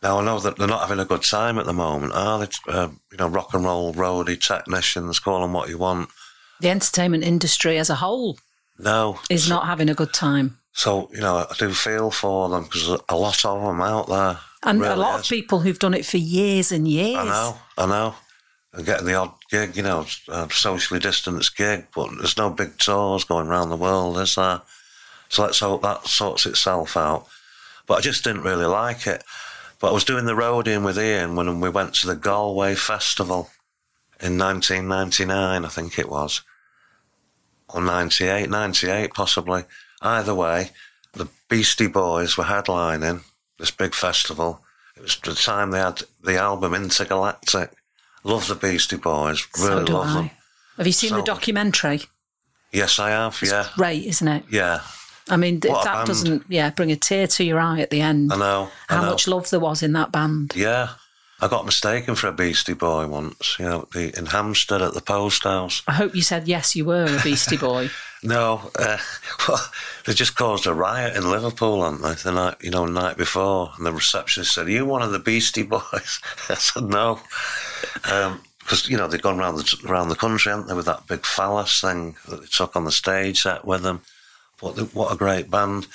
Now 0.02 0.18
I 0.20 0.24
know 0.24 0.38
that 0.38 0.56
they're 0.56 0.68
not 0.68 0.82
having 0.82 1.00
a 1.00 1.04
good 1.04 1.22
time 1.22 1.58
at 1.58 1.66
the 1.66 1.72
moment, 1.72 2.12
are 2.14 2.38
they? 2.38 2.48
Uh, 2.68 2.88
you 3.10 3.18
know, 3.18 3.28
rock 3.28 3.52
and 3.54 3.64
roll 3.64 3.92
roadie 3.94 4.40
technicians, 4.40 5.18
call 5.18 5.40
them 5.42 5.52
what 5.52 5.68
you 5.68 5.78
want. 5.78 6.08
The 6.60 6.70
entertainment 6.70 7.24
industry 7.24 7.78
as 7.78 7.90
a 7.90 7.96
whole 7.96 8.38
No, 8.78 9.18
is 9.30 9.48
not 9.48 9.66
having 9.66 9.88
a 9.88 9.94
good 9.94 10.12
time. 10.12 10.58
so 10.72 11.08
you 11.12 11.20
know 11.20 11.46
I 11.50 11.54
do 11.58 11.72
feel 11.72 12.10
for 12.10 12.48
them 12.48 12.64
because 12.64 12.88
a 13.08 13.16
lot 13.16 13.44
of 13.44 13.62
them 13.62 13.80
out 13.80 14.08
there, 14.08 14.38
And 14.62 14.82
a 14.84 14.94
lot 14.96 15.20
is. 15.20 15.26
of 15.26 15.28
people 15.30 15.60
who've 15.60 15.78
done 15.78 15.94
it 15.94 16.06
for 16.06 16.16
years 16.18 16.70
and 16.72 16.86
years. 16.86 17.16
I 17.18 17.24
know, 17.24 17.58
I 17.76 17.86
know. 17.86 18.14
And 18.72 18.84
getting 18.86 19.06
the 19.06 19.14
odd 19.14 19.32
gig, 19.50 19.76
you 19.76 19.82
know, 19.82 20.06
uh, 20.28 20.46
socially 20.50 21.00
distanced 21.00 21.56
gig, 21.56 21.86
but 21.94 22.10
there's 22.18 22.36
no 22.36 22.50
big 22.50 22.76
tours 22.78 23.24
going 23.24 23.46
around 23.48 23.70
the 23.70 23.76
world, 23.76 24.18
is 24.18 24.34
there? 24.34 24.60
So 25.30 25.42
let's 25.42 25.60
hope 25.60 25.82
that 25.82 26.06
sorts 26.06 26.44
itself 26.46 26.96
out. 26.96 27.26
But 27.86 27.98
I 27.98 28.00
just 28.02 28.22
didn't 28.24 28.42
really 28.42 28.66
like 28.66 29.06
it. 29.06 29.24
But 29.80 29.90
I 29.90 29.92
was 29.92 30.04
doing 30.04 30.24
the 30.24 30.32
roading 30.34 30.84
with 30.84 30.98
Ian 30.98 31.36
when 31.36 31.60
we 31.60 31.68
went 31.70 31.94
to 31.96 32.06
the 32.06 32.16
Galway 32.16 32.74
Festival 32.74 33.50
in 34.20 34.36
1999, 34.38 35.64
I 35.64 35.68
think 35.68 35.98
it 35.98 36.08
was. 36.08 36.42
Or 37.68 37.80
98, 37.80 38.50
98 38.50 39.14
possibly. 39.14 39.64
Either 40.02 40.34
way, 40.34 40.70
the 41.12 41.28
Beastie 41.48 41.86
Boys 41.86 42.36
were 42.36 42.44
headlining 42.44 43.22
this 43.58 43.70
big 43.70 43.94
festival. 43.94 44.62
It 44.96 45.02
was 45.02 45.16
the 45.22 45.34
time 45.34 45.70
they 45.70 45.78
had 45.78 46.02
the 46.22 46.36
album 46.38 46.74
Intergalactic. 46.74 47.70
Love 48.24 48.48
the 48.48 48.54
Beastie 48.56 48.96
Boys, 48.96 49.46
So 49.54 49.68
really 49.68 49.84
do 49.84 49.92
love 49.92 50.06
I. 50.08 50.14
them. 50.14 50.30
Have 50.76 50.86
you 50.86 50.92
seen 50.92 51.14
the 51.14 51.22
documentary? 51.22 52.02
Yes, 52.72 52.98
I 52.98 53.10
have. 53.10 53.38
Yeah, 53.42 53.68
Great, 53.76 54.04
isn't 54.06 54.28
it? 54.28 54.44
yeah. 54.50 54.80
I 55.30 55.36
mean, 55.36 55.60
th- 55.60 55.74
that 55.84 56.06
doesn't, 56.06 56.44
yeah, 56.48 56.70
bring 56.70 56.90
a 56.92 56.96
tear 56.96 57.26
to 57.26 57.44
your 57.44 57.60
eye 57.60 57.80
at 57.80 57.90
the 57.90 58.00
end. 58.00 58.32
I 58.32 58.36
know. 58.36 58.70
I 58.88 58.94
How 58.94 59.02
know. 59.02 59.10
much 59.10 59.28
love 59.28 59.50
there 59.50 59.60
was 59.60 59.82
in 59.82 59.92
that 59.92 60.12
band. 60.12 60.52
Yeah, 60.56 60.90
I 61.40 61.48
got 61.48 61.64
mistaken 61.64 62.14
for 62.14 62.26
a 62.26 62.32
Beastie 62.32 62.74
Boy 62.74 63.06
once. 63.06 63.56
You 63.58 63.64
know, 63.66 63.88
the, 63.92 64.16
in 64.18 64.26
Hampstead 64.26 64.82
at 64.82 64.94
the 64.94 65.00
post 65.00 65.44
house. 65.44 65.82
I 65.86 65.92
hope 65.92 66.14
you 66.14 66.22
said 66.22 66.48
yes, 66.48 66.74
you 66.74 66.84
were 66.84 67.04
a 67.04 67.22
Beastie 67.22 67.56
Boy. 67.56 67.90
No, 68.20 68.72
uh, 68.76 68.98
well, 69.48 69.64
they 70.04 70.12
just 70.12 70.34
caused 70.34 70.66
a 70.66 70.74
riot 70.74 71.16
in 71.16 71.30
Liverpool, 71.30 71.84
hadn't 71.84 72.02
they? 72.02 72.14
The 72.14 72.32
night, 72.32 72.56
you 72.60 72.70
know, 72.70 72.84
the 72.84 72.90
night 72.90 73.16
before, 73.16 73.70
and 73.76 73.86
the 73.86 73.92
receptionist 73.92 74.52
said, 74.54 74.66
"Are 74.66 74.70
you 74.70 74.84
one 74.84 75.02
of 75.02 75.12
the 75.12 75.20
Beastie 75.20 75.62
Boys?" 75.62 76.20
I 76.48 76.54
said, 76.54 76.82
"No," 76.82 77.20
because 78.02 78.88
you 78.88 78.96
know 78.96 79.06
they'd 79.06 79.22
gone 79.22 79.38
around 79.38 79.54
the 79.54 79.78
around 79.86 80.08
the 80.08 80.16
country, 80.16 80.50
hadn't 80.50 80.66
they, 80.66 80.74
with 80.74 80.86
that 80.86 81.06
big 81.06 81.24
phallus 81.24 81.80
thing 81.80 82.16
that 82.28 82.40
they 82.40 82.46
took 82.46 82.74
on 82.74 82.84
the 82.84 82.90
stage 82.90 83.42
set 83.42 83.64
with 83.64 83.82
them. 83.84 84.00
What 84.60 84.76
the, 84.76 84.84
what 84.86 85.12
a 85.12 85.16
great 85.16 85.50
band! 85.50 85.86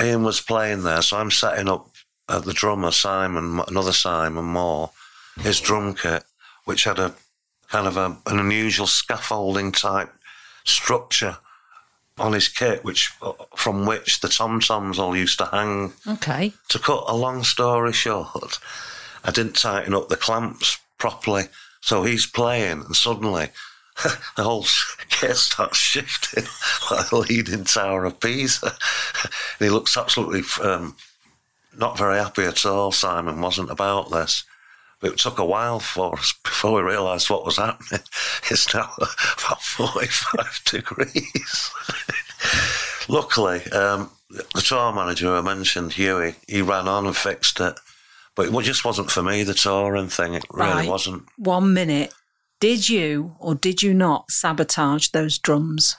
Ian 0.00 0.22
was 0.22 0.40
playing 0.40 0.82
there, 0.82 1.02
so 1.02 1.18
I'm 1.18 1.30
setting 1.30 1.68
up 1.68 1.88
uh, 2.28 2.40
the 2.40 2.52
drummer 2.52 2.90
Simon, 2.90 3.60
another 3.68 3.92
Simon 3.92 4.46
Moore, 4.46 4.90
his 5.40 5.60
drum 5.60 5.94
kit, 5.94 6.24
which 6.64 6.84
had 6.84 6.98
a 6.98 7.14
kind 7.68 7.86
of 7.86 7.96
a, 7.96 8.16
an 8.26 8.38
unusual 8.38 8.86
scaffolding 8.86 9.72
type 9.72 10.12
structure 10.64 11.38
on 12.18 12.32
his 12.32 12.48
kit, 12.48 12.84
which 12.84 13.12
from 13.56 13.86
which 13.86 14.20
the 14.20 14.28
tom 14.28 14.60
toms 14.60 14.98
all 14.98 15.16
used 15.16 15.38
to 15.38 15.46
hang. 15.46 15.92
Okay. 16.06 16.52
To 16.68 16.78
cut 16.78 17.04
a 17.06 17.16
long 17.16 17.42
story 17.42 17.92
short, 17.92 18.58
I 19.24 19.30
didn't 19.30 19.56
tighten 19.56 19.94
up 19.94 20.08
the 20.08 20.16
clamps 20.16 20.78
properly, 20.98 21.44
so 21.80 22.04
he's 22.04 22.26
playing, 22.26 22.82
and 22.82 22.96
suddenly 22.96 23.48
the 24.36 24.42
whole 24.42 24.64
kit 25.08 25.36
starts 25.36 25.76
shifting 25.78 26.44
like 26.90 27.08
the 27.10 27.16
leaning 27.16 27.64
tower 27.64 28.04
of 28.04 28.18
Pisa. 28.20 28.66
and 28.66 29.30
he 29.58 29.68
looks 29.70 29.96
absolutely 29.96 30.42
um, 30.62 30.96
not 31.76 31.96
very 31.98 32.18
happy 32.18 32.44
at 32.44 32.64
all. 32.66 32.92
Simon 32.92 33.40
wasn't 33.40 33.70
about 33.70 34.10
this. 34.10 34.44
But 35.00 35.12
it 35.14 35.18
took 35.18 35.38
a 35.40 35.44
while 35.44 35.80
for 35.80 36.16
us 36.16 36.32
before 36.44 36.74
we 36.74 36.82
realised 36.88 37.28
what 37.28 37.44
was 37.44 37.56
happening. 37.56 38.02
It's 38.50 38.72
now 38.72 38.88
about 38.98 39.60
45 39.60 40.60
degrees. 40.64 41.70
Luckily, 43.08 43.64
um, 43.72 44.10
the 44.30 44.60
tour 44.60 44.92
manager 44.92 45.26
who 45.26 45.34
I 45.34 45.40
mentioned, 45.40 45.92
Huey, 45.94 46.36
he 46.46 46.62
ran 46.62 46.86
on 46.86 47.06
and 47.06 47.16
fixed 47.16 47.58
it. 47.60 47.74
But 48.34 48.46
it 48.54 48.62
just 48.62 48.84
wasn't 48.84 49.10
for 49.10 49.22
me, 49.22 49.42
the 49.42 49.54
touring 49.54 50.08
thing. 50.08 50.34
It 50.34 50.44
really 50.52 50.70
Right. 50.70 50.88
wasn't. 50.88 51.24
One 51.36 51.74
minute. 51.74 52.14
Did 52.62 52.88
you 52.88 53.34
or 53.40 53.56
did 53.56 53.82
you 53.82 53.92
not 53.92 54.30
sabotage 54.30 55.08
those 55.08 55.36
drums? 55.36 55.96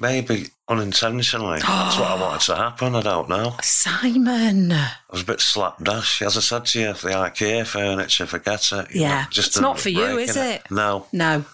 Maybe 0.00 0.48
unintentionally. 0.68 1.60
That's 1.64 1.96
what 1.96 2.10
I 2.10 2.20
wanted 2.20 2.40
to 2.46 2.56
happen. 2.56 2.96
I 2.96 3.02
don't 3.02 3.28
know. 3.28 3.54
Simon. 3.62 4.72
I 4.72 4.90
was 5.12 5.22
a 5.22 5.26
bit 5.26 5.40
slapdash. 5.40 6.22
As 6.22 6.36
I 6.36 6.40
said 6.40 6.64
to 6.66 6.80
you, 6.80 6.86
the 6.88 7.10
IKEA 7.10 7.64
furniture, 7.68 8.26
forget 8.26 8.72
it. 8.72 8.92
you 8.96 9.02
Yeah. 9.02 9.20
know, 9.22 9.26
just 9.30 9.50
It's 9.50 9.60
not 9.60 9.78
for 9.78 9.90
you, 9.90 10.18
is 10.18 10.36
in 10.36 10.42
it? 10.44 10.68
No. 10.72 11.06
No. 11.12 11.44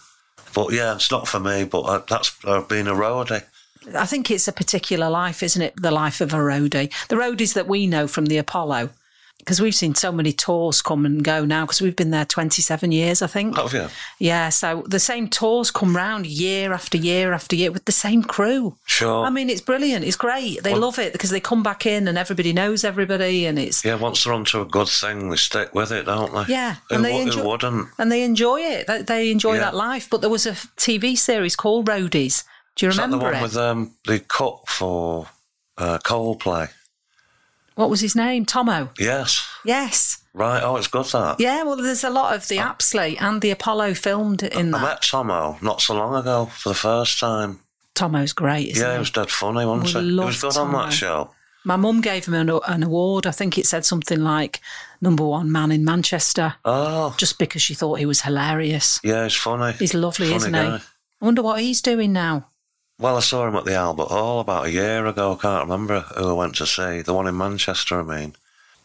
But 0.54 0.72
yeah, 0.72 0.94
it's 0.94 1.10
not 1.10 1.28
for 1.28 1.38
me, 1.38 1.64
but 1.64 1.80
uh, 1.82 2.00
that's 2.08 2.34
uh, 2.46 2.62
being 2.62 2.86
a 2.86 2.94
roadie. 2.94 3.44
I 3.94 4.06
think 4.06 4.30
it's 4.30 4.48
a 4.48 4.52
particular 4.52 5.10
life, 5.10 5.42
isn't 5.42 5.60
it? 5.60 5.74
The 5.76 5.90
life 5.90 6.22
of 6.22 6.32
a 6.32 6.38
roadie. 6.38 6.90
The 7.08 7.16
roadies 7.16 7.52
that 7.52 7.68
we 7.68 7.86
know 7.86 8.06
from 8.08 8.24
the 8.26 8.38
Apollo, 8.38 8.88
because 9.40 9.60
we've 9.60 9.74
seen 9.74 9.94
so 9.96 10.12
many 10.12 10.32
tours 10.32 10.80
come 10.80 11.04
and 11.04 11.24
go 11.24 11.44
now 11.44 11.64
because 11.66 11.80
we've 11.80 11.96
been 11.96 12.10
there 12.10 12.24
27 12.24 12.92
years, 12.92 13.20
I 13.22 13.26
think. 13.26 13.56
Have 13.56 13.72
you? 13.74 13.88
Yeah, 14.18 14.48
so 14.50 14.84
the 14.86 15.00
same 15.00 15.28
tours 15.28 15.70
come 15.72 15.96
round 15.96 16.26
year 16.26 16.72
after 16.72 16.96
year 16.96 17.32
after 17.32 17.56
year 17.56 17.72
with 17.72 17.86
the 17.86 17.92
same 17.92 18.22
crew. 18.22 18.76
Sure. 18.86 19.24
I 19.24 19.30
mean, 19.30 19.50
it's 19.50 19.60
brilliant. 19.60 20.04
It's 20.04 20.16
great. 20.16 20.62
They 20.62 20.72
Well- 20.72 20.82
love 20.82 20.98
it 20.98 21.12
because 21.12 21.30
they 21.30 21.40
come 21.40 21.62
back 21.62 21.84
in 21.86 22.06
and 22.06 22.16
everybody 22.16 22.52
knows 22.52 22.84
everybody, 22.84 23.46
and 23.46 23.58
it's 23.58 23.84
yeah, 23.84 23.94
once 23.96 24.22
they're 24.24 24.32
onto 24.32 24.60
a 24.60 24.64
good 24.66 24.88
thing, 24.88 25.30
they 25.30 25.36
stick 25.36 25.74
with 25.74 25.90
it, 25.90 26.06
don't 26.06 26.32
they? 26.32 26.52
Yeah, 26.52 26.76
Who, 26.88 26.94
and 26.94 27.04
they 27.04 27.14
who 27.16 27.22
enjoy- 27.22 27.44
wouldn't? 27.44 27.88
and 27.98 28.12
they 28.12 28.22
enjoy 28.22 28.60
it. 28.60 28.86
They, 28.86 29.02
they 29.02 29.30
enjoy 29.30 29.54
Yeah. 29.54 29.60
that 29.60 29.74
life. 29.74 30.08
But 30.10 30.20
there 30.20 30.30
was 30.30 30.46
a 30.46 30.52
TV 30.76 31.16
series 31.16 31.56
called 31.56 31.86
Roadies. 31.88 32.44
Do 32.76 32.86
you 32.86 32.90
Is 32.90 32.96
that 32.96 33.10
the 33.10 33.16
remember 33.18 33.24
one 33.32 33.34
it? 33.34 33.42
with 33.42 33.56
um, 33.56 33.94
the 34.06 34.20
cut 34.20 34.68
for 34.68 35.26
uh, 35.76 35.98
Coldplay? 36.04 36.70
What 37.74 37.90
was 37.90 38.00
his 38.00 38.14
name? 38.16 38.44
Tomo. 38.46 38.90
Yes. 38.98 39.46
Yes. 39.64 40.22
Right. 40.34 40.62
Oh, 40.62 40.76
it's 40.76 40.86
good 40.86 41.06
that. 41.06 41.40
Yeah. 41.40 41.62
Well, 41.64 41.76
there's 41.76 42.04
a 42.04 42.10
lot 42.10 42.34
of 42.36 42.48
the 42.48 42.58
Apsley 42.58 43.16
and 43.18 43.40
the 43.40 43.50
Apollo 43.50 43.94
filmed 43.94 44.42
in 44.42 44.74
I 44.74 44.78
that. 44.78 44.84
met 44.84 45.02
Tomo 45.02 45.58
not 45.62 45.80
so 45.80 45.94
long 45.94 46.14
ago 46.14 46.46
for 46.46 46.68
the 46.68 46.74
first 46.74 47.18
time. 47.18 47.60
Tomo's 47.94 48.32
great, 48.32 48.68
isn't 48.70 48.82
yeah, 48.82 48.92
he? 48.92 48.96
it 48.96 49.00
was 49.00 49.10
dead 49.10 49.30
funny, 49.30 49.66
wasn't 49.66 49.94
We 49.94 50.00
it? 50.00 50.04
It 50.04 50.14
love 50.14 50.26
was 50.26 50.40
good 50.40 50.56
on 50.56 50.66
Tomo. 50.70 50.84
that 50.84 50.92
show. 50.92 51.30
My 51.64 51.76
mum 51.76 52.00
gave 52.00 52.24
him 52.24 52.32
an, 52.34 52.48
an 52.68 52.82
award. 52.84 53.26
I 53.26 53.32
think 53.32 53.58
it 53.58 53.66
said 53.66 53.84
something 53.84 54.20
like 54.20 54.60
number 55.02 55.24
one 55.26 55.52
man 55.52 55.70
in 55.70 55.84
Manchester, 55.84 56.54
Oh, 56.64 57.14
just 57.18 57.38
because 57.38 57.60
she 57.60 57.74
thought 57.74 57.98
he 57.98 58.06
was 58.06 58.22
hilarious. 58.22 58.98
yeah, 59.04 59.24
he's 59.24 59.34
funny. 59.34 59.72
He's 59.76 59.92
lovely, 59.92 60.26
Funny 60.28 60.36
isn't 60.36 60.52
guy. 60.52 60.78
he? 60.78 60.84
I 61.20 61.24
wonder 61.26 61.42
what 61.42 61.60
he's 61.60 61.82
doing 61.82 62.12
now. 62.14 62.46
Well, 63.00 63.16
I 63.16 63.20
saw 63.20 63.48
him 63.48 63.56
at 63.56 63.64
the 63.64 63.74
Albert 63.74 64.08
Hall 64.08 64.40
about 64.40 64.66
a 64.66 64.70
year 64.70 65.06
ago. 65.06 65.32
I 65.32 65.36
can't 65.36 65.62
remember 65.62 66.00
who 66.18 66.28
I 66.28 66.32
went 66.34 66.56
to 66.56 66.66
see. 66.66 67.00
The 67.00 67.14
one 67.14 67.26
in 67.26 67.34
Manchester, 67.34 67.98
I 67.98 68.02
mean. 68.02 68.34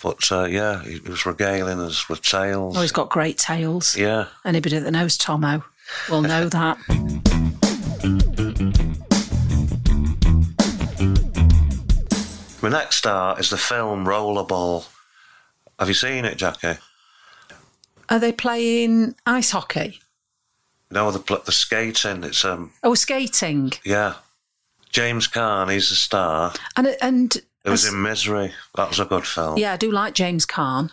But 0.02 0.32
uh, 0.32 0.46
yeah, 0.46 0.82
he, 0.84 1.00
was 1.00 1.26
regaling 1.26 1.82
us 1.82 2.08
with 2.08 2.22
tales. 2.22 2.78
Oh, 2.78 2.82
he's 2.82 2.94
got 2.94 3.10
great 3.10 3.38
tales. 3.38 3.98
yeah. 3.98 4.28
Anybody 4.46 4.80
that 4.80 4.92
knows 4.92 5.18
Tomo 5.18 5.66
will 6.10 6.22
know 6.22 6.48
that. 6.48 6.78
My 12.62 12.70
next 12.70 12.96
star 12.96 13.38
is 13.38 13.50
the 13.50 13.58
film 13.58 14.06
Rollerball. 14.06 14.88
Have 15.78 15.90
you 15.90 15.94
seen 15.94 16.24
it, 16.24 16.38
Jackie? 16.38 16.80
Are 18.08 18.20
they 18.20 18.32
playing 18.32 19.16
ice 19.26 19.52
hockey? 19.52 20.00
No, 20.92 21.12
the 21.12 21.20
pl- 21.20 21.42
the 21.46 21.52
skating. 21.52 22.24
It's 22.24 22.46
um 22.46 22.72
Oh, 22.84 22.94
skating. 22.96 23.74
yeah. 23.84 24.16
James 24.92 25.28
Caan, 25.28 25.72
he's 25.72 25.92
a 25.92 25.96
star. 25.96 26.54
And 26.78 26.96
and 27.02 27.36
It 27.66 27.70
was 27.70 27.86
in 27.86 28.02
Misery. 28.02 28.54
That 28.76 28.90
was 28.90 29.00
a 29.00 29.06
good 29.06 29.26
film. 29.26 29.58
yeah, 29.58 29.74
I 29.74 29.78
do 29.78 29.92
like 29.92 30.14
James 30.14 30.46
Caan 30.46 30.92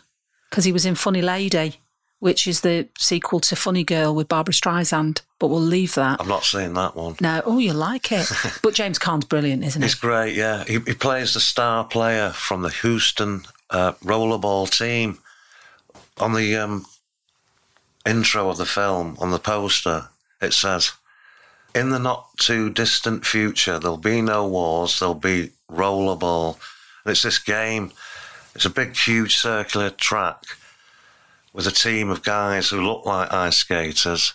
because 0.50 0.64
he 0.64 0.72
was 0.72 0.84
in 0.84 0.94
Funny 0.96 1.22
Lady, 1.22 1.76
which 2.18 2.46
is 2.48 2.62
the 2.62 2.88
sequel 2.98 3.38
to 3.40 3.54
Funny 3.54 3.84
Girl 3.84 4.14
with 4.14 4.28
Barbra 4.28 4.52
Streisand. 4.54 5.20
But 5.38 5.48
we'll 5.48 5.60
leave 5.60 5.94
that. 5.94 6.20
I'm 6.20 6.28
not 6.28 6.44
seen 6.44 6.72
that 6.74 6.94
one. 6.96 7.16
No, 7.20 7.42
oh, 7.44 7.58
you 7.58 7.72
like 7.72 8.10
it. 8.12 8.30
but 8.62 8.74
James 8.74 8.98
Caan's 8.98 9.24
brilliant, 9.24 9.64
isn't 9.64 9.82
he? 9.82 9.86
He's 9.86 9.94
great, 9.96 10.34
yeah. 10.36 10.64
He, 10.64 10.74
he 10.80 10.94
plays 10.94 11.34
the 11.34 11.40
star 11.40 11.84
player 11.84 12.30
from 12.30 12.62
the 12.62 12.70
Houston 12.70 13.44
uh, 13.70 13.92
rollerball 14.04 14.70
team. 14.70 15.18
On 16.18 16.32
the 16.34 16.56
um, 16.56 16.86
intro 18.06 18.48
of 18.50 18.58
the 18.58 18.66
film, 18.66 19.16
on 19.20 19.30
the 19.30 19.38
poster, 19.38 20.08
it 20.40 20.52
says, 20.52 20.92
In 21.74 21.90
the 21.90 21.98
not 21.98 22.36
too 22.38 22.70
distant 22.70 23.24
future, 23.24 23.78
there'll 23.78 23.96
be 23.96 24.20
no 24.20 24.46
wars, 24.46 24.98
there'll 24.98 25.14
be 25.14 25.50
rollerball. 25.70 26.58
And 27.04 27.12
it's 27.12 27.22
this 27.22 27.38
game, 27.38 27.92
it's 28.54 28.64
a 28.64 28.70
big, 28.70 28.96
huge 28.96 29.36
circular 29.36 29.90
track 29.90 30.42
with 31.52 31.66
a 31.66 31.70
team 31.70 32.10
of 32.10 32.22
guys 32.22 32.70
who 32.70 32.80
look 32.80 33.04
like 33.04 33.32
ice 33.32 33.56
skaters, 33.56 34.34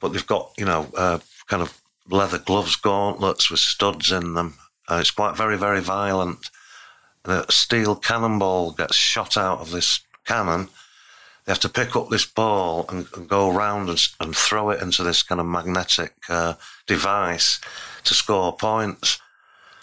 but 0.00 0.12
they've 0.12 0.26
got, 0.26 0.52
you 0.56 0.64
know, 0.64 0.88
uh, 0.96 1.18
kind 1.46 1.62
of 1.62 1.80
leather 2.08 2.38
gloves, 2.38 2.76
gauntlets 2.76 3.50
with 3.50 3.60
studs 3.60 4.12
in 4.12 4.34
them. 4.34 4.54
Uh, 4.88 4.98
it's 5.00 5.10
quite 5.10 5.36
very, 5.36 5.56
very 5.56 5.80
violent. 5.80 6.50
And 7.24 7.44
a 7.48 7.52
steel 7.52 7.96
cannonball 7.96 8.72
gets 8.72 8.96
shot 8.96 9.36
out 9.36 9.60
of 9.60 9.70
this 9.70 10.00
cannon. 10.26 10.68
They 11.44 11.52
have 11.52 11.60
to 11.60 11.68
pick 11.68 11.94
up 11.94 12.08
this 12.08 12.24
ball 12.24 12.86
and, 12.88 13.06
and 13.14 13.28
go 13.28 13.50
around 13.54 13.90
and, 13.90 14.00
and 14.20 14.34
throw 14.34 14.70
it 14.70 14.80
into 14.82 15.02
this 15.02 15.22
kind 15.22 15.40
of 15.40 15.46
magnetic 15.46 16.14
uh, 16.28 16.54
device 16.86 17.60
to 18.04 18.14
score 18.14 18.56
points. 18.56 19.18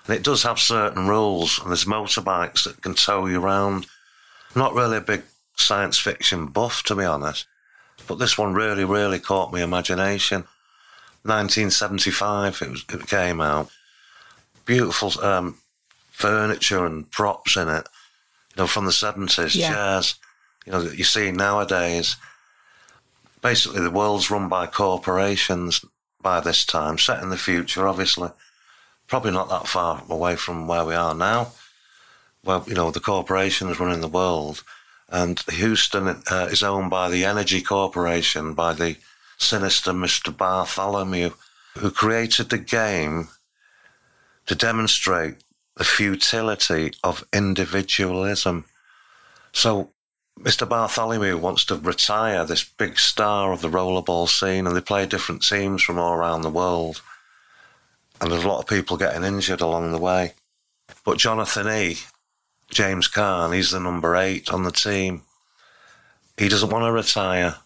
And 0.07 0.15
it 0.15 0.23
does 0.23 0.41
have 0.43 0.57
certain 0.59 1.07
rules, 1.07 1.59
and 1.59 1.69
there's 1.69 1.85
motorbikes 1.85 2.63
that 2.63 2.81
can 2.81 2.95
tow 2.95 3.27
you 3.27 3.43
around. 3.43 3.85
Not 4.55 4.73
really 4.73 4.97
a 4.97 5.01
big 5.01 5.21
science 5.55 5.99
fiction 5.99 6.47
buff, 6.47 6.81
to 6.83 6.95
be 6.95 7.03
honest, 7.05 7.45
but 8.07 8.17
this 8.17 8.37
one 8.37 8.53
really, 8.55 8.83
really 8.83 9.19
caught 9.19 9.53
my 9.53 9.61
imagination. 9.61 10.45
1975, 11.23 12.61
it, 12.63 12.69
was, 12.71 12.85
it 12.89 13.07
came 13.07 13.39
out. 13.39 13.69
Beautiful 14.65 15.23
um, 15.23 15.57
furniture 16.11 16.85
and 16.85 17.09
props 17.11 17.55
in 17.55 17.69
it, 17.69 17.87
you 18.55 18.63
know, 18.63 18.67
from 18.67 18.85
the 18.85 18.91
70s, 18.91 19.55
Yeah. 19.55 19.69
chairs, 19.73 20.15
you 20.65 20.71
know, 20.71 20.81
that 20.81 20.97
you 20.97 21.03
see 21.03 21.31
nowadays. 21.31 22.15
Basically, 23.41 23.81
the 23.81 23.91
world's 23.91 24.29
run 24.29 24.49
by 24.49 24.67
corporations 24.67 25.83
by 26.21 26.39
this 26.39 26.65
time, 26.65 26.97
set 26.97 27.23
in 27.23 27.29
the 27.29 27.37
future, 27.37 27.87
obviously. 27.87 28.29
Probably 29.07 29.31
not 29.31 29.49
that 29.49 29.67
far 29.67 30.03
away 30.09 30.35
from 30.35 30.67
where 30.67 30.85
we 30.85 30.93
are 30.93 31.15
now. 31.15 31.53
Well, 32.43 32.63
you 32.67 32.75
know, 32.75 32.91
the 32.91 32.99
corporations 32.99 33.79
running 33.79 34.01
the 34.01 34.07
world. 34.07 34.63
And 35.09 35.39
Houston 35.49 36.07
uh, 36.07 36.47
is 36.49 36.63
owned 36.63 36.89
by 36.89 37.09
the 37.09 37.25
Energy 37.25 37.61
Corporation, 37.61 38.53
by 38.53 38.73
the 38.73 38.95
sinister 39.37 39.91
Mr. 39.91 40.35
Bartholomew, 40.35 41.31
who 41.77 41.91
created 41.91 42.49
the 42.49 42.57
game 42.57 43.27
to 44.45 44.55
demonstrate 44.55 45.35
the 45.75 45.83
futility 45.83 46.93
of 47.03 47.25
individualism. 47.33 48.65
So, 49.51 49.91
Mr. 50.39 50.67
Bartholomew 50.67 51.37
wants 51.37 51.65
to 51.65 51.75
retire 51.75 52.45
this 52.45 52.63
big 52.63 52.97
star 52.97 53.51
of 53.51 53.61
the 53.61 53.69
rollerball 53.69 54.27
scene, 54.27 54.65
and 54.65 54.75
they 54.75 54.81
play 54.81 55.05
different 55.05 55.43
teams 55.43 55.83
from 55.83 55.99
all 55.99 56.13
around 56.13 56.41
the 56.41 56.49
world. 56.49 57.01
And 58.19 58.31
there's 58.31 58.43
a 58.43 58.47
lot 58.47 58.59
of 58.59 58.67
people 58.67 58.97
getting 58.97 59.23
injured 59.23 59.61
along 59.61 59.91
the 59.91 59.99
way. 59.99 60.33
But 61.03 61.17
Jonathan 61.17 61.67
E., 61.67 61.97
James 62.69 63.07
Caan, 63.07 63.53
he's 63.53 63.71
the 63.71 63.79
number 63.79 64.15
eight 64.15 64.51
on 64.51 64.63
the 64.63 64.71
team. 64.71 65.23
He 66.37 66.47
doesn't 66.47 66.69
want 66.69 66.85
to 66.85 66.91
retire, 66.91 67.57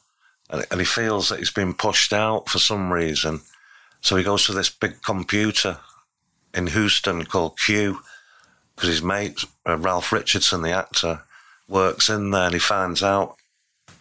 and 0.50 0.66
and 0.72 0.80
he 0.80 0.86
feels 0.86 1.30
that 1.30 1.40
he's 1.40 1.52
been 1.52 1.74
pushed 1.74 2.12
out 2.12 2.50
for 2.50 2.60
some 2.60 2.92
reason. 2.92 3.42
So 4.02 4.16
he 4.16 4.24
goes 4.24 4.46
to 4.46 4.54
this 4.54 4.70
big 4.70 5.02
computer 5.02 5.80
in 6.54 6.68
Houston 6.68 7.26
called 7.26 7.60
Q, 7.60 8.00
because 8.76 8.90
his 8.90 9.04
mate, 9.04 9.44
uh, 9.68 9.78
Ralph 9.78 10.12
Richardson, 10.12 10.62
the 10.62 10.72
actor, 10.72 11.24
works 11.68 12.10
in 12.10 12.32
there 12.32 12.46
and 12.46 12.54
he 12.54 12.60
finds 12.60 13.02
out 13.02 13.38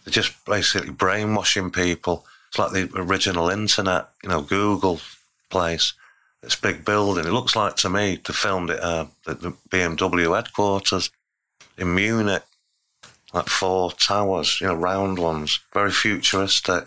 they're 0.03 0.11
just 0.11 0.45
basically 0.45 0.91
brainwashing 0.91 1.71
people. 1.71 2.25
It's 2.49 2.59
like 2.59 2.71
the 2.71 2.89
original 2.95 3.49
internet, 3.49 4.09
you 4.23 4.29
know, 4.29 4.41
Google 4.41 5.01
place. 5.49 5.93
This 6.41 6.55
big 6.55 6.85
building. 6.85 7.25
It 7.25 7.33
looks 7.33 7.55
like 7.55 7.75
to 7.77 7.89
me 7.89 8.17
to 8.17 8.31
filmed 8.31 8.69
it 8.69 8.79
uh, 8.79 9.07
at 9.27 9.41
the 9.41 9.53
BMW 9.69 10.35
headquarters 10.35 11.09
in 11.75 11.95
Munich, 11.95 12.43
like 13.33 13.47
four 13.47 13.91
towers, 13.91 14.61
you 14.61 14.67
know, 14.67 14.75
round 14.75 15.17
ones, 15.17 15.59
very 15.73 15.91
futuristic. 15.91 16.85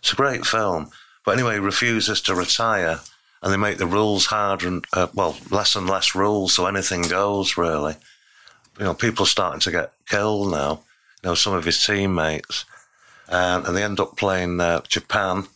It's 0.00 0.12
a 0.12 0.16
great 0.16 0.44
film. 0.44 0.90
But 1.24 1.32
anyway, 1.32 1.54
he 1.54 1.60
refuses 1.60 2.20
to 2.22 2.34
retire, 2.34 3.00
and 3.40 3.52
they 3.52 3.56
make 3.56 3.78
the 3.78 3.86
rules 3.86 4.26
harder 4.26 4.66
and, 4.66 4.84
uh, 4.92 5.08
well, 5.14 5.36
less 5.50 5.76
and 5.76 5.88
less 5.88 6.14
rules, 6.14 6.54
so 6.54 6.66
anything 6.66 7.02
goes, 7.02 7.56
really. 7.56 7.96
You 8.78 8.84
know, 8.84 8.94
people 8.94 9.26
starting 9.26 9.60
to 9.60 9.70
get 9.70 9.92
killed 10.08 10.50
now, 10.50 10.82
you 11.22 11.30
know, 11.30 11.34
some 11.34 11.54
of 11.54 11.64
his 11.64 11.84
teammates. 11.84 12.64
And, 13.28 13.66
and 13.66 13.76
they 13.76 13.82
end 13.82 14.00
up 14.00 14.16
playing 14.16 14.60
uh, 14.60 14.82
Japan. 14.88 15.46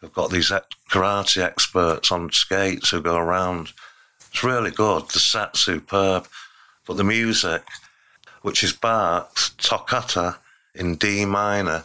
They've 0.00 0.12
got 0.12 0.30
these 0.30 0.50
karate 0.90 1.42
experts 1.42 2.10
on 2.10 2.32
skates 2.32 2.90
who 2.90 3.00
go 3.00 3.16
around. 3.16 3.72
It's 4.30 4.42
really 4.42 4.70
good. 4.70 5.08
The 5.08 5.18
set's 5.18 5.60
superb. 5.60 6.26
But 6.86 6.96
the 6.96 7.04
music, 7.04 7.62
which 8.42 8.64
is 8.64 8.72
Bach's 8.72 9.50
toccata 9.50 10.38
in 10.74 10.96
D 10.96 11.24
minor, 11.24 11.84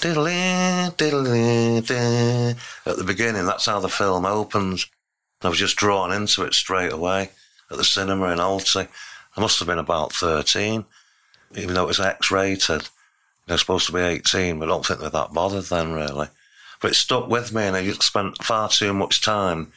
diddly, 0.00 0.94
diddly, 0.96 1.80
diddly. 1.80 2.56
at 2.86 2.96
the 2.96 3.04
beginning, 3.04 3.46
that's 3.46 3.66
how 3.66 3.80
the 3.80 3.88
film 3.88 4.24
opens. 4.24 4.86
I 5.42 5.48
was 5.48 5.58
just 5.58 5.76
drawn 5.76 6.12
into 6.12 6.44
it 6.44 6.54
straight 6.54 6.92
away 6.92 7.30
at 7.70 7.76
the 7.76 7.84
cinema 7.84 8.26
in 8.30 8.38
Alty. 8.38 8.88
I 9.36 9.40
must 9.40 9.58
have 9.58 9.68
been 9.68 9.78
about 9.78 10.12
13, 10.12 10.84
even 11.56 11.74
though 11.74 11.84
it 11.84 11.88
was 11.88 12.00
X 12.00 12.30
rated. 12.30 12.88
They're 13.46 13.58
supposed 13.58 13.86
to 13.86 13.92
be 13.92 14.00
18, 14.00 14.58
but 14.58 14.66
I 14.66 14.68
don't 14.68 14.84
think 14.84 15.00
they're 15.00 15.10
that 15.10 15.32
bothered 15.32 15.64
then, 15.64 15.92
really. 15.92 16.28
But 16.80 16.92
it 16.92 16.94
stuck 16.94 17.28
with 17.28 17.52
me, 17.52 17.64
and 17.64 17.76
I 17.76 17.88
spent 17.92 18.42
far 18.42 18.68
too 18.68 18.92
much 18.92 19.22
time 19.22 19.72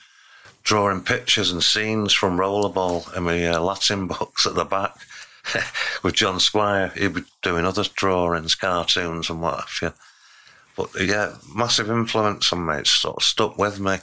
drawing 0.63 1.01
pictures 1.01 1.51
and 1.51 1.63
scenes 1.63 2.13
from 2.13 2.37
Rollerball 2.37 3.15
in 3.15 3.23
my 3.23 3.45
uh, 3.47 3.59
Latin 3.59 4.07
books 4.07 4.45
at 4.45 4.55
the 4.55 4.65
back. 4.65 4.95
with 6.03 6.15
John 6.15 6.39
Squire, 6.39 6.91
he'd 6.95 7.13
be 7.13 7.23
doing 7.41 7.65
other 7.65 7.83
drawings, 7.95 8.55
cartoons, 8.55 9.29
and 9.29 9.41
what 9.41 9.61
have 9.61 9.79
you. 9.81 9.93
But 10.75 10.89
yeah, 11.01 11.35
massive 11.53 11.89
influence 11.89 12.53
on 12.53 12.65
me. 12.65 12.75
It's 12.77 12.91
sort 12.91 13.17
of 13.17 13.23
stuck 13.23 13.57
with 13.57 13.79
me. 13.79 13.97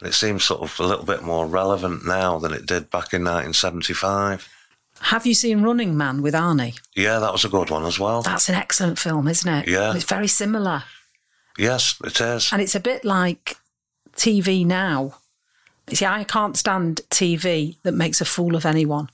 And 0.00 0.08
it 0.08 0.14
seems 0.14 0.44
sort 0.44 0.62
of 0.62 0.78
a 0.78 0.86
little 0.86 1.04
bit 1.04 1.22
more 1.22 1.46
relevant 1.46 2.06
now 2.06 2.38
than 2.38 2.52
it 2.52 2.66
did 2.66 2.90
back 2.90 3.12
in 3.12 3.22
1975. 3.24 4.48
Have 5.00 5.26
you 5.26 5.34
seen 5.34 5.62
Running 5.62 5.96
Man 5.96 6.22
with 6.22 6.34
Arnie? 6.34 6.78
Yeah, 6.94 7.18
that 7.18 7.32
was 7.32 7.44
a 7.44 7.48
good 7.48 7.70
one 7.70 7.84
as 7.84 7.98
well. 7.98 8.22
That's 8.22 8.48
an 8.48 8.54
excellent 8.54 8.98
film, 8.98 9.28
isn't 9.28 9.52
it? 9.52 9.68
Yeah. 9.68 9.94
It's 9.94 10.04
very 10.04 10.28
similar. 10.28 10.84
Yes, 11.58 11.96
it 12.04 12.20
is. 12.20 12.52
And 12.52 12.62
it's 12.62 12.74
a 12.74 12.80
bit 12.80 13.04
like 13.04 13.56
TV 14.16 14.64
now. 14.64 15.16
You 15.90 15.96
see, 15.96 16.06
I 16.06 16.24
can't 16.24 16.56
stand 16.56 17.02
TV 17.10 17.76
that 17.82 17.92
makes 17.92 18.20
a 18.20 18.24
fool 18.24 18.56
of 18.56 18.64
anyone. 18.64 19.10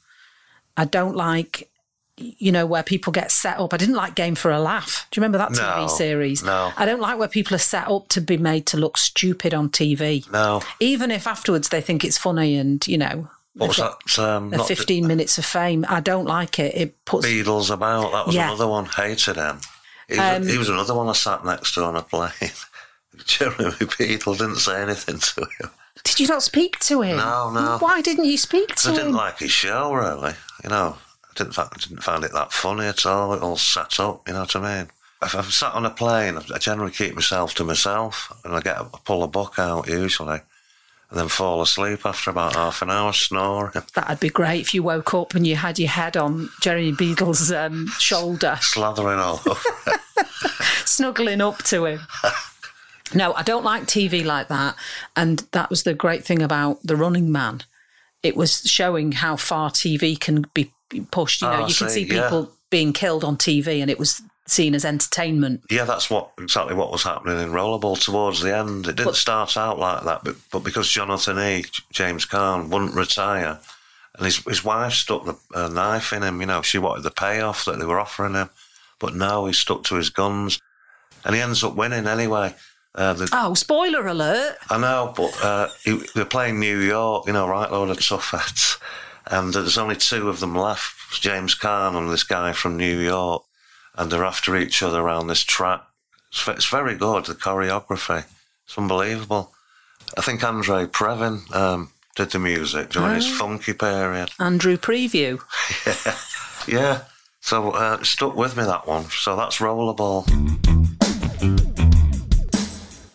I 0.77 0.85
don't 0.85 1.17
like, 1.17 1.69
you 2.17 2.53
know, 2.53 2.65
where 2.67 2.83
people 2.85 3.13
get 3.13 3.33
set 3.33 3.59
up. 3.59 3.75
I 3.75 3.77
didn't 3.77 3.97
like 3.97 4.15
Game 4.15 4.37
for 4.37 4.51
a 4.53 4.61
Laugh. 4.61 5.09
Do 5.11 5.19
you 5.19 5.23
remember 5.23 5.39
that 5.39 5.51
TV 5.59 5.81
No, 5.83 5.87
series? 5.89 6.43
no. 6.45 6.73
I 6.77 6.87
don't 6.87 7.01
like 7.01 7.19
where 7.19 7.27
people 7.29 7.55
are 7.57 7.59
set 7.59 7.89
up 7.89 8.09
to 8.11 8.21
be 8.21 8.37
made 8.39 8.67
to 8.67 8.77
look 8.77 8.97
stupid 8.97 9.53
on 9.53 9.71
TV. 9.71 10.31
No. 10.31 10.63
Even 10.79 11.11
if 11.11 11.27
afterwards 11.27 11.71
they 11.71 11.81
think 11.81 12.05
it's 12.05 12.17
funny 12.19 12.57
and, 12.57 12.87
you 12.87 12.99
know, 12.99 13.29
What 13.61 13.69
was 13.69 13.77
that? 13.77 14.19
Um, 14.19 14.51
the 14.51 14.57
not 14.57 14.69
the 14.69 14.75
15 14.77 15.07
minutes 15.07 15.37
of 15.39 15.45
fame. 15.45 15.85
I 15.89 16.01
don't 16.01 16.25
like 16.25 16.59
it. 16.59 16.75
It 16.75 17.05
puts. 17.05 17.27
Beadle's 17.27 17.71
About. 17.71 18.13
That 18.13 18.27
was 18.27 18.35
Yeah. 18.35 18.49
another 18.49 18.67
one. 18.67 18.87
Hated 18.87 19.37
him. 19.37 19.61
He 20.09 20.17
was, 20.19 20.37
Um, 20.37 20.47
he 20.49 20.59
was 20.59 20.69
another 20.69 20.95
one 20.95 21.09
I 21.09 21.13
sat 21.13 21.45
next 21.45 21.75
to 21.75 21.85
on 21.85 21.95
a 21.97 22.03
plane. 22.03 22.31
Jeremy 23.27 23.75
Beadle 23.99 24.35
didn't 24.35 24.57
say 24.57 24.81
anything 24.83 25.19
to 25.19 25.41
him. 25.61 25.71
Did 26.05 26.21
you 26.21 26.27
not 26.27 26.43
speak 26.43 26.79
to 26.81 27.03
him? 27.03 27.19
No, 27.19 27.51
no. 27.51 27.77
Why 27.81 28.01
didn't 28.01 28.25
you 28.25 28.39
speak 28.39 28.75
to 28.77 28.89
him? 28.89 28.95
I 28.95 28.97
didn't 28.97 29.13
like 29.15 29.39
his 29.41 29.51
show 29.51 29.93
really. 29.93 30.33
You 30.65 30.71
know, 30.71 30.97
I 31.29 31.33
didn't 31.37 31.59
I 31.59 31.69
didn't 31.79 32.03
find 32.03 32.25
it 32.25 32.33
that 32.33 32.53
funny 32.53 32.87
at 32.87 33.05
all. 33.05 33.35
It 33.35 33.43
all 33.43 33.57
set 33.59 34.01
up. 34.01 34.27
You 34.27 34.35
know 34.35 34.41
what 34.41 34.57
I 34.57 34.79
mean? 34.79 34.91
If 35.23 35.35
I'm 35.35 35.45
sat 35.51 35.75
on 35.75 35.85
a 35.85 35.91
plane, 35.91 36.39
I 36.39 36.59
generally 36.59 36.93
keep 36.93 37.15
myself 37.15 37.55
to 37.57 37.65
myself, 37.65 38.33
and 38.43 38.57
I 38.57 38.61
get 38.61 38.79
I 38.79 38.87
pull 39.05 39.23
a 39.23 39.29
book 39.29 39.59
out 39.59 39.87
usually, 39.87 40.41
and 41.11 41.19
then 41.19 41.29
fall 41.29 41.61
asleep 41.61 42.07
after 42.07 42.31
about 42.31 42.55
half 42.55 42.83
an 42.83 42.91
hour 42.91 43.13
snoring, 43.13 43.73
That'd 43.95 44.21
be 44.21 44.29
great 44.29 44.61
if 44.61 44.75
you 44.75 44.83
woke 44.83 45.13
up 45.13 45.35
and 45.35 45.47
you 45.47 45.57
had 45.57 45.79
your 45.79 45.89
head 45.89 46.17
on 46.17 46.49
Jeremy 46.61 46.93
Beadle's 46.93 47.51
um, 47.53 47.89
shoulder, 47.99 48.57
slathering 48.61 49.19
all 49.19 49.41
over. 49.47 49.61
snuggling 50.85 51.41
up 51.41 51.63
to 51.65 51.85
him. 51.87 52.01
No, 53.15 53.33
I 53.35 53.43
don't 53.43 53.65
like 53.65 53.85
TV 53.85 54.25
like 54.25 54.49
that. 54.49 54.77
And 55.17 55.41
that 55.53 55.69
was 55.71 55.83
the 55.83 55.95
great 55.95 56.25
thing 56.25 56.43
about 56.43 56.79
The 56.85 56.97
Running 56.97 57.33
Man. 57.33 57.63
It 58.23 58.37
was 58.37 58.63
showing 58.63 59.13
how 59.13 59.37
far 59.37 59.71
TV 59.71 60.19
can 60.19 60.45
be 60.55 60.71
pushed. 61.11 61.43
You 61.43 61.49
know, 61.49 61.55
Oh, 61.55 61.67
you 61.67 61.75
can 61.75 61.89
see, 61.89 62.07
see 62.07 62.15
yeah. 62.15 62.23
people 62.25 62.53
being 62.71 62.93
killed 62.93 63.25
on 63.25 63.37
TV, 63.37 63.81
and 63.81 63.91
it 63.91 63.99
was 63.99 64.23
seen 64.51 64.75
as 64.75 64.85
entertainment. 64.85 65.63
Yeah, 65.71 65.85
that's 65.85 66.11
what 66.11 66.31
exactly 66.39 66.75
what 66.75 66.91
was 66.93 67.03
happening 67.05 67.39
in 67.41 67.51
Rollerball 67.51 68.03
towards 68.03 68.41
the 68.41 68.57
end. 68.57 68.87
It 68.87 68.97
didn't 68.97 69.07
But- 69.13 69.17
start 69.17 69.57
out 69.57 69.79
like 69.79 70.05
that, 70.05 70.25
but, 70.25 70.37
but 70.51 70.61
because 70.61 70.89
Jonathan 70.89 71.39
E. 71.39 71.65
James 71.93 72.27
Caan 72.27 72.69
wouldn't 72.69 72.95
retire, 72.95 73.59
and 74.17 74.25
his 74.25 74.39
his 74.39 74.65
wife 74.65 74.93
stuck 74.95 75.25
the 75.25 75.37
a 75.55 75.69
knife 75.69 76.13
in 76.13 76.23
him. 76.23 76.41
You 76.41 76.47
know, 76.47 76.63
she 76.63 76.79
wanted 76.79 77.03
the 77.05 77.11
payoff 77.11 77.65
that 77.65 77.79
they 77.79 77.87
were 77.87 78.01
offering 78.01 78.35
him, 78.35 78.51
but 78.99 79.15
no, 79.15 79.47
he 79.47 79.53
stuck 79.53 79.85
to 79.85 79.95
his 79.95 80.11
guns, 80.11 80.61
and 81.25 81.35
he 81.35 81.41
ends 81.41 81.63
up 81.65 81.75
winning 81.77 82.07
anyway. 82.07 82.55
Uh, 82.93 83.13
the, 83.13 83.29
Oh, 83.33 83.55
spoiler 83.55 84.05
alert! 84.09 84.57
I 84.69 84.77
know, 84.77 85.15
but 85.17 85.45
uh, 85.45 85.69
he, 85.85 86.03
they're 86.17 86.25
playing 86.25 86.59
New 86.59 86.79
York, 86.81 87.27
you 87.29 87.33
know, 87.33 87.47
right 87.47 87.71
load 87.71 87.89
of 87.91 88.05
tough 88.05 88.31
heads. 88.33 88.79
And 89.27 89.55
there's 89.55 89.79
only 89.79 89.95
two 89.95 90.29
of 90.29 90.41
them 90.41 90.57
left 90.57 91.23
James 91.23 91.55
Caan 91.55 91.95
and 91.97 92.11
this 92.11 92.25
guy 92.25 92.53
from 92.53 92.77
New 92.77 92.99
York. 92.99 93.45
And 93.97 94.11
they're 94.11 94.25
after 94.25 94.57
each 94.57 94.83
other 94.83 95.01
around 95.01 95.27
this 95.27 95.45
track. 95.45 95.83
It's, 96.31 96.47
it's 96.49 96.69
very 96.69 96.97
good, 96.97 97.27
the 97.27 97.35
choreography. 97.35 98.25
It's 98.67 98.79
unbelievable. 98.79 99.53
I 100.17 100.23
think 100.23 100.43
Andre 100.43 100.87
Previn 100.87 101.55
um, 101.55 101.93
did 102.17 102.31
the 102.31 102.39
music 102.39 102.91
during 102.91 103.15
his 103.15 103.29
funky 103.29 103.73
period. 103.73 104.31
Andrew 104.39 104.77
Preview. 104.77 105.41
Yeah. 106.67 106.77
yeah. 106.83 107.03
So 107.41 107.71
uh, 107.73 107.99
it 108.01 108.07
stuck 108.07 108.37
with 108.37 108.57
me, 108.57 108.65
that 108.65 108.87
one. 108.87 109.05
So 109.05 109.37
that's 109.37 109.59
Rollerball. 109.59 110.29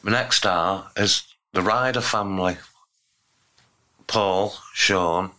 My 0.03 0.11
next 0.11 0.37
star 0.37 0.91
is 0.97 1.23
the 1.53 1.61
Ryder 1.61 2.01
family. 2.01 2.57
Paul, 4.07 4.53
Sean, 4.73 5.31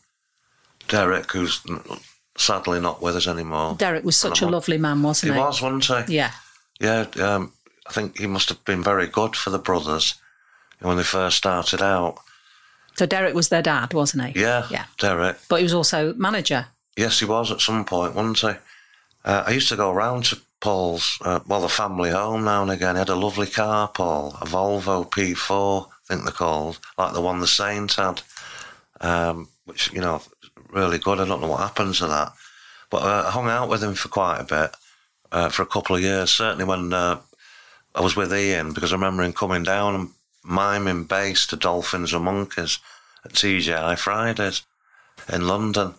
Derek, 0.89 1.31
who's 1.33 1.63
sadly 2.37 2.81
not 2.81 3.03
with 3.03 3.17
us 3.17 3.27
anymore. 3.27 3.77
Derek 3.77 4.05
was 4.05 4.17
such 4.17 4.43
a 4.43 4.47
lovely 4.47 4.79
man, 4.79 5.03
wasn't 5.03 5.33
he? 5.33 5.39
he? 5.39 5.45
was, 5.45 5.63
wasn't 5.63 6.09
he? 6.09 6.17
Yeah. 6.17 6.33
Yeah, 6.81 7.07
um, 7.21 7.53
I 7.89 7.93
think 7.93 8.19
he 8.19 8.27
must 8.27 8.49
have 8.51 8.65
been 8.65 8.83
very 8.83 9.07
good 9.07 9.35
for 9.37 9.51
the 9.51 9.59
brothers 9.59 10.15
when 10.81 10.97
they 10.97 11.03
first 11.03 11.39
started 11.39 11.83
out. 11.83 12.19
So 12.97 13.07
Derek 13.07 13.35
was 13.35 13.49
their 13.49 13.63
dad, 13.63 13.93
wasn't 13.95 14.25
he? 14.25 14.41
Yeah, 14.41 14.67
Yeah. 14.71 14.85
Derek. 14.99 15.37
But 15.49 15.57
he 15.57 15.63
was 15.63 15.75
also 15.75 16.15
manager. 16.15 16.67
Yes, 16.97 17.19
he 17.19 17.27
was 17.27 17.51
at 17.51 17.61
some 17.61 17.85
point, 17.85 18.15
wasn't 18.15 18.39
he? 18.39 18.61
Uh, 19.25 19.45
I 19.47 19.51
used 19.51 19.69
to 19.69 19.77
go 19.77 19.93
round 19.93 20.25
to 20.27 20.41
Paul's, 20.61 21.19
uh, 21.23 21.41
well, 21.47 21.61
the 21.61 21.69
family 21.69 22.11
home 22.11 22.45
now 22.45 22.63
and 22.63 22.71
again. 22.71 22.95
He 22.95 23.01
had 23.01 23.09
a 23.11 23.15
lovely 23.15 23.47
car, 23.47 23.89
Paul, 23.89 24.37
a 24.41 24.47
Volvo 24.47 25.09
P4, 25.11 25.87
I 25.87 25.91
think 26.15 26.25
they're 26.25 26.33
called, 26.33 26.79
like 26.97 27.13
the 27.13 27.21
one 27.21 27.41
the 27.41 27.47
Saint 27.47 27.93
had, 27.95 28.23
um, 29.01 29.49
which, 29.65 29.93
you 29.93 30.01
know, 30.01 30.23
really 30.71 30.99
good. 30.99 31.21
I 31.21 31.27
don't 31.27 31.41
know 31.41 31.49
what 31.49 31.61
happened 31.61 31.95
to 31.97 32.07
that. 32.07 32.33
But 32.91 33.03
uh, 33.03 33.25
I 33.27 33.31
hung 33.31 33.49
out 33.49 33.69
with 33.69 33.83
him 33.83 33.95
for 33.95 34.09
quite 34.09 34.41
a 34.41 34.45
bit, 34.45 34.77
uh, 35.33 35.49
for 35.49 35.63
a 35.63 35.67
couple 35.67 35.97
of 35.97 36.03
years, 36.03 36.31
certainly 36.31 36.65
when 36.65 36.93
uh, 36.93 37.21
I 37.95 38.01
was 38.01 38.17
with 38.17 38.33
Ian, 38.33 38.73
because 38.73 38.93
I 38.93 38.97
remember 38.97 39.23
him 39.23 39.33
coming 39.33 39.63
down 39.63 39.95
and 39.95 40.11
miming 40.45 41.05
bass 41.05 41.47
to 41.49 41.57
Dolphins 41.57 42.13
and 42.13 42.25
Monkeys 42.25 42.79
at 43.25 43.33
TGI 43.33 43.99
Fridays 43.99 44.63
in 45.33 45.47
London. 45.47 45.95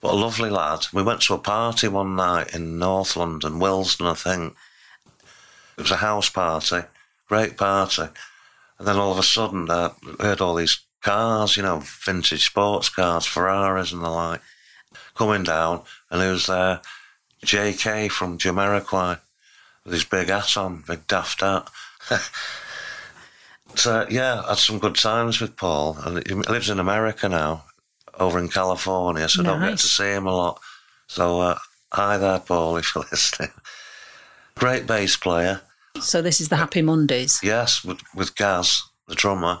But 0.00 0.12
a 0.12 0.16
lovely 0.16 0.50
lad. 0.50 0.86
We 0.92 1.02
went 1.02 1.22
to 1.22 1.34
a 1.34 1.38
party 1.38 1.88
one 1.88 2.16
night 2.16 2.54
in 2.54 2.78
North 2.78 3.16
London, 3.16 3.58
Willesden, 3.58 4.06
I 4.06 4.14
think. 4.14 4.54
It 5.78 5.82
was 5.82 5.90
a 5.90 5.96
house 5.96 6.28
party, 6.28 6.82
great 7.28 7.56
party. 7.56 8.08
And 8.78 8.88
then 8.88 8.96
all 8.96 9.12
of 9.12 9.18
a 9.18 9.22
sudden, 9.22 9.70
uh, 9.70 9.90
heard 10.20 10.40
all 10.40 10.56
these 10.56 10.83
cars, 11.04 11.56
you 11.56 11.62
know, 11.62 11.82
vintage 11.84 12.46
sports 12.46 12.88
cars, 12.88 13.26
Ferraris 13.26 13.92
and 13.92 14.02
the 14.02 14.08
like, 14.08 14.40
coming 15.14 15.44
down. 15.44 15.82
And 16.10 16.20
he 16.20 16.28
was 16.28 16.46
there, 16.46 16.80
JK 17.44 18.10
from 18.10 18.38
Jamiroquai, 18.38 19.20
with 19.84 19.92
his 19.92 20.04
big 20.04 20.28
hat 20.28 20.56
on, 20.56 20.82
big 20.86 21.06
daft 21.06 21.42
hat. 21.42 21.68
so, 23.76 24.06
yeah, 24.10 24.42
I 24.44 24.50
had 24.50 24.58
some 24.58 24.78
good 24.78 24.96
times 24.96 25.40
with 25.40 25.56
Paul. 25.56 25.98
And 26.02 26.26
he 26.26 26.34
lives 26.34 26.70
in 26.70 26.80
America 26.80 27.28
now, 27.28 27.64
over 28.18 28.38
in 28.38 28.48
California, 28.48 29.28
so 29.28 29.42
I 29.42 29.44
don't 29.44 29.60
get 29.60 29.78
to 29.78 29.86
see 29.86 30.10
him 30.10 30.26
a 30.26 30.34
lot. 30.34 30.60
So, 31.06 31.40
uh, 31.40 31.58
hi 31.92 32.16
there, 32.16 32.40
Paul, 32.40 32.76
if 32.78 32.94
you're 32.94 33.04
listening. 33.10 33.52
Great 34.56 34.86
bass 34.86 35.16
player. 35.16 35.60
So 36.00 36.22
this 36.22 36.40
is 36.40 36.48
the 36.48 36.56
Happy 36.56 36.82
Mondays. 36.82 37.40
Yes, 37.42 37.84
with, 37.84 38.00
with 38.14 38.34
Gaz, 38.34 38.82
the 39.06 39.14
drummer. 39.14 39.60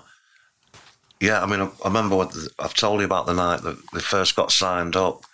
Yeah, 1.20 1.42
I 1.42 1.46
mean, 1.46 1.60
I, 1.60 1.70
I 1.84 1.88
remember 1.88 2.16
what 2.16 2.36
I've 2.58 2.74
told 2.74 3.00
you 3.00 3.06
about 3.06 3.26
the 3.26 3.34
night 3.34 3.62
that 3.62 3.76
they 3.92 4.00
first 4.00 4.36
got 4.36 4.52
signed 4.52 4.96
up 4.96 5.24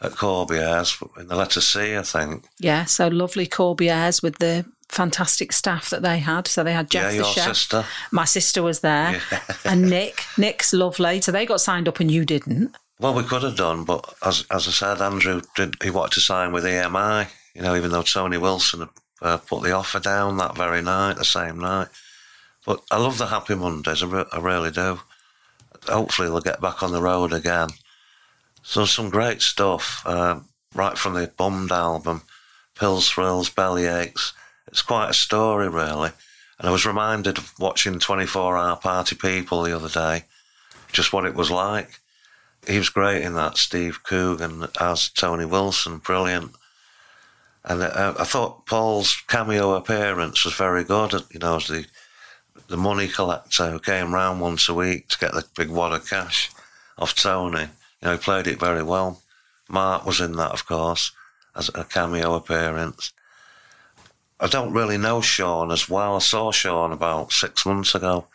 at 0.00 0.12
Corbières 0.12 1.00
in 1.20 1.28
the 1.28 1.36
letter 1.36 1.60
C, 1.60 1.96
I 1.96 2.02
think. 2.02 2.44
Yeah, 2.58 2.84
so 2.86 3.08
lovely 3.08 3.46
Corbières 3.46 4.22
with 4.22 4.38
the 4.38 4.64
fantastic 4.88 5.52
staff 5.52 5.90
that 5.90 6.02
they 6.02 6.18
had. 6.18 6.46
So 6.46 6.62
they 6.62 6.72
had 6.72 6.90
Jeff 6.90 7.12
yeah, 7.12 7.18
the 7.18 7.24
chef. 7.24 7.48
sister. 7.48 7.84
My 8.10 8.24
sister 8.24 8.62
was 8.62 8.80
there, 8.80 9.20
Yeah. 9.30 9.40
and 9.64 9.88
Nick. 9.88 10.24
Nick's 10.36 10.72
lovely. 10.72 11.20
So 11.20 11.32
they 11.32 11.46
got 11.46 11.60
signed 11.60 11.88
up, 11.88 12.00
and 12.00 12.10
you 12.10 12.24
didn't. 12.24 12.76
Well, 12.98 13.14
we 13.14 13.24
could 13.24 13.42
have 13.42 13.56
done, 13.56 13.84
but 13.84 14.14
as 14.24 14.44
as 14.50 14.68
I 14.68 14.70
said, 14.70 15.02
Andrew 15.02 15.40
did. 15.56 15.74
He 15.82 15.90
wanted 15.90 16.14
to 16.14 16.20
sign 16.20 16.52
with 16.52 16.64
EMI. 16.64 17.28
You 17.54 17.62
know, 17.62 17.74
even 17.74 17.90
though 17.90 18.02
Tony 18.02 18.38
Wilson 18.38 18.80
had 18.80 18.88
uh, 19.20 19.36
put 19.38 19.62
the 19.62 19.72
offer 19.72 20.00
down 20.00 20.36
that 20.38 20.56
very 20.56 20.82
night, 20.82 21.16
the 21.16 21.24
same 21.24 21.58
night. 21.58 21.88
But 22.64 22.82
I 22.90 22.98
love 22.98 23.18
the 23.18 23.26
Happy 23.26 23.54
Mondays. 23.54 24.02
I, 24.02 24.24
I 24.32 24.38
really 24.38 24.70
do. 24.70 25.00
Hopefully, 25.88 26.28
they'll 26.28 26.40
get 26.40 26.60
back 26.60 26.82
on 26.82 26.92
the 26.92 27.02
road 27.02 27.32
again. 27.32 27.70
So 28.62 28.84
some 28.84 29.10
great 29.10 29.42
stuff, 29.42 30.02
uh, 30.06 30.40
right 30.74 30.96
from 30.96 31.14
the 31.14 31.32
Bummed 31.36 31.72
album, 31.72 32.22
Pills, 32.78 33.10
Thrills, 33.10 33.50
Belly 33.50 33.86
Aches. 33.86 34.32
It's 34.68 34.82
quite 34.82 35.10
a 35.10 35.14
story, 35.14 35.68
really. 35.68 36.10
And 36.58 36.68
I 36.68 36.72
was 36.72 36.86
reminded 36.86 37.38
of 37.38 37.52
watching 37.58 37.98
24 37.98 38.56
Hour 38.56 38.76
Party 38.76 39.16
People 39.16 39.64
the 39.64 39.74
other 39.74 39.88
day, 39.88 40.26
just 40.92 41.12
what 41.12 41.24
it 41.24 41.34
was 41.34 41.50
like. 41.50 41.98
He 42.68 42.78
was 42.78 42.88
great 42.88 43.22
in 43.22 43.34
that, 43.34 43.56
Steve 43.56 44.04
Coogan 44.04 44.68
as 44.80 45.08
Tony 45.08 45.44
Wilson, 45.44 45.98
brilliant. 45.98 46.52
And 47.64 47.82
uh, 47.82 48.14
I 48.18 48.24
thought 48.24 48.66
Paul's 48.66 49.20
cameo 49.26 49.74
appearance 49.74 50.44
was 50.44 50.54
very 50.54 50.84
good, 50.84 51.12
you 51.32 51.40
know, 51.40 51.56
as 51.56 51.66
the, 51.66 51.86
the 52.68 52.76
money 52.76 53.08
collector 53.08 53.70
who 53.70 53.78
came 53.78 54.14
round 54.14 54.40
once 54.40 54.68
a 54.68 54.74
week 54.74 55.08
to 55.08 55.18
get 55.18 55.32
the 55.32 55.44
big 55.56 55.68
wad 55.68 55.92
of 55.92 56.08
cash 56.08 56.50
off 56.98 57.14
Tony. 57.14 57.62
You 57.62 57.68
know, 58.02 58.12
he 58.12 58.18
played 58.18 58.46
it 58.46 58.60
very 58.60 58.82
well. 58.82 59.22
Mark 59.68 60.04
was 60.04 60.20
in 60.20 60.32
that, 60.36 60.52
of 60.52 60.66
course, 60.66 61.12
as 61.56 61.70
a 61.74 61.84
cameo 61.84 62.34
appearance. 62.34 63.12
I 64.40 64.48
don't 64.48 64.72
really 64.72 64.98
know 64.98 65.20
Sean 65.20 65.70
as 65.70 65.88
well. 65.88 66.16
I 66.16 66.18
saw 66.18 66.50
Sean 66.50 66.92
about 66.92 67.32
six 67.32 67.64
months 67.64 67.94
ago, 67.94 68.26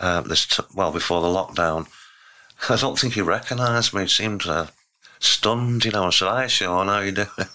uh, 0.00 0.22
this 0.22 0.46
t- 0.46 0.62
well 0.74 0.92
before 0.92 1.20
the 1.20 1.28
lockdown. 1.28 1.86
I 2.70 2.76
don't 2.76 2.98
think 2.98 3.14
he 3.14 3.20
recognised 3.20 3.92
me. 3.92 4.02
He 4.02 4.08
seemed 4.08 4.46
uh, 4.46 4.66
stunned, 5.18 5.84
you 5.84 5.90
know. 5.90 6.04
I 6.04 6.10
said, 6.10 6.28
"Hi, 6.28 6.46
Sean, 6.46 6.86
how 6.86 7.00
you 7.00 7.12
doing?" 7.12 7.28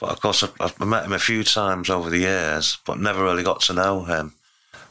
But 0.00 0.10
of 0.10 0.20
course, 0.20 0.44
I've, 0.44 0.54
I've 0.60 0.78
met 0.78 1.06
him 1.06 1.12
a 1.12 1.18
few 1.18 1.42
times 1.42 1.90
over 1.90 2.08
the 2.08 2.18
years, 2.18 2.78
but 2.86 3.00
never 3.00 3.24
really 3.24 3.42
got 3.42 3.62
to 3.62 3.72
know 3.72 4.04
him. 4.04 4.34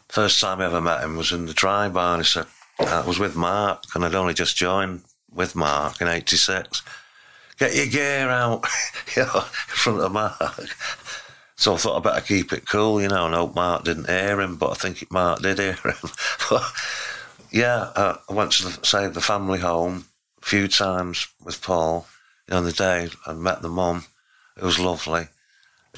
First 0.10 0.40
time 0.40 0.62
I 0.62 0.66
ever 0.66 0.82
met 0.82 1.04
him 1.04 1.18
was 1.18 1.32
in 1.32 1.46
the 1.46 1.54
dry 1.54 1.90
bar. 1.90 2.18
He 2.18 2.24
said, 2.24 2.46
I 2.80 3.06
was 3.06 3.20
with 3.20 3.36
Mark, 3.36 3.84
and 3.94 4.06
I'd 4.06 4.16
only 4.16 4.34
just 4.34 4.56
joined 4.56 5.02
with 5.34 5.56
Mark 5.56 6.02
in 6.02 6.08
'86. 6.08 6.82
Get 7.60 7.76
your 7.76 7.88
gear 7.88 8.30
out, 8.30 8.66
you 9.16 9.24
know, 9.24 9.36
in 9.36 9.76
front 9.76 10.00
of 10.00 10.12
Mark. 10.12 10.76
So 11.56 11.74
I 11.74 11.78
thought 11.78 11.98
I 11.98 12.00
better 12.12 12.26
keep 12.26 12.54
it 12.54 12.70
cool, 12.70 13.02
you 13.02 13.08
know, 13.08 13.26
and 13.26 13.34
hope 13.34 13.56
Mark 13.56 13.84
didn't 13.84 14.08
hear 14.08 14.40
him, 14.40 14.58
but 14.58 14.72
I 14.72 14.74
think 14.76 15.12
Mark 15.12 15.42
did 15.42 15.58
hear 15.58 15.74
him. 15.74 15.96
but 16.50 16.64
yeah, 17.52 17.92
uh, 17.96 18.18
I 18.30 18.34
went 18.34 18.52
to 18.54 18.66
the, 18.66 18.86
say 18.86 19.08
the 19.08 19.22
family 19.22 19.60
home 19.60 20.06
a 20.42 20.46
few 20.46 20.68
times 20.68 21.28
with 21.44 21.62
Paul. 21.64 22.06
You 22.48 22.54
know, 22.54 22.58
on 22.60 22.66
the 22.66 22.72
day 22.72 23.10
I 23.26 23.34
met 23.34 23.64
the 23.64 23.70
mum. 23.70 24.06
It 24.56 24.64
was 24.64 24.80
lovely. 24.80 25.28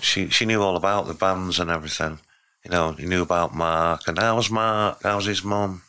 She 0.02 0.30
she 0.30 0.45
knew 0.45 0.62
all 0.62 0.78
about 0.78 1.08
the 1.08 1.13
bands 1.13 1.60
and 1.60 1.69
everything. 1.69 2.19
You 2.63 2.72
know, 2.72 2.91
he 2.91 3.06
knew 3.06 3.22
about 3.22 3.56
Mark 3.56 4.08
and 4.08 4.17
how's 4.17 4.50
Mark? 4.50 5.00
How's 5.04 5.26
his 5.26 5.43
mum? 5.43 5.82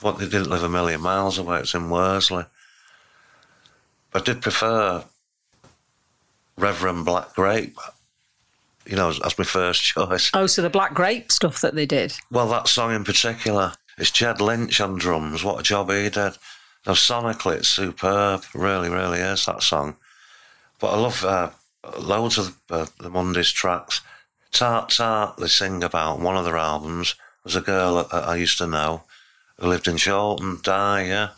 What 0.00 0.18
they 0.18 0.26
didn't 0.26 0.50
live 0.50 0.62
a 0.62 0.68
million 0.68 1.00
miles 1.00 1.38
away. 1.38 1.60
It's 1.60 1.74
in 1.74 1.88
Worsley. 1.88 2.44
I 4.12 4.20
did 4.20 4.42
prefer 4.42 5.04
Reverend 6.58 7.04
Black 7.04 7.34
Grape. 7.34 7.78
You 8.84 8.96
know, 8.96 9.12
that's 9.12 9.38
my 9.38 9.44
first 9.44 9.82
choice. 9.94 10.30
Oh, 10.34 10.46
so 10.46 10.62
the 10.62 10.70
Black 10.70 10.94
Grape 10.94 11.32
stuff 11.32 11.60
that 11.60 11.74
they 11.74 11.86
did. 11.86 12.12
Well, 12.30 12.48
that 12.48 12.68
song 12.68 12.94
in 12.94 13.04
particular, 13.04 13.72
it's 13.96 14.10
Ged 14.10 14.40
Lynch 14.40 14.80
on 14.80 14.96
drums. 14.96 15.44
What 15.44 15.60
a 15.60 15.62
job 15.62 15.90
he 15.90 16.10
did. 16.10 16.36
Now, 16.86 16.92
sonically, 16.94 17.56
it's 17.56 17.68
superb. 17.68 18.44
Really, 18.54 18.88
really 18.88 19.20
is 19.20 19.46
that 19.46 19.62
song. 19.62 19.96
But 20.78 20.92
I 20.94 20.98
love 20.98 21.24
uh, 21.24 21.50
loads 21.98 22.38
of 22.38 22.56
uh, 22.70 22.86
the 22.98 23.10
Mondays 23.10 23.50
tracks. 23.50 24.00
Tart 24.52 24.90
Tart, 24.90 25.36
they 25.36 25.46
sing 25.46 25.82
about 25.82 26.20
one 26.20 26.36
of 26.36 26.44
their 26.44 26.56
albums. 26.56 27.14
There's 27.44 27.56
a 27.56 27.60
girl 27.60 27.96
that 27.96 28.12
I 28.12 28.36
used 28.36 28.58
to 28.58 28.66
know 28.66 29.02
who 29.58 29.68
lived 29.68 29.88
in 29.88 29.98
Chorlton, 29.98 30.58
die, 30.62 31.04
yeah. 31.04 31.30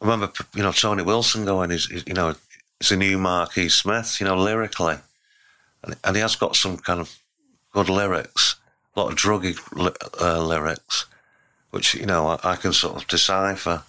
I 0.00 0.04
remember, 0.04 0.32
you 0.54 0.62
know, 0.62 0.72
Tony 0.72 1.02
Wilson 1.02 1.44
going, 1.44 1.70
he's, 1.70 1.90
you 2.06 2.14
know, 2.14 2.34
it's 2.80 2.90
a 2.90 2.96
new 2.96 3.18
Marquis 3.18 3.68
Smith, 3.68 4.16
you 4.20 4.26
know, 4.26 4.36
lyrically. 4.36 4.96
And, 5.82 5.96
and 6.02 6.16
he 6.16 6.22
has 6.22 6.36
got 6.36 6.56
some 6.56 6.78
kind 6.78 7.00
of 7.00 7.18
good 7.72 7.88
lyrics, 7.88 8.56
a 8.96 9.00
lot 9.00 9.12
of 9.12 9.18
druggy 9.18 9.58
uh, 10.20 10.42
lyrics, 10.42 11.06
which, 11.70 11.94
you 11.94 12.06
know, 12.06 12.28
I, 12.28 12.52
I, 12.52 12.56
can 12.56 12.72
sort 12.72 12.96
of 12.96 13.08
decipher. 13.08 13.82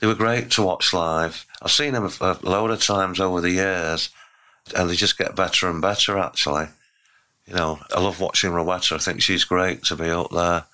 They 0.00 0.06
were 0.06 0.14
great 0.14 0.50
to 0.52 0.62
watch 0.62 0.92
live. 0.92 1.46
I've 1.62 1.70
seen 1.70 1.92
them 1.92 2.04
a, 2.20 2.24
a 2.24 2.38
load 2.42 2.70
of 2.70 2.82
times 2.82 3.20
over 3.20 3.40
the 3.40 3.52
years, 3.52 4.10
and 4.74 4.88
they 4.88 4.94
just 4.94 5.18
get 5.18 5.36
better 5.36 5.68
and 5.68 5.80
better, 5.80 6.18
actually. 6.18 6.68
You 7.46 7.54
know, 7.54 7.80
I 7.94 8.00
love 8.00 8.20
watching 8.20 8.50
Rowetta. 8.50 8.96
I 8.96 8.98
think 8.98 9.22
she's 9.22 9.44
great 9.44 9.84
to 9.84 9.96
be 9.96 10.10
up 10.10 10.30
there. 10.30 10.64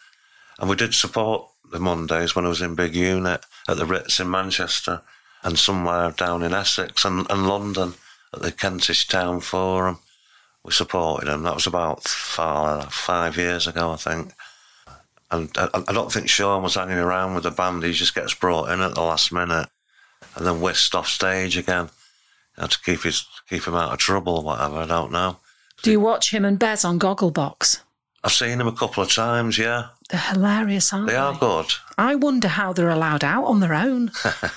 And 0.58 0.68
we 0.68 0.76
did 0.76 0.94
support 0.94 1.48
the 1.70 1.78
Mondays 1.78 2.34
when 2.34 2.44
I 2.44 2.48
was 2.48 2.62
in 2.62 2.74
Big 2.74 2.94
Unit 2.94 3.44
at 3.68 3.76
the 3.76 3.86
Ritz 3.86 4.20
in 4.20 4.30
Manchester 4.30 5.02
and 5.42 5.58
somewhere 5.58 6.10
down 6.10 6.42
in 6.42 6.54
Essex 6.54 7.04
and, 7.04 7.26
and 7.30 7.46
London 7.46 7.94
at 8.32 8.42
the 8.42 8.52
Kentish 8.52 9.06
Town 9.06 9.40
Forum. 9.40 9.98
We 10.64 10.72
supported 10.72 11.28
them. 11.28 11.42
That 11.42 11.54
was 11.54 11.66
about 11.66 12.04
five, 12.04 12.92
five 12.92 13.36
years 13.36 13.66
ago, 13.66 13.92
I 13.92 13.96
think. 13.96 14.32
And 15.30 15.50
I, 15.56 15.68
I, 15.88 15.92
don't 15.92 16.12
think 16.12 16.28
Shaun 16.28 16.62
was 16.62 16.76
hanging 16.76 16.98
around 16.98 17.34
with 17.34 17.44
the 17.44 17.50
band. 17.50 17.82
He 17.82 17.92
just 17.92 18.14
gets 18.14 18.34
brought 18.34 18.70
in 18.70 18.80
at 18.80 18.94
the 18.94 19.02
last 19.02 19.32
minute 19.32 19.68
and 20.36 20.46
then 20.46 20.60
whisked 20.60 20.94
off 20.94 21.08
stage 21.08 21.56
again. 21.56 21.90
You 22.56 22.62
know, 22.62 22.66
to 22.68 22.78
keep 22.80 23.02
his 23.02 23.26
keep 23.48 23.66
him 23.66 23.74
out 23.74 23.92
of 23.92 23.98
trouble 23.98 24.38
or 24.38 24.44
whatever. 24.44 24.76
I 24.76 24.86
don't 24.86 25.12
know. 25.12 25.38
Do 25.82 25.90
you 25.90 26.00
watch 26.00 26.32
him 26.32 26.44
and 26.44 26.58
Bez 26.58 26.84
on 26.84 26.98
Gogglebox? 26.98 27.80
I've 28.22 28.32
seen 28.32 28.58
him 28.58 28.66
a 28.66 28.72
couple 28.72 29.02
of 29.02 29.12
times. 29.12 29.58
Yeah, 29.58 29.88
they're 30.08 30.18
hilarious, 30.18 30.92
aren't 30.92 31.08
they? 31.08 31.12
They 31.12 31.18
are 31.18 31.36
good. 31.36 31.66
I 31.98 32.14
wonder 32.14 32.48
how 32.48 32.72
they're 32.72 32.88
allowed 32.88 33.22
out 33.22 33.44
on 33.44 33.60
their 33.60 33.74
own 33.74 34.12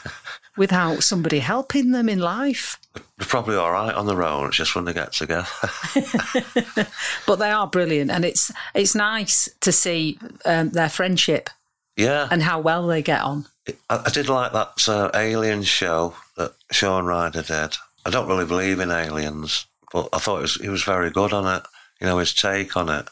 without 0.58 1.04
somebody 1.04 1.40
helping 1.40 1.92
them 1.92 2.08
in 2.08 2.20
life. 2.20 2.80
They're 2.94 3.28
probably 3.28 3.58
all 3.58 3.74
right 3.74 3.94
on 3.94 4.06
their 4.06 4.24
own. 4.24 4.48
It's 4.48 4.58
just 4.58 4.74
when 4.74 4.86
they 4.86 4.94
get 4.94 5.12
together. 5.12 5.48
but 7.26 7.36
they 7.38 7.52
are 7.52 7.68
brilliant, 7.68 8.10
and 8.10 8.24
it's 8.24 8.52
it's 8.74 8.96
nice 8.96 9.50
to 9.60 9.74
see 9.74 10.18
um, 10.46 10.70
their 10.70 10.90
friendship. 10.90 11.50
Yeah, 11.98 12.30
and 12.32 12.44
how 12.44 12.62
well 12.62 12.88
they 12.88 13.02
get 13.02 13.22
on. 13.22 13.48
I, 13.90 14.04
I 14.06 14.10
did 14.10 14.30
like 14.30 14.54
that 14.54 14.88
uh, 14.88 15.12
Alien 15.14 15.64
show 15.64 16.16
that 16.38 16.54
Shaun 16.72 17.06
Ryder 17.06 17.42
did. 17.42 17.76
I 18.08 18.10
don't 18.10 18.30
really 18.30 18.46
believe 18.46 18.80
in 18.80 18.90
aliens, 18.90 19.66
but 19.92 20.08
I 20.14 20.20
thought 20.20 20.42
was, 20.42 20.56
he 20.56 20.70
was 20.70 20.82
very 20.82 21.10
good 21.10 21.34
on 21.34 21.58
it. 21.58 21.64
You 22.00 22.08
know, 22.08 22.20
his 22.20 22.34
take 22.34 22.78
on 22.78 22.88
it, 22.88 23.10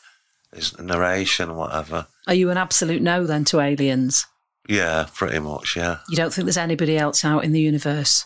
his 0.55 0.79
narration, 0.79 1.58
whatever. 1.58 2.08
Are 2.27 2.34
you 2.34 2.49
an 2.49 2.58
absolute 2.58 3.01
no 3.01 3.25
then 3.25 3.43
to 3.45 3.60
aliens? 3.60 4.25
Yeah, 4.69 5.08
pretty 5.13 5.39
much, 5.39 5.75
yeah. 5.75 5.97
You 6.10 6.15
don't 6.15 6.34
think 6.34 6.45
there's 6.45 6.55
anybody 6.55 6.97
else 6.97 7.25
out 7.25 7.43
in 7.43 7.51
the 7.51 7.60
universe? 7.60 8.25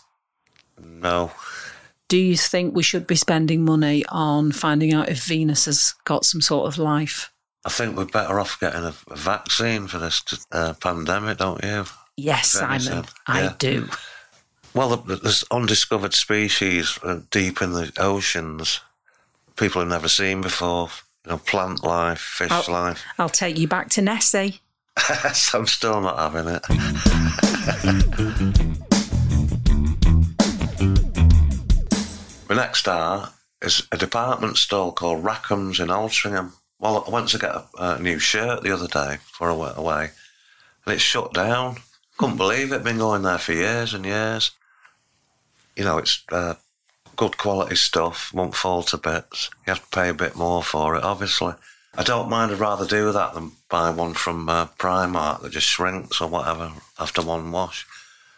No. 0.78 1.32
Do 2.06 2.16
you 2.16 2.36
think 2.36 2.76
we 2.76 2.84
should 2.84 3.08
be 3.08 3.16
spending 3.16 3.64
money 3.64 4.04
on 4.08 4.52
finding 4.52 4.94
out 4.94 5.08
if 5.08 5.24
Venus 5.24 5.64
has 5.64 5.94
got 6.04 6.24
some 6.24 6.40
sort 6.40 6.68
of 6.68 6.78
life? 6.78 7.32
I 7.64 7.70
think 7.70 7.96
we're 7.96 8.04
better 8.04 8.38
off 8.38 8.60
getting 8.60 8.84
a, 8.84 8.94
vaccine 9.16 9.88
for 9.88 9.98
this 9.98 10.22
uh, 10.52 10.74
pandemic, 10.74 11.38
don't 11.38 11.64
you? 11.64 11.84
Yes, 12.16 12.50
Simon, 12.50 13.06
I 13.26 13.42
yeah. 13.42 13.54
do. 13.58 13.88
Well, 14.74 14.96
there's 14.96 15.44
undiscovered 15.50 16.14
species 16.14 16.98
uh, 17.02 17.20
deep 17.30 17.60
in 17.60 17.72
the 17.72 17.92
oceans, 17.98 18.80
people 19.60 19.82
have 19.82 19.90
never 19.90 20.08
seen 20.08 20.40
before 20.40 20.88
you 21.26 21.32
know, 21.32 21.38
plant 21.38 21.84
life, 21.84 22.18
fish 22.18 22.50
I'll, 22.50 22.72
life. 22.72 23.04
I'll 23.18 23.28
take 23.28 23.58
you 23.58 23.68
back 23.68 23.90
to 23.90 24.02
Nessie. 24.02 24.60
I'm 25.54 25.66
still 25.66 26.00
not 26.00 26.18
having 26.18 26.48
it. 26.48 26.64
My 32.48 32.56
next 32.56 32.80
star 32.80 33.32
is 33.60 33.86
a 33.92 33.98
department 33.98 34.56
store 34.56 34.94
called 34.94 35.22
Rackham's 35.22 35.78
in 35.78 35.88
Altrincham. 35.88 36.52
Well, 36.78 37.04
I 37.06 37.10
went 37.10 37.28
to 37.28 37.38
get 37.38 37.54
a, 37.54 37.66
a 37.78 37.98
new 38.00 38.18
shirt 38.18 38.62
the 38.62 38.72
other 38.72 38.88
day 38.88 39.16
before 39.16 39.50
I 39.50 39.54
went 39.54 39.76
away, 39.76 40.10
and 40.86 40.94
it's 40.94 41.02
shut 41.02 41.34
down. 41.34 41.76
Couldn't 42.16 42.38
believe 42.38 42.72
it. 42.72 42.82
Been 42.82 42.98
going 42.98 43.22
there 43.22 43.38
for 43.38 43.52
years 43.52 43.92
and 43.92 44.06
years. 44.06 44.52
You 45.80 45.86
know, 45.86 45.96
it's 45.96 46.22
uh, 46.30 46.56
good 47.16 47.38
quality 47.38 47.74
stuff, 47.74 48.34
won't 48.34 48.54
fall 48.54 48.82
to 48.82 48.98
bits. 48.98 49.48
You 49.66 49.72
have 49.72 49.82
to 49.82 49.96
pay 49.96 50.10
a 50.10 50.14
bit 50.14 50.36
more 50.36 50.62
for 50.62 50.94
it, 50.94 51.02
obviously. 51.02 51.54
I 51.96 52.02
don't 52.02 52.28
mind, 52.28 52.52
I'd 52.52 52.58
rather 52.58 52.84
do 52.84 53.12
that 53.12 53.32
than 53.32 53.52
buy 53.70 53.88
one 53.88 54.12
from 54.12 54.46
uh, 54.50 54.66
Primark 54.66 55.40
that 55.40 55.52
just 55.52 55.66
shrinks 55.66 56.20
or 56.20 56.28
whatever 56.28 56.72
after 56.98 57.22
one 57.22 57.50
wash. 57.50 57.86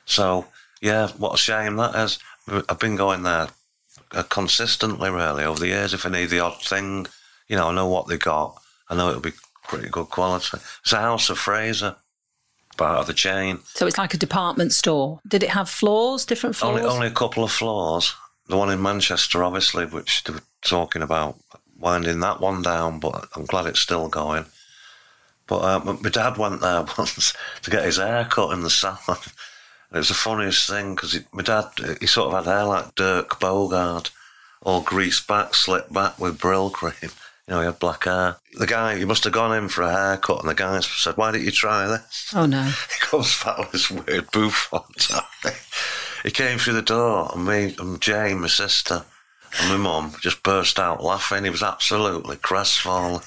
So, 0.05 0.47
yeah, 0.81 1.09
what 1.19 1.35
a 1.35 1.37
shame 1.37 1.75
that 1.79 1.97
is. 1.97 2.21
I've 2.47 2.79
been 2.79 2.95
going 2.95 3.25
there 3.25 3.49
uh, 4.13 4.23
consistently, 4.23 5.11
really, 5.11 5.43
over 5.43 5.59
the 5.59 5.67
years. 5.67 5.95
If 5.95 6.07
I 6.07 6.11
need 6.11 6.31
the 6.31 6.39
odd 6.39 6.63
thing, 6.63 7.09
you 7.49 7.57
know, 7.57 7.71
I 7.71 7.75
know 7.75 7.89
what 7.89 8.07
they 8.07 8.19
got. 8.19 8.55
I 8.89 8.95
know 8.95 9.09
it'll 9.09 9.21
be 9.21 9.33
pretty 9.65 9.89
good 9.89 10.11
quality. 10.11 10.59
It's 10.85 10.93
a 10.93 10.99
House 11.01 11.29
of 11.29 11.39
Fraser, 11.39 11.97
part 12.77 12.99
of 12.99 13.07
the 13.07 13.15
chain. 13.15 13.59
So 13.75 13.87
it's 13.87 13.99
like 13.99 14.15
a 14.15 14.19
department 14.19 14.73
store. 14.73 15.21
Did 15.27 15.43
it 15.43 15.51
have 15.51 15.69
floors, 15.69 16.25
different 16.25 16.57
floors? 16.57 16.81
Only, 16.81 16.89
only 16.89 17.07
a 17.09 17.13
couple 17.13 17.45
of 17.45 17.53
floors 17.53 18.15
the 18.53 18.57
one 18.57 18.71
in 18.71 18.83
Manchester, 18.83 19.43
obviously, 19.43 19.87
which 19.87 20.25
they 20.25 20.33
were 20.33 20.43
talking 20.63 21.03
about 21.03 21.39
winding 21.79 22.21
that 22.21 22.41
one 22.41 22.63
down, 22.63 23.01
but 23.01 23.29
I'm 23.35 23.47
glad 23.47 23.67
it's 23.67 23.81
still 23.81 24.09
going. 24.09 24.47
But 25.47 25.59
uh, 25.59 25.97
my 26.03 26.11
dad 26.11 26.37
went 26.37 26.61
there 26.61 26.85
once 26.99 27.35
to 27.63 27.71
get 27.71 27.85
his 27.85 27.97
hair 27.97 28.25
cut 28.25 28.53
in 28.53 28.63
the 28.63 28.71
salon. 28.71 29.19
it 29.93 29.99
was 29.99 30.09
the 30.09 30.15
funniest 30.15 30.69
thing 30.69 30.95
because 30.95 31.19
my 31.33 31.43
dad, 31.43 31.65
he 32.01 32.07
sort 32.07 32.33
of 32.33 32.45
had 32.45 32.53
hair 32.53 32.65
like 32.65 32.95
Dirk 32.95 33.41
Bogarde, 33.41 34.11
all 34.63 34.83
greased 34.83 35.27
back, 35.27 35.55
slicked 35.55 35.93
back 35.93 36.19
with 36.19 36.39
Brylcreem. 36.39 37.13
You 37.49 37.55
know, 37.55 37.61
he 37.61 37.67
had 37.67 37.79
black 37.79 38.05
hair. 38.05 38.37
The 38.59 38.67
guy, 38.67 38.99
he 38.99 39.05
must 39.05 39.25
have 39.25 39.33
gone 39.33 39.57
in 39.57 39.69
for 39.69 39.83
a 39.83 39.93
haircut, 39.93 40.41
and 40.41 40.49
the 40.49 40.55
guy 40.55 40.79
said, 40.81 41.17
Why 41.17 41.33
don't 41.33 41.43
you 41.43 41.51
try 41.51 41.87
this? 41.87 42.33
Oh, 42.35 42.47
no. 42.47 42.63
He 42.93 43.01
comes 43.01 43.43
back 43.43 43.59
with 43.59 43.73
this 43.73 43.91
weird 43.91 44.31
bouffant 44.31 45.11
he 46.23 46.31
came 46.31 46.59
through 46.59 46.75
the 46.75 46.83
door, 46.83 47.31
and 47.35 47.45
me 47.45 47.75
and 47.79 48.01
Jane, 48.01 48.41
my 48.41 48.49
sister, 48.49 49.05
and 49.61 49.71
my 49.71 49.77
mum 49.77 50.15
just 50.21 50.43
burst 50.43 50.79
out 50.79 51.03
laughing. 51.03 51.45
He 51.45 51.51
was 51.51 51.63
absolutely 51.63 52.37
crestfallen. 52.37 53.23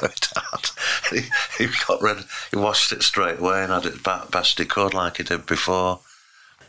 he, 1.10 1.20
he 1.58 1.68
got 1.86 2.02
rid. 2.02 2.18
He 2.50 2.56
washed 2.56 2.92
it 2.92 3.02
straight 3.02 3.38
away 3.38 3.62
and 3.62 3.72
had 3.72 3.86
it 3.86 4.02
back 4.02 4.30
best 4.30 4.58
he 4.58 4.64
could, 4.64 4.94
like 4.94 5.18
he 5.18 5.22
did 5.22 5.46
before. 5.46 6.00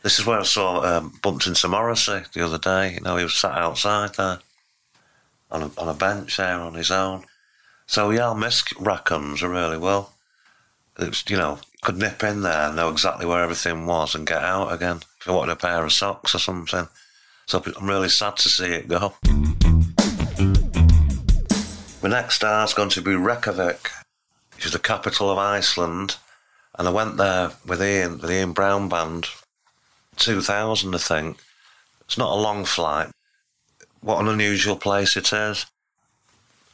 This 0.04 0.20
is 0.20 0.26
where 0.26 0.40
I 0.40 0.44
saw 0.44 0.84
um, 0.84 1.14
bumped 1.24 1.48
into 1.48 1.68
Morrissey 1.68 2.22
the 2.34 2.46
other 2.46 2.60
day. 2.60 2.94
You 2.94 3.02
know, 3.02 3.18
he 3.18 3.24
was 3.24 3.34
sat 3.34 3.58
outside 3.58 4.14
there 4.16 4.40
on 5.52 5.64
a, 5.64 5.72
on 5.78 5.88
a 5.90 5.94
bench 5.94 6.38
there 6.38 6.60
on 6.60 6.74
his 6.74 6.92
own. 6.92 7.26
So 7.88 8.10
yeah, 8.10 8.26
I'll 8.26 8.36
miss 8.36 8.64
Rackhams. 8.74 9.44
I 9.44 9.48
really 9.48 9.78
will. 9.78 10.12
It 11.00 11.10
was, 11.10 11.24
you 11.28 11.38
know, 11.38 11.60
could 11.82 11.98
nip 11.98 12.24
in 12.24 12.42
there 12.42 12.68
and 12.68 12.76
know 12.76 12.90
exactly 12.90 13.26
where 13.26 13.44
everything 13.44 13.86
was 13.86 14.16
and 14.16 14.26
get 14.26 14.44
out 14.44 14.74
again 14.74 15.02
if 15.20 15.28
you 15.28 15.34
wanted 15.34 15.52
a 15.52 15.56
pair 15.56 15.84
of 15.84 15.94
socks 15.94 16.34
or 16.34 16.40
something. 16.40 16.88
So 17.46 17.64
I'm 17.78 17.88
really 17.88 18.10
sad 18.10 18.38
to 18.38 18.50
see 18.50 18.66
it 18.66 18.88
go. 18.88 19.14
My 22.02 22.10
next 22.10 22.36
star 22.36 22.64
is 22.66 22.74
going 22.74 22.90
to 22.90 23.02
be 23.02 23.16
Reykjavik, 23.16 23.90
which 24.56 24.66
is 24.66 24.72
the 24.72 24.80
capital 24.80 25.30
of 25.30 25.38
Iceland. 25.38 26.18
And 26.78 26.88
I 26.88 26.92
went 26.92 27.18
there 27.18 27.52
with 27.66 27.82
Ian, 27.82 28.14
with 28.14 28.30
the 28.30 28.34
Ian 28.34 28.54
Brown 28.54 28.90
Band, 28.90 29.28
2000, 30.18 30.94
I 30.94 30.98
think. 30.98 31.38
It's 32.02 32.18
not 32.18 32.32
a 32.32 32.42
long 32.42 32.66
flight. 32.66 33.10
What 34.06 34.22
an 34.22 34.28
unusual 34.28 34.76
place 34.76 35.18
it 35.18 35.34
is. 35.34 35.66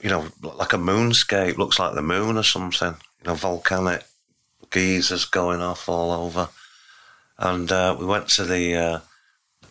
You 0.01 0.09
know, 0.09 0.27
like 0.41 0.73
a 0.73 0.77
moonscape, 0.77 1.57
looks 1.57 1.79
like 1.79 1.95
the 1.95 2.01
moon 2.01 2.35
or 2.35 2.43
something. 2.43 2.95
You 3.21 3.27
know, 3.27 3.35
volcanic 3.35 4.03
geysers 4.69 5.23
going 5.23 5.61
off 5.61 5.87
all 5.87 6.11
over. 6.11 6.49
And 7.37 7.71
uh, 7.71 7.95
we 7.97 8.05
went 8.05 8.27
to 8.31 8.43
the 8.43 8.75
uh, 8.75 8.99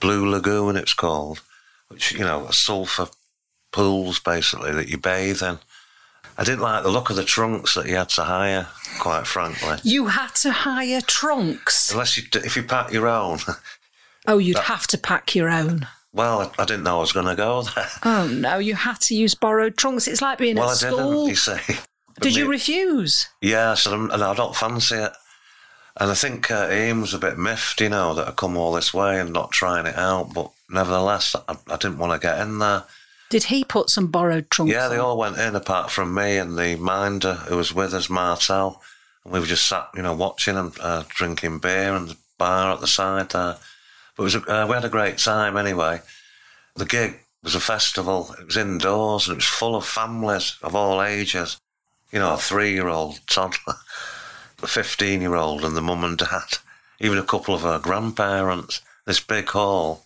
Blue 0.01 0.31
Lagoon, 0.31 0.75
it's 0.75 0.95
called, 0.95 1.43
which, 1.89 2.13
you 2.13 2.21
know, 2.21 2.47
a 2.47 2.53
sulphur 2.55 3.09
pools 3.73 4.21
basically 4.21 4.73
that 4.73 4.89
you 4.89 4.97
bathe 4.97 5.43
in. 5.43 5.59
I 6.39 6.45
didn't 6.45 6.63
like 6.63 6.83
the 6.83 6.89
look 6.89 7.11
of 7.11 7.17
the 7.17 7.25
trunks 7.25 7.75
that 7.75 7.87
you 7.87 7.97
had 7.97 8.09
to 8.11 8.23
hire, 8.23 8.69
quite 9.01 9.27
frankly. 9.27 9.77
You 9.83 10.07
had 10.07 10.35
to 10.37 10.51
hire 10.51 11.03
trunks. 11.03 11.93
Unless 11.93 12.17
you, 12.17 12.23
if 12.37 12.57
you 12.57 12.63
pack 12.63 12.91
your 12.91 13.07
own. 13.07 13.41
Oh, 14.27 14.39
you'd 14.39 14.59
have 14.59 14.87
to 14.87 14.97
pack 14.97 15.35
your 15.35 15.51
own. 15.51 15.87
Well, 16.13 16.41
I, 16.59 16.63
I 16.63 16.65
didn't 16.65 16.83
know 16.85 16.97
I 16.99 17.01
was 17.01 17.13
going 17.13 17.27
to 17.27 17.35
go 17.37 17.63
there. 17.63 17.87
Oh 18.05 18.27
no, 18.27 18.59
you 18.59 18.75
had 18.75 19.01
to 19.03 19.15
use 19.15 19.35
borrowed 19.35 19.77
trunks. 19.77 20.09
It's 20.09 20.21
like 20.23 20.39
being 20.39 20.57
a 20.59 20.61
well, 20.61 20.71
at 20.71 20.83
I 20.85 20.89
school. 20.91 21.27
didn't, 21.27 21.29
you 21.29 21.37
see. 21.37 21.75
Did 22.21 22.35
you 22.37 22.49
refuse? 22.51 23.29
Yeah, 23.41 23.71
I 23.71 23.75
said, 23.75 23.93
"I'm- 23.93 24.09
no, 24.09 24.31
I 24.31 24.35
don't 24.35 24.55
fancy 24.57 24.97
it. 24.97 25.13
And 25.99 26.11
I 26.11 26.15
think 26.15 26.51
uh, 26.51 26.69
Ian 26.71 27.01
was 27.01 27.15
a 27.15 27.19
bit 27.19 27.39
miffed, 27.39 27.81
you 27.81 27.89
know, 27.89 28.15
that 28.15 28.29
I 28.29 28.31
come 28.33 28.57
all 28.57 28.73
this 28.73 28.93
way 28.95 29.19
and 29.21 29.33
not 29.33 29.51
trying 29.53 29.87
it 29.87 29.97
out. 29.97 30.33
But 30.35 30.51
nevertheless, 30.69 31.35
I, 31.49 31.57
I 31.69 31.77
didn't 31.77 31.99
want 31.99 32.13
to 32.21 32.25
get 32.27 32.39
in 32.41 32.59
there. 32.59 32.85
Did 33.29 33.45
he 33.45 33.65
put 33.65 33.91
some 33.91 34.09
borrowed 34.09 34.51
trunks? 34.51 34.73
Yeah, 34.73 34.89
they 34.89 34.99
on? 34.99 35.05
all 35.05 35.19
went 35.19 35.39
in 35.39 35.55
apart 35.57 35.91
from 35.91 36.15
me 36.15 36.37
and 36.37 36.59
the 36.59 36.77
minder 36.77 37.35
who 37.35 37.57
was 37.57 37.73
with 37.75 37.93
us, 37.95 38.09
Martel. 38.11 38.83
And 39.25 39.33
we 39.33 39.41
were 39.41 39.47
just 39.47 39.69
sat, 39.69 39.89
you 39.95 40.03
know, 40.03 40.15
watching 40.15 40.57
and 40.57 40.73
uh, 40.81 41.05
drinking 41.09 41.59
beer 41.59 41.95
and 41.95 42.09
the 42.09 42.17
bar 42.39 42.73
at 42.73 42.81
the 42.81 42.87
side 42.87 43.31
there. 43.31 43.57
But 44.21 44.25
was 44.25 44.35
a, 44.35 44.55
uh, 44.55 44.67
we 44.67 44.75
had 44.75 44.85
a 44.85 44.91
great 44.91 45.17
time 45.17 45.57
anyway. 45.57 46.03
The 46.77 46.85
gig 46.85 47.21
was 47.43 47.55
a 47.55 47.59
festival. 47.61 48.35
It 48.39 48.45
was 48.45 48.57
indoors 48.59 49.27
and 49.27 49.33
it 49.33 49.37
was 49.37 49.47
full 49.47 49.75
of 49.75 49.87
families 49.87 50.59
of 50.61 50.77
all 50.77 51.03
ages. 51.03 51.59
You 52.13 52.19
know, 52.19 52.35
a 52.35 52.37
three-year-old 52.37 53.21
toddler, 53.27 53.77
a 54.63 54.67
fifteen-year-old, 54.67 55.65
and 55.65 55.75
the 55.75 55.81
mum 55.81 56.05
and 56.05 56.19
dad. 56.19 56.59
Even 57.01 57.17
a 57.17 57.23
couple 57.23 57.55
of 57.55 57.63
her 57.63 57.79
grandparents. 57.79 58.83
This 59.07 59.21
big 59.21 59.49
hall 59.49 60.05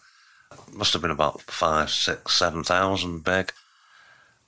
must 0.73 0.93
have 0.93 1.03
been 1.03 1.11
about 1.11 1.43
five, 1.43 1.91
six, 1.91 2.35
seven 2.35 2.63
thousand 2.63 3.25
big. 3.25 3.51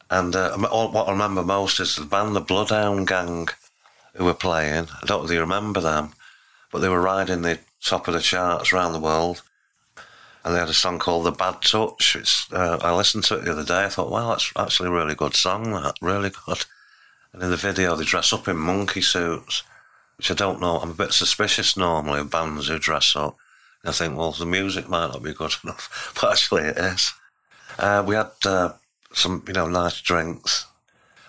And 0.08 0.36
uh, 0.36 0.56
what 0.56 1.08
I 1.08 1.10
remember 1.10 1.42
most 1.42 1.80
is 1.80 1.96
the 1.96 2.04
band, 2.04 2.36
the 2.36 2.40
Bloodhound 2.40 3.08
Gang, 3.08 3.48
who 4.14 4.26
were 4.26 4.34
playing. 4.34 4.86
I 5.02 5.06
don't 5.06 5.28
you 5.28 5.40
remember 5.40 5.80
them, 5.80 6.12
but 6.70 6.82
they 6.82 6.88
were 6.88 7.02
riding 7.02 7.42
the 7.42 7.58
top 7.82 8.06
of 8.06 8.14
the 8.14 8.20
charts 8.20 8.72
around 8.72 8.92
the 8.92 9.00
world. 9.00 9.42
And 10.46 10.54
they 10.54 10.60
had 10.60 10.68
a 10.68 10.74
song 10.74 11.00
called 11.00 11.26
"The 11.26 11.32
Bad 11.32 11.60
Touch." 11.60 12.14
It's, 12.14 12.46
uh, 12.52 12.78
I 12.80 12.94
listened 12.94 13.24
to 13.24 13.34
it 13.34 13.44
the 13.44 13.50
other 13.50 13.64
day. 13.64 13.84
I 13.84 13.88
thought, 13.88 14.12
"Wow, 14.12 14.28
that's 14.28 14.52
actually 14.54 14.90
a 14.90 14.92
really 14.92 15.16
good 15.16 15.34
song. 15.34 15.72
That 15.72 15.96
really 16.00 16.30
good." 16.30 16.64
And 17.32 17.42
in 17.42 17.50
the 17.50 17.56
video, 17.56 17.96
they 17.96 18.04
dress 18.04 18.32
up 18.32 18.46
in 18.46 18.56
monkey 18.56 19.02
suits, 19.02 19.64
which 20.16 20.30
I 20.30 20.34
don't 20.34 20.60
know. 20.60 20.78
I'm 20.78 20.92
a 20.92 20.94
bit 20.94 21.12
suspicious 21.12 21.76
normally 21.76 22.20
of 22.20 22.30
bands 22.30 22.68
who 22.68 22.78
dress 22.78 23.16
up. 23.16 23.36
And 23.82 23.90
I 23.90 23.92
think, 23.92 24.16
well, 24.16 24.30
the 24.30 24.46
music 24.46 24.88
might 24.88 25.08
not 25.08 25.20
be 25.24 25.34
good 25.34 25.52
enough, 25.64 26.12
but 26.14 26.30
actually 26.30 26.62
it 26.62 26.78
is. 26.78 27.12
Uh, 27.76 28.04
we 28.06 28.14
had 28.14 28.30
uh, 28.44 28.74
some, 29.12 29.42
you 29.48 29.52
know, 29.52 29.66
nice 29.66 30.00
drinks. 30.00 30.66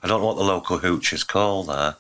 I 0.04 0.08
don't 0.08 0.22
know 0.22 0.28
what 0.28 0.38
the 0.38 0.44
local 0.44 0.78
hooch 0.78 1.12
is 1.12 1.24
called 1.24 1.70
there. 1.70 1.96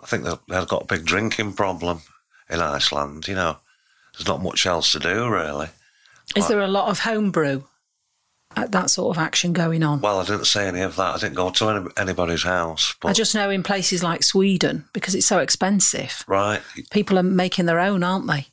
I 0.00 0.06
think 0.06 0.22
they- 0.22 0.38
they've 0.48 0.68
got 0.68 0.82
a 0.82 0.94
big 0.94 1.04
drinking 1.04 1.54
problem 1.54 2.02
in 2.48 2.60
Iceland. 2.60 3.26
You 3.26 3.34
know, 3.34 3.58
there's 4.12 4.28
not 4.28 4.42
much 4.44 4.64
else 4.64 4.92
to 4.92 5.00
do 5.00 5.28
really. 5.28 5.70
Is 6.34 6.48
there 6.48 6.60
a 6.60 6.68
lot 6.68 6.88
of 6.88 7.00
homebrew? 7.00 7.62
That 8.54 8.88
sort 8.90 9.14
of 9.14 9.22
action 9.22 9.52
going 9.52 9.82
on. 9.82 10.00
Well, 10.00 10.18
I 10.20 10.24
didn't 10.24 10.46
say 10.46 10.66
any 10.66 10.80
of 10.80 10.96
that. 10.96 11.14
I 11.16 11.18
didn't 11.18 11.34
go 11.34 11.50
to 11.50 11.68
any, 11.68 11.86
anybody's 11.98 12.42
house. 12.44 12.94
But 13.02 13.08
I 13.08 13.12
just 13.12 13.34
know 13.34 13.50
in 13.50 13.62
places 13.62 14.02
like 14.02 14.22
Sweden, 14.22 14.86
because 14.94 15.14
it's 15.14 15.26
so 15.26 15.40
expensive, 15.40 16.24
right, 16.26 16.62
people 16.90 17.18
are 17.18 17.22
making 17.22 17.66
their 17.66 17.80
own, 17.80 18.02
aren't 18.02 18.26
they? 18.26 18.46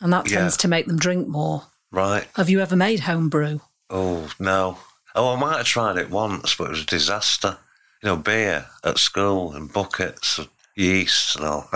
And 0.00 0.12
that 0.12 0.30
Yeah. 0.30 0.38
tends 0.38 0.56
to 0.58 0.68
make 0.68 0.86
them 0.86 0.98
drink 0.98 1.26
more. 1.28 1.64
right. 1.90 2.26
Have 2.36 2.48
you 2.50 2.60
ever 2.60 2.76
made 2.76 3.00
homebrew? 3.00 3.58
Oh 3.90 4.30
no. 4.38 4.78
Oh, 5.14 5.34
I 5.34 5.38
might 5.40 5.56
have 5.58 5.66
tried 5.66 5.98
it 5.98 6.08
once, 6.10 6.54
but 6.54 6.64
it 6.64 6.70
was 6.70 6.82
a 6.82 6.86
disaster. 6.86 7.58
You 8.02 8.08
know, 8.10 8.16
beer 8.16 8.66
at 8.84 8.98
school 8.98 9.54
in 9.56 9.66
buckets, 9.66 10.38
of 10.38 10.48
yeast 10.74 11.36
and 11.36 11.44
all. 11.44 11.68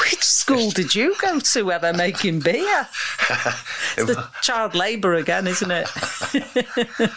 Which 0.00 0.22
school 0.22 0.70
did 0.70 0.94
you 0.94 1.14
go 1.20 1.38
to 1.38 1.62
where 1.62 1.78
they're 1.78 1.92
making 1.92 2.40
beer? 2.40 2.88
It's 3.96 4.06
the 4.06 4.28
child 4.42 4.74
labour 4.74 5.14
again, 5.14 5.46
isn't 5.46 5.70
it? 5.70 5.88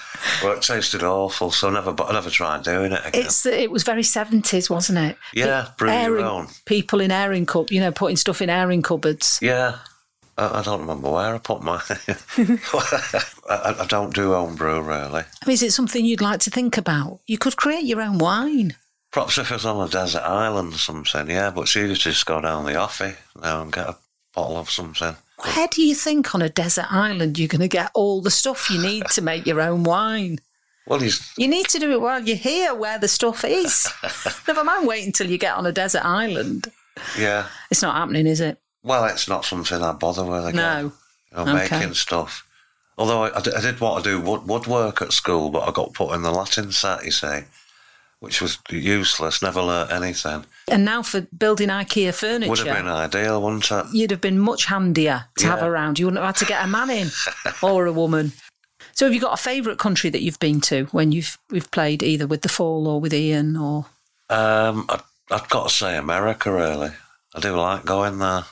well, 0.43 0.57
it 0.57 0.61
tasted 0.61 1.03
awful, 1.03 1.51
so 1.51 1.69
I 1.69 1.73
never, 1.73 1.93
but 1.93 2.09
I 2.09 2.13
never 2.13 2.29
tried 2.29 2.63
doing 2.63 2.91
it 2.91 3.01
again. 3.05 3.25
It's 3.25 3.45
it 3.45 3.71
was 3.71 3.83
very 3.83 4.03
seventies, 4.03 4.69
wasn't 4.69 4.99
it? 4.99 5.17
Yeah, 5.33 5.69
brew 5.77 5.89
your 5.89 5.99
airing, 5.99 6.25
own. 6.25 6.47
People 6.65 6.99
in 6.99 7.11
airing 7.11 7.45
cup, 7.45 7.71
you 7.71 7.79
know, 7.79 7.91
putting 7.91 8.17
stuff 8.17 8.41
in 8.41 8.49
airing 8.49 8.81
cupboards. 8.81 9.39
Yeah. 9.41 9.77
I, 10.37 10.59
I 10.59 10.61
don't 10.63 10.81
remember 10.81 11.11
where 11.11 11.35
I 11.35 11.37
put 11.37 11.61
my. 11.61 11.81
I, 13.49 13.75
I 13.79 13.85
don't 13.87 14.15
do 14.15 14.33
home 14.33 14.55
brew 14.55 14.81
really. 14.81 15.21
I 15.21 15.45
mean, 15.45 15.53
is 15.53 15.63
it 15.63 15.73
something 15.73 16.03
you'd 16.03 16.21
like 16.21 16.39
to 16.41 16.49
think 16.49 16.77
about? 16.77 17.19
You 17.27 17.37
could 17.37 17.55
create 17.55 17.83
your 17.83 18.01
own 18.01 18.17
wine. 18.17 18.75
Perhaps 19.13 19.37
if 19.37 19.51
it 19.51 19.53
was 19.53 19.65
on 19.65 19.87
a 19.87 19.89
desert 19.89 20.23
island 20.23 20.73
or 20.73 20.77
something, 20.77 21.29
yeah, 21.29 21.51
but 21.51 21.61
it's 21.61 21.73
to 21.73 21.93
just 21.93 22.25
go 22.25 22.41
down 22.41 22.65
the 22.65 22.71
offie 22.73 23.15
now 23.41 23.61
and 23.61 23.71
get 23.71 23.87
a 23.87 23.95
bottle 24.33 24.57
of 24.57 24.69
something. 24.71 25.15
Where 25.55 25.67
do 25.67 25.83
you 25.83 25.93
think 25.93 26.33
on 26.33 26.41
a 26.41 26.49
desert 26.49 26.91
island 26.91 27.37
you're 27.37 27.47
going 27.47 27.61
to 27.61 27.67
get 27.67 27.91
all 27.93 28.21
the 28.21 28.31
stuff 28.31 28.69
you 28.71 28.81
need 28.81 29.05
to 29.09 29.21
make 29.21 29.45
your 29.45 29.61
own 29.61 29.83
wine? 29.83 30.39
Well, 30.87 31.01
You 31.37 31.47
need 31.47 31.67
to 31.67 31.79
do 31.79 31.91
it 31.91 32.01
while 32.01 32.21
you're 32.23 32.35
here 32.35 32.73
where 32.73 32.97
the 32.99 33.07
stuff 33.07 33.45
is. 33.45 33.87
Never 34.47 34.63
mind 34.63 34.85
waiting 34.87 35.07
until 35.07 35.29
you 35.29 35.37
get 35.37 35.53
on 35.55 35.65
a 35.65 35.71
desert 35.71 36.03
island. 36.03 36.71
yeah. 37.17 37.47
It's 37.71 37.81
not 37.81 37.95
happening, 37.95 38.25
is 38.27 38.41
it? 38.41 38.57
Well, 38.83 39.05
it's 39.05 39.29
not 39.29 39.45
something 39.45 39.81
I 39.81 39.93
bother 39.93 40.25
with 40.25 40.45
again. 40.47 40.55
No. 40.55 40.79
you 41.39 41.45
know, 41.45 41.51
Okay. 41.61 41.77
making 41.77 41.93
stuff. 41.93 42.45
Although 42.97 43.23
I, 43.23 43.37
I 43.37 43.61
did 43.61 43.79
want 43.79 44.03
to 44.03 44.09
do 44.09 44.19
wood, 44.19 44.45
woodwork 44.47 45.01
at 45.01 45.13
school, 45.13 45.49
but 45.51 45.67
I 45.67 45.71
got 45.71 45.93
put 45.93 46.13
in 46.15 46.21
the 46.21 46.31
Latin 46.31 46.71
set, 46.71 47.05
you 47.05 47.11
see, 47.11 47.39
which 48.23 48.41
was 48.41 48.57
useless, 48.69 49.41
never 49.41 49.61
learnt 49.61 49.91
anything. 49.91 50.45
And 50.71 50.85
now 50.85 51.03
for 51.03 51.27
building 51.37 51.67
IKEA 51.67 52.13
furniture. 52.13 52.49
Would 52.49 52.59
have 52.59 52.77
been 52.77 52.87
ideal, 52.87 53.41
wouldn't 53.41 53.69
it? 53.69 53.85
you'd 53.91 54.11
have 54.11 54.21
been 54.21 54.39
much 54.39 54.63
handier 54.63 55.25
to 55.39 55.45
have 55.45 55.61
around. 55.61 55.99
You 55.99 56.05
wouldn't 56.05 56.23
have 56.23 56.33
had 56.33 56.39
to 56.39 56.45
get 56.45 56.63
a 56.63 56.67
man 56.67 56.89
in 56.89 57.09
or 57.61 57.85
a 57.85 57.91
woman. 57.91 58.31
So, 58.93 59.05
have 59.05 59.13
you 59.13 59.19
got 59.19 59.33
a 59.33 59.43
favourite 59.43 59.77
country 59.77 60.09
that 60.09 60.21
you've 60.21 60.39
been 60.39 60.61
to 60.61 60.85
when 60.93 61.11
you've 61.11 61.37
we've 61.49 61.69
played 61.69 62.01
either 62.01 62.25
with 62.25 62.43
the 62.43 62.49
Fall 62.49 62.87
or 62.87 63.01
with 63.01 63.13
Ian 63.13 63.57
or? 63.57 63.87
Um, 64.29 64.85
I, 64.87 65.01
I've 65.29 65.49
got 65.49 65.67
to 65.67 65.73
say 65.73 65.97
America, 65.97 66.49
really. 66.49 66.91
I 67.35 67.39
do 67.41 67.57
like 67.57 67.83
going 67.83 68.19
there. 68.19 68.45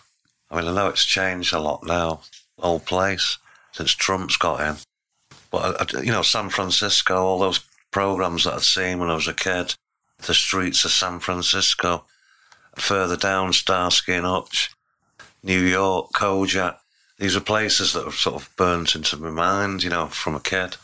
I 0.49 0.55
mean, 0.57 0.67
I 0.67 0.73
know 0.73 0.89
it's 0.89 1.05
changed 1.05 1.53
a 1.53 1.61
lot 1.61 1.85
now, 1.85 2.23
old 2.59 2.85
place, 2.85 3.37
since 3.71 3.93
Trump's 3.93 4.35
got 4.35 4.59
in. 4.59 4.75
But, 5.49 5.93
you 5.93 6.11
know, 6.11 6.23
San 6.23 6.49
Francisco, 6.49 7.15
all 7.15 7.39
those 7.39 7.59
programs 7.91 8.45
that 8.45 8.53
I'd 8.53 8.61
seen 8.61 8.99
when 8.99 9.09
I 9.09 9.15
was 9.15 9.27
a 9.27 9.33
kid, 9.33 9.75
the 10.25 10.33
streets 10.33 10.85
of 10.85 10.91
San 10.91 11.19
Francisco, 11.19 12.05
further 12.75 13.17
down, 13.17 13.53
Starsky 13.53 14.13
and 14.13 14.25
Hutch, 14.25 14.71
New 15.43 15.59
York, 15.59 16.11
Kojak. 16.13 16.77
These 17.19 17.35
are 17.35 17.41
places 17.41 17.93
that 17.93 18.05
have 18.05 18.15
sort 18.15 18.41
of 18.41 18.49
burnt 18.55 18.95
into 18.95 19.17
my 19.17 19.29
mind, 19.29 19.83
you 19.83 19.89
know, 19.89 20.07
from 20.07 20.35
a 20.35 20.39
kid. 20.39 20.77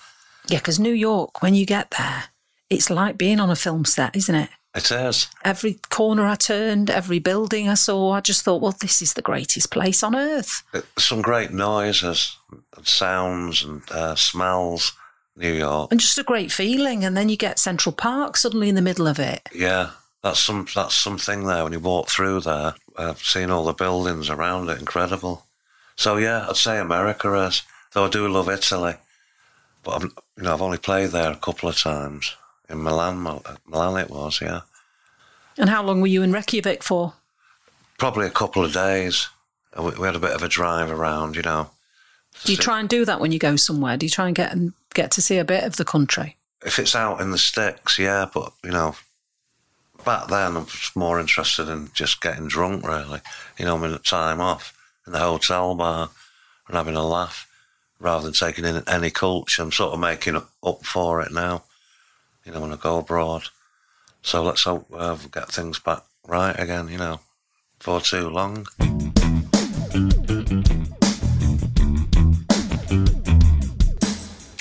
Yeah, 0.48 0.60
because 0.60 0.80
New 0.80 0.94
York, 0.94 1.42
when 1.42 1.56
you 1.56 1.66
get 1.66 1.92
there, 1.98 2.26
it's 2.70 2.90
like 2.90 3.18
being 3.18 3.40
on 3.40 3.50
a 3.50 3.56
film 3.56 3.86
set, 3.86 4.16
isn't 4.16 4.36
it? 4.36 4.50
It 4.76 4.92
is. 4.92 5.28
Every 5.44 5.80
corner 5.90 6.28
I 6.28 6.36
turned, 6.36 6.92
every 6.92 7.18
building 7.18 7.68
I 7.68 7.74
saw, 7.74 8.12
I 8.12 8.22
just 8.22 8.44
thought, 8.44 8.62
well, 8.62 8.76
this 8.80 9.02
is 9.02 9.14
the 9.14 9.24
greatest 9.24 9.72
place 9.72 10.04
on 10.04 10.16
earth. 10.16 10.64
Some 11.00 11.24
great 11.24 11.52
noises, 11.52 12.38
and 12.76 12.86
sounds, 12.86 13.64
and 13.64 13.82
uh, 13.90 14.16
smells. 14.16 14.92
New 15.38 15.54
York. 15.54 15.92
And 15.92 16.00
just 16.00 16.18
a 16.18 16.24
great 16.24 16.52
feeling. 16.52 17.06
And 17.06 17.16
then 17.16 17.30
you 17.30 17.38
get 17.38 17.60
Central 17.60 17.94
Park 17.94 18.36
suddenly 18.36 18.70
in 18.70 18.76
the 18.76 18.82
middle 18.82 19.08
of 19.08 19.20
it. 19.20 19.48
Yeah, 19.54 19.92
that's 20.24 20.40
some 20.40 20.68
that's 20.74 20.96
something 20.96 21.46
there 21.46 21.64
when 21.64 21.74
you 21.74 21.80
walk 21.80 22.10
through 22.10 22.42
there, 22.42 22.74
I've 22.98 23.20
seen 23.20 23.50
all 23.50 23.66
the 23.66 23.74
buildings 23.74 24.30
around 24.30 24.70
it, 24.70 24.80
incredible. 24.80 25.46
So 25.96 26.18
yeah, 26.18 26.48
I'd 26.50 26.58
say 26.58 26.80
America 26.80 27.34
is. 27.46 27.62
Though 27.94 28.06
I 28.06 28.10
do 28.10 28.28
love 28.28 28.50
Italy, 28.50 28.96
but 29.84 29.92
I've, 29.92 30.04
you 30.04 30.44
know 30.44 30.54
I've 30.54 30.62
only 30.62 30.78
played 30.78 31.12
there 31.12 31.32
a 31.32 31.38
couple 31.38 31.70
of 31.70 31.78
times 31.78 32.36
in 32.70 32.84
Milan. 32.84 33.26
Uh, 33.26 33.56
Milan 33.66 34.02
it 34.02 34.10
was, 34.10 34.42
yeah. 34.42 34.62
And 35.58 35.70
how 35.70 35.84
long 35.84 36.02
were 36.02 36.08
you 36.08 36.22
in 36.24 36.32
Reykjavik 36.32 36.84
for? 36.84 37.14
Probably 37.98 38.28
a 38.28 38.32
couple 38.32 38.66
of 38.66 38.74
days. 38.74 39.30
We, 39.78 39.92
we 39.92 40.06
had 40.06 40.16
a 40.16 40.20
bit 40.20 40.36
of 40.36 40.44
a 40.44 40.50
drive 40.50 40.92
around, 40.92 41.36
you 41.36 41.42
know. 41.42 41.70
Do 42.44 42.52
you 42.52 42.58
try 42.58 42.80
and 42.80 42.90
do 42.90 43.06
that 43.06 43.20
when 43.20 43.32
you 43.32 43.40
go 43.40 43.56
somewhere? 43.56 43.98
Do 43.98 44.06
you 44.06 44.10
try 44.10 44.28
and 44.28 44.36
get 44.36 44.52
and 44.52 44.74
get 44.98 45.12
to 45.12 45.22
see 45.22 45.38
a 45.38 45.46
bit 45.46 45.64
of 45.64 45.78
the 45.78 45.86
country? 45.86 46.36
If 46.66 46.80
it's 46.80 46.96
out 46.96 47.22
in 47.22 47.32
the 47.32 47.38
sticks, 47.38 47.98
yeah. 47.98 48.26
But 48.34 48.52
you 48.64 48.72
know, 48.72 48.96
back 50.04 50.28
then 50.28 50.58
I 50.58 50.60
was 50.60 50.92
more 50.96 51.20
interested 51.20 51.70
in 51.70 51.90
just 51.94 52.22
getting 52.22 52.48
drunk, 52.48 52.86
really. 52.86 53.22
You 53.58 53.66
know, 53.66 53.78
having 53.78 53.98
time 54.00 54.42
off 54.42 54.74
in 55.06 55.14
the 55.14 55.20
hotel 55.20 55.76
bar 55.76 56.10
and 56.68 56.76
having 56.76 56.96
a 56.96 57.08
laugh 57.08 57.48
rather 58.00 58.26
than 58.26 58.34
taking 58.34 58.66
in 58.66 58.84
any 58.88 59.10
culture. 59.10 59.62
I'm 59.62 59.72
sort 59.72 59.94
of 59.94 60.00
making 60.00 60.36
up 60.36 60.86
for 60.86 61.22
it 61.22 61.32
now, 61.32 61.64
you 62.44 62.52
know, 62.52 62.62
when 62.62 62.74
I 62.74 62.78
go 62.78 63.00
abroad. 63.00 63.44
So 64.22 64.44
let's 64.44 64.64
hope 64.64 64.88
uh, 64.94 65.16
we 65.22 65.30
get 65.30 65.50
things 65.50 65.80
back 65.80 66.04
right 66.28 66.60
again, 66.60 66.90
you 66.90 66.98
know, 66.98 67.22
for 67.80 68.02
too 68.02 68.30
long. 68.30 68.68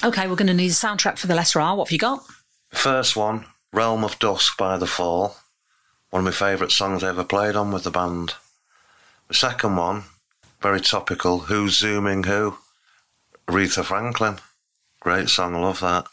Okay, 0.07 0.29
we're 0.29 0.37
going 0.37 0.47
to 0.47 0.55
need 0.55 0.71
a 0.71 0.73
soundtrack 0.73 1.19
for 1.19 1.27
the 1.27 1.35
Lesser 1.35 1.61
R. 1.61 1.75
What 1.75 1.89
have 1.89 1.93
you 1.93 1.99
got? 1.99 2.25
First 2.71 3.17
one, 3.17 3.45
Realm 3.73 4.05
of 4.05 4.21
Dusk 4.21 4.57
by 4.57 4.79
The 4.79 4.87
Fall. 4.87 5.37
One 6.11 6.21
of 6.21 6.25
my 6.27 6.31
favourite 6.31 6.71
songs 6.71 7.03
I 7.03 7.09
ever 7.09 7.25
played 7.25 7.57
on 7.57 7.73
with 7.73 7.83
the 7.83 7.91
band. 7.91 8.35
The 9.27 9.35
second 9.35 9.75
one, 9.75 10.05
very 10.63 10.81
topical, 10.81 11.41
Who's 11.41 11.77
Zooming 11.77 12.23
Who? 12.23 12.57
Aretha 13.49 13.85
Franklin. 13.85 14.39
Great 15.01 15.29
song, 15.29 15.57
I 15.57 15.59
love 15.59 15.81
that. 15.81 16.07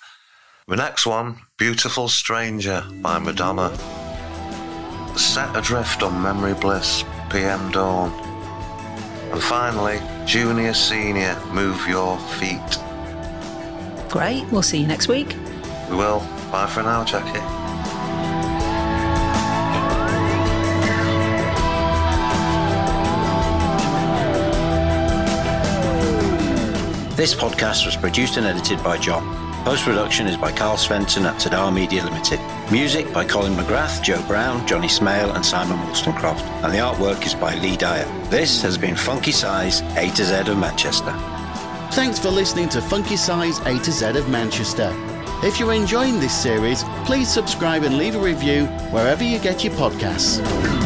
The 0.68 0.76
next 0.76 1.06
one, 1.06 1.42
Beautiful 1.60 2.08
Stranger 2.08 2.84
by 3.04 3.20
Madonna. 3.20 3.78
Set 5.16 5.56
Adrift 5.56 6.02
on 6.02 6.20
Memory 6.20 6.56
Bliss, 6.56 7.04
PM 7.30 7.70
Dawn. 7.70 8.12
And 9.32 9.44
finally, 9.44 10.02
Junior 10.26 10.74
Senior, 10.74 11.40
Move 11.52 11.88
Your 11.88 12.18
Feet. 12.18 12.83
Great. 14.14 14.46
We'll 14.52 14.62
see 14.62 14.78
you 14.78 14.86
next 14.86 15.08
week. 15.08 15.36
We 15.90 15.96
will. 15.96 16.20
Bye 16.52 16.68
for 16.68 16.84
now, 16.84 17.04
Jackie. 17.04 17.40
This 27.16 27.34
podcast 27.34 27.88
was 27.88 27.96
produced 27.96 28.38
and 28.38 28.46
edited 28.46 28.84
by 28.84 29.00
John. 29.00 29.24
Post 29.66 29.84
production 29.84 30.28
is 30.28 30.38
by 30.38 30.52
Carl 30.52 30.78
Svensson 30.78 31.24
at 31.24 31.42
Tadar 31.42 31.74
Media 31.74 32.04
Limited. 32.04 32.40
Music 32.72 33.12
by 33.12 33.26
Colin 33.26 33.54
McGrath, 33.54 34.04
Joe 34.04 34.24
Brown, 34.28 34.68
Johnny 34.68 34.90
Smale, 34.90 35.32
and 35.32 35.44
Simon 35.44 35.80
Wolstencroft. 35.88 36.44
And 36.64 36.72
the 36.72 36.78
artwork 36.78 37.26
is 37.26 37.34
by 37.34 37.56
Lee 37.56 37.78
Dyer. 37.78 38.06
This 38.30 38.62
has 38.62 38.78
been 38.78 38.96
Funky 38.96 39.32
Size 39.32 39.82
A 39.98 40.12
to 40.12 40.24
Z 40.24 40.52
of 40.52 40.60
Manchester. 40.60 41.43
Thanks 41.94 42.18
for 42.18 42.32
listening 42.32 42.70
to 42.70 42.82
Funky 42.82 43.16
Size 43.16 43.60
A 43.60 43.78
to 43.78 43.92
Z 43.92 44.18
of 44.18 44.28
Manchester. 44.28 44.92
If 45.44 45.60
you're 45.60 45.74
enjoying 45.74 46.20
this 46.20 46.34
series, 46.34 46.84
please 47.06 47.32
subscribe 47.32 47.84
and 47.84 48.00
leave 48.00 48.16
a 48.16 48.20
review 48.20 48.66
wherever 48.90 49.24
you 49.24 49.38
get 49.38 49.64
your 49.64 49.74
podcasts. 49.74 50.83